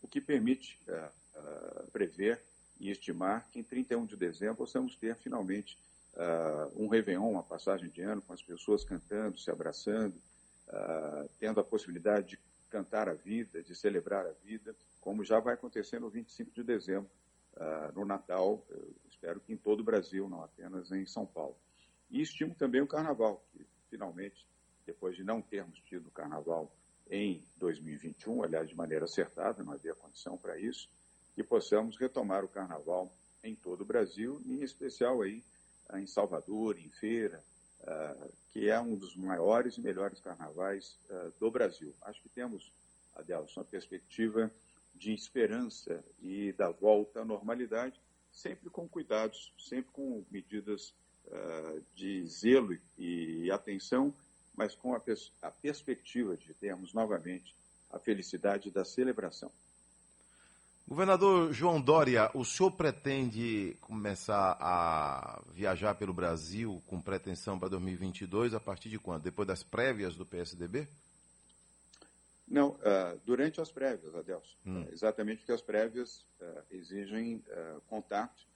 o 0.00 0.08
que 0.08 0.20
permite 0.20 0.80
uh, 0.88 1.90
prever 1.90 2.42
e 2.80 2.90
estimar 2.90 3.46
que 3.50 3.58
em 3.58 3.64
31 3.64 4.06
de 4.06 4.16
dezembro 4.16 4.56
possamos 4.56 4.96
ter 4.96 5.16
finalmente 5.16 5.78
uh, 6.18 6.82
um 6.82 6.88
Réveillon, 6.88 7.30
uma 7.30 7.42
passagem 7.42 7.88
de 7.88 8.02
ano, 8.02 8.20
com 8.20 8.32
as 8.32 8.42
pessoas 8.42 8.84
cantando, 8.84 9.38
se 9.38 9.50
abraçando, 9.50 10.14
uh, 10.68 11.28
tendo 11.38 11.60
a 11.60 11.64
possibilidade 11.64 12.30
de 12.30 12.38
cantar 12.68 13.08
a 13.08 13.14
vida, 13.14 13.62
de 13.62 13.74
celebrar 13.74 14.26
a 14.26 14.32
vida, 14.44 14.74
como 15.00 15.24
já 15.24 15.38
vai 15.40 15.54
acontecer 15.54 16.00
no 16.00 16.10
25 16.10 16.50
de 16.50 16.62
dezembro, 16.62 17.08
uh, 17.54 17.92
no 17.94 18.04
Natal, 18.04 18.66
espero 19.08 19.40
que 19.40 19.52
em 19.52 19.56
todo 19.56 19.80
o 19.80 19.84
Brasil, 19.84 20.28
não 20.28 20.42
apenas 20.42 20.90
em 20.90 21.06
São 21.06 21.24
Paulo. 21.24 21.56
E 22.10 22.20
estimo 22.20 22.54
também 22.54 22.80
o 22.80 22.86
Carnaval, 22.86 23.42
que 23.52 23.64
finalmente, 23.88 24.46
depois 24.84 25.16
de 25.16 25.24
não 25.24 25.40
termos 25.40 25.78
tido 25.80 26.10
Carnaval 26.10 26.70
em 27.10 27.42
2021, 27.56 28.42
aliás, 28.42 28.68
de 28.68 28.74
maneira 28.74 29.04
acertada, 29.04 29.62
não 29.62 29.72
havia 29.72 29.94
condição 29.94 30.36
para 30.36 30.58
isso, 30.58 30.88
que 31.34 31.42
possamos 31.42 31.96
retomar 31.96 32.44
o 32.44 32.48
Carnaval 32.48 33.10
em 33.42 33.54
todo 33.54 33.82
o 33.82 33.84
Brasil, 33.84 34.42
em 34.44 34.62
especial 34.62 35.22
aí 35.22 35.42
em 35.94 36.06
Salvador, 36.06 36.78
em 36.78 36.90
Feira, 36.90 37.42
uh, 37.82 38.32
que 38.52 38.68
é 38.68 38.78
um 38.80 38.96
dos 38.96 39.16
maiores 39.16 39.76
e 39.76 39.80
melhores 39.80 40.20
carnavais 40.20 40.98
uh, 41.08 41.32
do 41.38 41.50
Brasil. 41.50 41.94
Acho 42.02 42.20
que 42.20 42.28
temos, 42.28 42.72
Adelson, 43.14 43.60
uma 43.60 43.66
perspectiva 43.66 44.50
de 44.94 45.12
esperança 45.12 46.04
e 46.20 46.52
da 46.52 46.70
volta 46.70 47.20
à 47.20 47.24
normalidade, 47.24 48.00
sempre 48.32 48.68
com 48.68 48.88
cuidados, 48.88 49.52
sempre 49.58 49.90
com 49.92 50.24
medidas 50.30 50.92
uh, 51.26 51.82
de 51.94 52.26
zelo 52.26 52.76
e, 52.98 53.50
atenção, 53.50 54.12
mas 54.54 54.74
com 54.74 54.94
a, 54.94 55.00
pers 55.00 55.32
a 55.40 55.50
perspectiva 55.50 56.36
de 56.36 56.52
termos 56.54 56.92
novamente 56.92 57.54
a 57.90 57.98
felicidade 57.98 58.70
da 58.70 58.84
celebração. 58.84 59.50
Governador 60.88 61.52
João 61.52 61.78
Dória, 61.78 62.30
o 62.32 62.46
senhor 62.46 62.70
pretende 62.70 63.76
começar 63.82 64.56
a 64.58 65.42
viajar 65.52 65.94
pelo 65.94 66.14
Brasil 66.14 66.82
com 66.86 66.98
pretensão 66.98 67.58
para 67.58 67.68
2022 67.68 68.54
a 68.54 68.58
partir 68.58 68.88
de 68.88 68.98
quando? 68.98 69.24
Depois 69.24 69.46
das 69.46 69.62
prévias 69.62 70.16
do 70.16 70.24
PSDB? 70.24 70.88
Não, 72.48 72.70
uh, 72.70 73.20
durante 73.26 73.60
as 73.60 73.70
prévias, 73.70 74.14
Adelson. 74.14 74.56
Hum. 74.64 74.84
Uh, 74.84 74.88
exatamente 74.90 75.40
porque 75.40 75.52
as 75.52 75.60
prévias 75.60 76.24
uh, 76.40 76.62
exigem 76.70 77.44
contato 77.86 78.46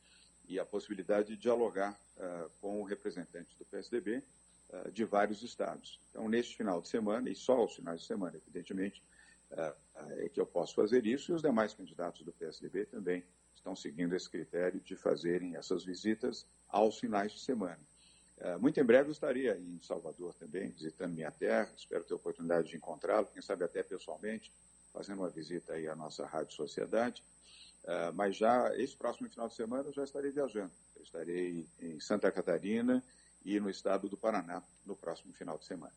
e 0.49 0.59
a 0.59 0.65
possibilidade 0.65 1.29
de 1.29 1.37
dialogar 1.37 2.01
com 2.63 2.81
o 2.81 2.85
representante 2.85 3.55
do 3.59 3.65
PSDB 3.67 4.23
de 4.91 5.05
vários 5.05 5.43
estados. 5.43 6.01
Então, 6.11 6.29
neste 6.29 6.57
final 6.57 6.81
de 6.81 6.89
semana, 6.89 7.29
e 7.29 7.35
só 7.35 7.59
aos 7.59 7.75
finais 7.75 8.01
de 8.01 8.07
semana, 8.07 8.37
evidentemente, 8.37 9.03
é 9.55 10.29
que 10.29 10.41
eu 10.41 10.47
posso 10.47 10.75
fazer 10.75 11.07
isso 11.07 11.31
e 11.31 11.35
os 11.35 11.43
demais 11.43 11.75
candidatos 11.75 12.23
do 12.23 12.33
PSDB 12.33 12.87
também 12.87 13.25
estão 13.55 13.77
seguindo 13.77 14.15
esse 14.15 14.29
critério 14.29 14.81
de 14.81 14.97
fazerem 14.97 15.57
essas 15.57 15.85
visitas 15.85 16.47
aos 16.69 16.99
finais 16.99 17.33
de 17.33 17.41
semana. 17.41 17.79
É, 18.39 18.57
muito 18.57 18.81
em 18.81 18.85
breve 18.85 19.09
eu 19.09 19.13
estaria 19.13 19.57
em 19.57 19.81
Salvador 19.83 20.35
também, 20.35 20.71
visitando 20.71 21.15
minha 21.15 21.31
terra, 21.31 21.71
espero 21.77 22.03
ter 22.03 22.13
a 22.13 22.17
oportunidade 22.17 22.69
de 22.69 22.77
encontrá-lo, 22.77 23.27
quem 23.27 23.41
sabe 23.41 23.63
até 23.63 23.83
pessoalmente, 23.83 24.53
fazendo 24.93 25.21
uma 25.21 25.31
visita 25.31 25.75
aí 25.75 25.87
à 25.87 25.95
nossa 25.95 26.27
Rádio 26.27 26.55
Sociedade. 26.55 27.23
É, 27.85 28.11
mas 28.13 28.37
já, 28.37 28.77
esse 28.77 28.97
próximo 28.97 29.29
final 29.29 29.49
de 29.49 29.55
semana, 29.55 29.89
eu 29.89 29.93
já 29.93 30.03
estarei 30.03 30.31
viajando. 30.33 30.73
Eu 30.97 31.03
estarei 31.03 31.67
em 31.81 32.01
Santa 32.01 32.31
Catarina 32.33 33.03
e 33.45 33.59
no 33.61 33.71
estado 33.71 34.09
do 34.09 34.17
Paraná 34.17 34.63
no 34.85 34.97
próximo 34.97 35.33
final 35.35 35.59
de 35.59 35.65
semana. 35.65 35.93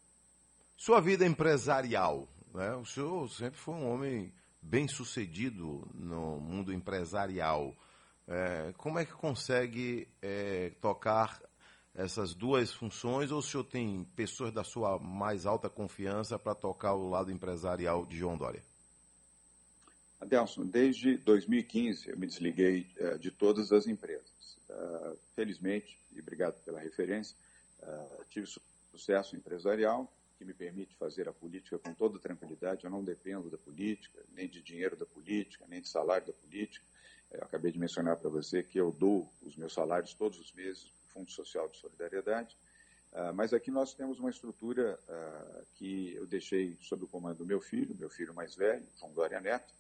Sua 0.78 1.00
vida 1.00 1.26
empresarial, 1.26 2.28
né? 2.56 2.74
O 2.76 2.86
senhor 2.86 3.30
sempre 3.30 3.60
foi 3.60 3.74
um 3.76 3.92
homem 3.92 4.34
bem 4.62 4.88
sucedido 4.88 5.88
no 5.94 6.40
mundo 6.40 6.74
empresarial. 6.74 7.76
É, 8.28 8.74
como 8.78 8.98
é 8.98 9.06
que 9.06 9.14
consegue 9.14 10.08
é, 10.22 10.72
tocar 10.82 11.40
essas 11.94 12.34
duas 12.34 12.74
funções 12.74 13.32
ou 13.32 13.40
o 13.40 13.44
senhor 13.44 13.64
tem 13.64 14.04
pessoas 14.16 14.52
da 14.52 14.64
sua 14.64 14.98
mais 14.98 15.46
alta 15.46 15.70
confiança 15.70 16.38
para 16.40 16.56
tocar 16.56 16.94
o 16.94 17.10
lado 17.10 17.32
empresarial 17.32 18.06
de 18.06 18.18
João 18.18 18.38
Dória? 18.38 18.64
Adelson, 20.20 20.66
desde 20.66 21.18
2015 21.18 22.10
eu 22.10 22.18
me 22.18 22.26
desliguei 22.26 22.88
uh, 23.00 23.20
de 23.20 23.32
todas 23.32 23.72
as 23.72 23.86
empresas. 23.86 24.58
Uh, 24.70 25.18
felizmente, 25.36 25.98
e 26.14 26.20
obrigado 26.20 26.56
pela 26.64 26.80
referência, 26.80 27.36
uh, 27.84 28.26
tive 28.30 28.48
sucesso 28.92 29.36
empresarial, 29.36 30.12
que 30.38 30.46
me 30.46 30.54
permite 30.54 30.96
fazer 30.96 31.28
a 31.28 31.34
política 31.34 31.78
com 31.80 31.94
toda 31.94 32.20
tranquilidade. 32.20 32.84
Eu 32.84 32.92
não 32.92 33.04
dependo 33.04 33.50
da 33.50 33.58
política, 33.58 34.20
nem 34.34 34.48
de 34.48 34.62
dinheiro 34.62 34.96
da 34.96 35.06
política, 35.06 35.66
nem 35.68 35.82
de 35.82 35.88
salário 35.88 36.28
da 36.28 36.34
política. 36.34 36.86
Eu 37.32 37.44
acabei 37.44 37.72
de 37.72 37.80
mencionar 37.80 38.18
para 38.18 38.30
você 38.30 38.64
que 38.64 38.80
eu 38.80 38.92
dou 38.92 39.32
os 39.42 39.56
meus 39.56 39.74
salários 39.74 40.14
todos 40.14 40.40
os 40.40 40.54
meses 40.54 40.84
para 40.84 41.10
o 41.10 41.14
Fundo 41.14 41.32
Social 41.32 41.68
de 41.70 41.78
Solidariedade. 41.78 42.56
Uh, 43.12 43.34
mas 43.34 43.54
aqui 43.54 43.72
nós 43.72 43.94
temos 43.94 44.20
uma 44.20 44.30
estrutura 44.30 45.00
uh, 45.08 45.66
que 45.76 46.14
eu 46.16 46.26
deixei 46.26 46.78
sob 46.82 47.06
o 47.06 47.08
comando 47.08 47.38
do 47.38 47.46
meu 47.46 47.62
filho, 47.62 47.96
meu 47.96 48.10
filho 48.10 48.34
mais 48.34 48.56
velho, 48.56 48.86
João 49.00 49.14
Glória 49.14 49.40
Neto, 49.40 49.74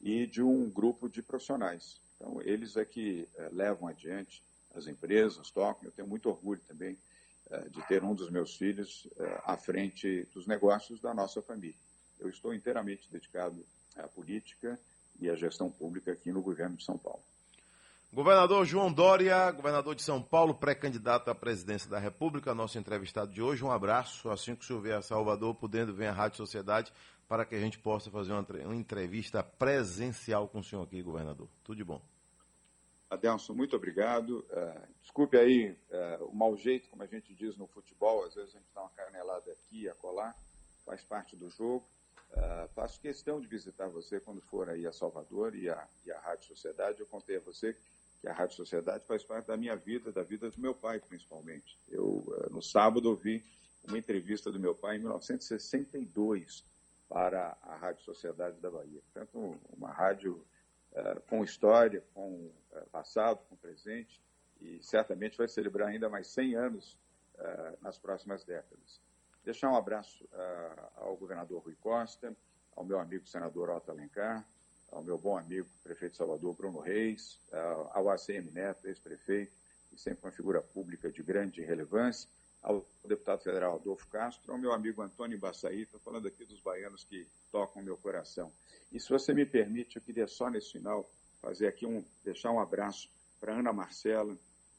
e 0.00 0.26
de 0.26 0.42
um 0.42 0.68
grupo 0.70 1.08
de 1.08 1.22
profissionais. 1.22 2.00
Então, 2.16 2.42
eles 2.42 2.76
é 2.76 2.84
que 2.84 3.26
uh, 3.34 3.54
levam 3.54 3.88
adiante 3.88 4.42
as 4.74 4.86
empresas, 4.86 5.50
tocam. 5.50 5.84
Eu 5.84 5.92
tenho 5.92 6.08
muito 6.08 6.28
orgulho 6.28 6.60
também 6.66 6.92
eh, 6.92 6.96
de 7.70 7.82
ter 7.86 8.02
um 8.02 8.14
dos 8.14 8.30
meus 8.30 8.56
filhos 8.56 9.08
eh, 9.16 9.42
à 9.44 9.56
frente 9.56 10.26
dos 10.34 10.46
negócios 10.46 11.00
da 11.00 11.12
nossa 11.14 11.42
família. 11.42 11.76
Eu 12.18 12.28
estou 12.28 12.54
inteiramente 12.54 13.10
dedicado 13.10 13.64
à 13.96 14.08
política 14.08 14.78
e 15.20 15.28
à 15.28 15.34
gestão 15.34 15.70
pública 15.70 16.12
aqui 16.12 16.32
no 16.32 16.42
governo 16.42 16.76
de 16.76 16.84
São 16.84 16.96
Paulo. 16.96 17.22
Governador 18.12 18.66
João 18.66 18.92
Dória, 18.92 19.50
governador 19.52 19.94
de 19.94 20.02
São 20.02 20.22
Paulo, 20.22 20.54
pré-candidato 20.54 21.30
à 21.30 21.34
presidência 21.34 21.88
da 21.88 21.98
República, 21.98 22.54
nosso 22.54 22.78
entrevistado 22.78 23.32
de 23.32 23.40
hoje. 23.40 23.64
Um 23.64 23.70
abraço. 23.70 24.28
Assim 24.28 24.54
que 24.54 24.62
o 24.62 24.66
senhor 24.66 24.82
vier 24.82 24.98
a 24.98 25.02
Salvador, 25.02 25.54
podendo 25.54 25.94
vir 25.94 26.08
à 26.08 26.12
Rádio 26.12 26.36
Sociedade, 26.36 26.92
para 27.26 27.46
que 27.46 27.54
a 27.54 27.60
gente 27.60 27.78
possa 27.78 28.10
fazer 28.10 28.32
uma 28.32 28.76
entrevista 28.76 29.42
presencial 29.42 30.46
com 30.46 30.58
o 30.58 30.64
senhor 30.64 30.82
aqui, 30.82 31.00
governador. 31.02 31.48
Tudo 31.64 31.76
de 31.76 31.84
bom. 31.84 32.02
Adelson, 33.12 33.52
muito 33.52 33.76
obrigado. 33.76 34.38
Uh, 34.50 34.88
desculpe 35.02 35.36
aí 35.36 35.70
uh, 35.70 36.24
o 36.24 36.34
mau 36.34 36.56
jeito, 36.56 36.88
como 36.88 37.02
a 37.02 37.06
gente 37.06 37.34
diz 37.34 37.56
no 37.58 37.66
futebol, 37.66 38.24
às 38.24 38.34
vezes 38.34 38.54
a 38.54 38.58
gente 38.58 38.70
dá 38.74 38.80
uma 38.80 38.90
canelada 38.90 39.52
aqui, 39.52 39.86
a 39.86 39.94
colar, 39.94 40.34
faz 40.86 41.04
parte 41.04 41.36
do 41.36 41.50
jogo. 41.50 41.86
Uh, 42.30 42.68
faço 42.74 42.98
questão 42.98 43.38
de 43.38 43.46
visitar 43.46 43.86
você 43.88 44.18
quando 44.18 44.40
for 44.40 44.70
aí 44.70 44.86
a 44.86 44.92
Salvador 44.92 45.54
e 45.54 45.68
a, 45.68 45.86
e 46.06 46.10
a 46.10 46.18
Rádio 46.20 46.46
Sociedade. 46.46 47.00
Eu 47.00 47.06
contei 47.06 47.36
a 47.36 47.40
você 47.40 47.76
que 48.22 48.28
a 48.28 48.32
Rádio 48.32 48.56
Sociedade 48.56 49.04
faz 49.06 49.22
parte 49.22 49.48
da 49.48 49.58
minha 49.58 49.76
vida, 49.76 50.10
da 50.10 50.22
vida 50.22 50.50
do 50.50 50.58
meu 50.58 50.74
pai, 50.74 50.98
principalmente. 50.98 51.78
Eu, 51.90 52.24
no 52.50 52.62
sábado, 52.62 53.10
ouvi 53.10 53.44
uma 53.86 53.98
entrevista 53.98 54.50
do 54.50 54.58
meu 54.58 54.74
pai 54.74 54.96
em 54.96 55.00
1962 55.00 56.64
para 57.10 57.58
a 57.60 57.76
Rádio 57.76 58.04
Sociedade 58.04 58.58
da 58.58 58.70
Bahia. 58.70 59.02
Portanto, 59.12 59.60
uma 59.76 59.92
rádio 59.92 60.42
com 61.28 61.42
história, 61.42 62.02
com 62.14 62.30
uh, 62.30 62.86
passado, 62.90 63.40
com 63.48 63.56
presente, 63.56 64.20
e 64.60 64.82
certamente 64.82 65.36
vai 65.36 65.48
celebrar 65.48 65.88
ainda 65.88 66.08
mais 66.08 66.26
100 66.28 66.54
anos 66.54 66.98
uh, 67.36 67.78
nas 67.80 67.98
próximas 67.98 68.44
décadas. 68.44 69.00
Deixar 69.44 69.70
um 69.70 69.76
abraço 69.76 70.24
ao 70.94 71.16
governador 71.16 71.64
Rui 71.64 71.74
Costa, 71.80 72.32
ao 72.76 72.84
meu 72.84 73.00
amigo 73.00 73.26
senador 73.26 73.70
Otto 73.70 73.90
Alencar, 73.90 74.46
ao 74.92 75.02
meu 75.02 75.18
bom 75.18 75.36
amigo 75.36 75.68
prefeito 75.82 76.16
Salvador, 76.16 76.54
Bruno 76.54 76.78
Reis, 76.78 77.40
ao 77.90 78.08
ACM 78.08 78.52
Neto, 78.52 78.86
ex-prefeito, 78.86 79.52
e 79.92 79.98
sempre 79.98 80.24
uma 80.24 80.30
figura 80.30 80.62
pública 80.62 81.10
de 81.10 81.24
grande 81.24 81.60
relevância, 81.60 82.28
ao 82.62 82.86
deputado 83.04 83.42
federal 83.42 83.74
Adolfo 83.74 84.06
Castro, 84.08 84.52
ao 84.52 84.58
meu 84.58 84.72
amigo 84.72 85.02
Antônio 85.02 85.38
Baçaí, 85.38 85.82
estou 85.82 86.00
falando 86.00 86.28
aqui 86.28 86.44
dos 86.44 86.60
baianos 86.60 87.04
que 87.04 87.26
tocam 87.50 87.82
meu 87.82 87.96
coração. 87.96 88.52
E 88.92 89.00
se 89.00 89.08
você 89.08 89.34
me 89.34 89.44
permite, 89.44 89.96
eu 89.96 90.02
queria 90.02 90.28
só 90.28 90.48
nesse 90.48 90.72
final 90.72 91.10
fazer 91.40 91.66
aqui 91.66 91.84
um, 91.84 92.04
deixar 92.22 92.52
um 92.52 92.60
abraço 92.60 93.10
para 93.40 93.58
Ana 93.58 93.72
Marcela, 93.72 94.36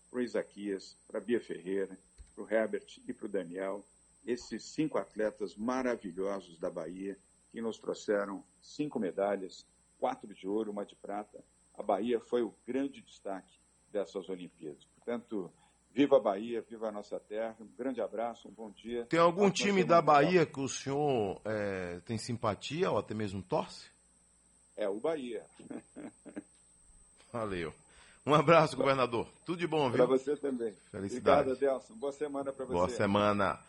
para 0.10 0.20
o 0.20 0.22
Isaquias, 0.22 0.96
para 1.08 1.20
Bia 1.20 1.42
Ferreira, 1.42 1.98
para 2.34 2.44
o 2.44 2.50
Herbert 2.50 3.02
e 3.06 3.14
para 3.14 3.26
o 3.26 3.30
Daniel, 3.30 3.86
esses 4.26 4.64
cinco 4.64 4.98
atletas 4.98 5.56
maravilhosos 5.56 6.58
da 6.58 6.70
Bahia 6.70 7.18
que 7.52 7.62
nos 7.62 7.78
trouxeram 7.78 8.44
cinco 8.62 8.98
medalhas, 8.98 9.68
quatro 10.00 10.34
de 10.34 10.48
ouro, 10.48 10.72
uma 10.72 10.86
de 10.86 10.96
prata. 10.96 11.44
A 11.76 11.84
Bahia 11.84 12.20
foi 12.20 12.42
o 12.42 12.56
grande 12.66 13.02
destaque 13.02 13.60
dessas 13.92 14.30
Olimpíadas. 14.30 14.86
Portanto, 14.96 15.52
Viva 15.94 16.18
a 16.18 16.20
Bahia, 16.20 16.66
viva 16.68 16.88
a 16.88 16.92
nossa 16.92 17.20
terra. 17.20 17.56
Um 17.62 17.68
grande 17.78 18.02
abraço, 18.02 18.48
um 18.48 18.52
bom 18.52 18.72
dia. 18.72 19.06
Tem 19.06 19.20
algum 19.20 19.52
time 19.52 19.84
da 19.84 20.02
Bahia 20.02 20.44
que 20.44 20.60
o 20.60 20.68
senhor 20.68 21.40
é, 21.46 22.00
tem 22.04 22.18
simpatia 22.18 22.90
ou 22.90 22.98
até 22.98 23.14
mesmo 23.14 23.44
torce? 23.44 23.86
É 24.76 24.90
o 24.90 25.00
Bahia. 25.00 25.46
Valeu. 27.32 27.72
Um 28.26 28.34
abraço, 28.34 28.76
governador. 28.76 29.28
Tudo 29.46 29.60
de 29.60 29.68
bom, 29.68 29.90
viu? 29.90 29.98
Para 29.98 30.06
você 30.06 30.36
também. 30.36 30.74
Felicidade. 30.90 31.50
Obrigado, 31.50 31.74
Adelson. 31.74 31.94
Boa 31.96 32.14
semana 32.14 32.52
para 32.52 32.66
você. 32.66 32.74
Boa 32.74 32.90
semana. 32.90 33.60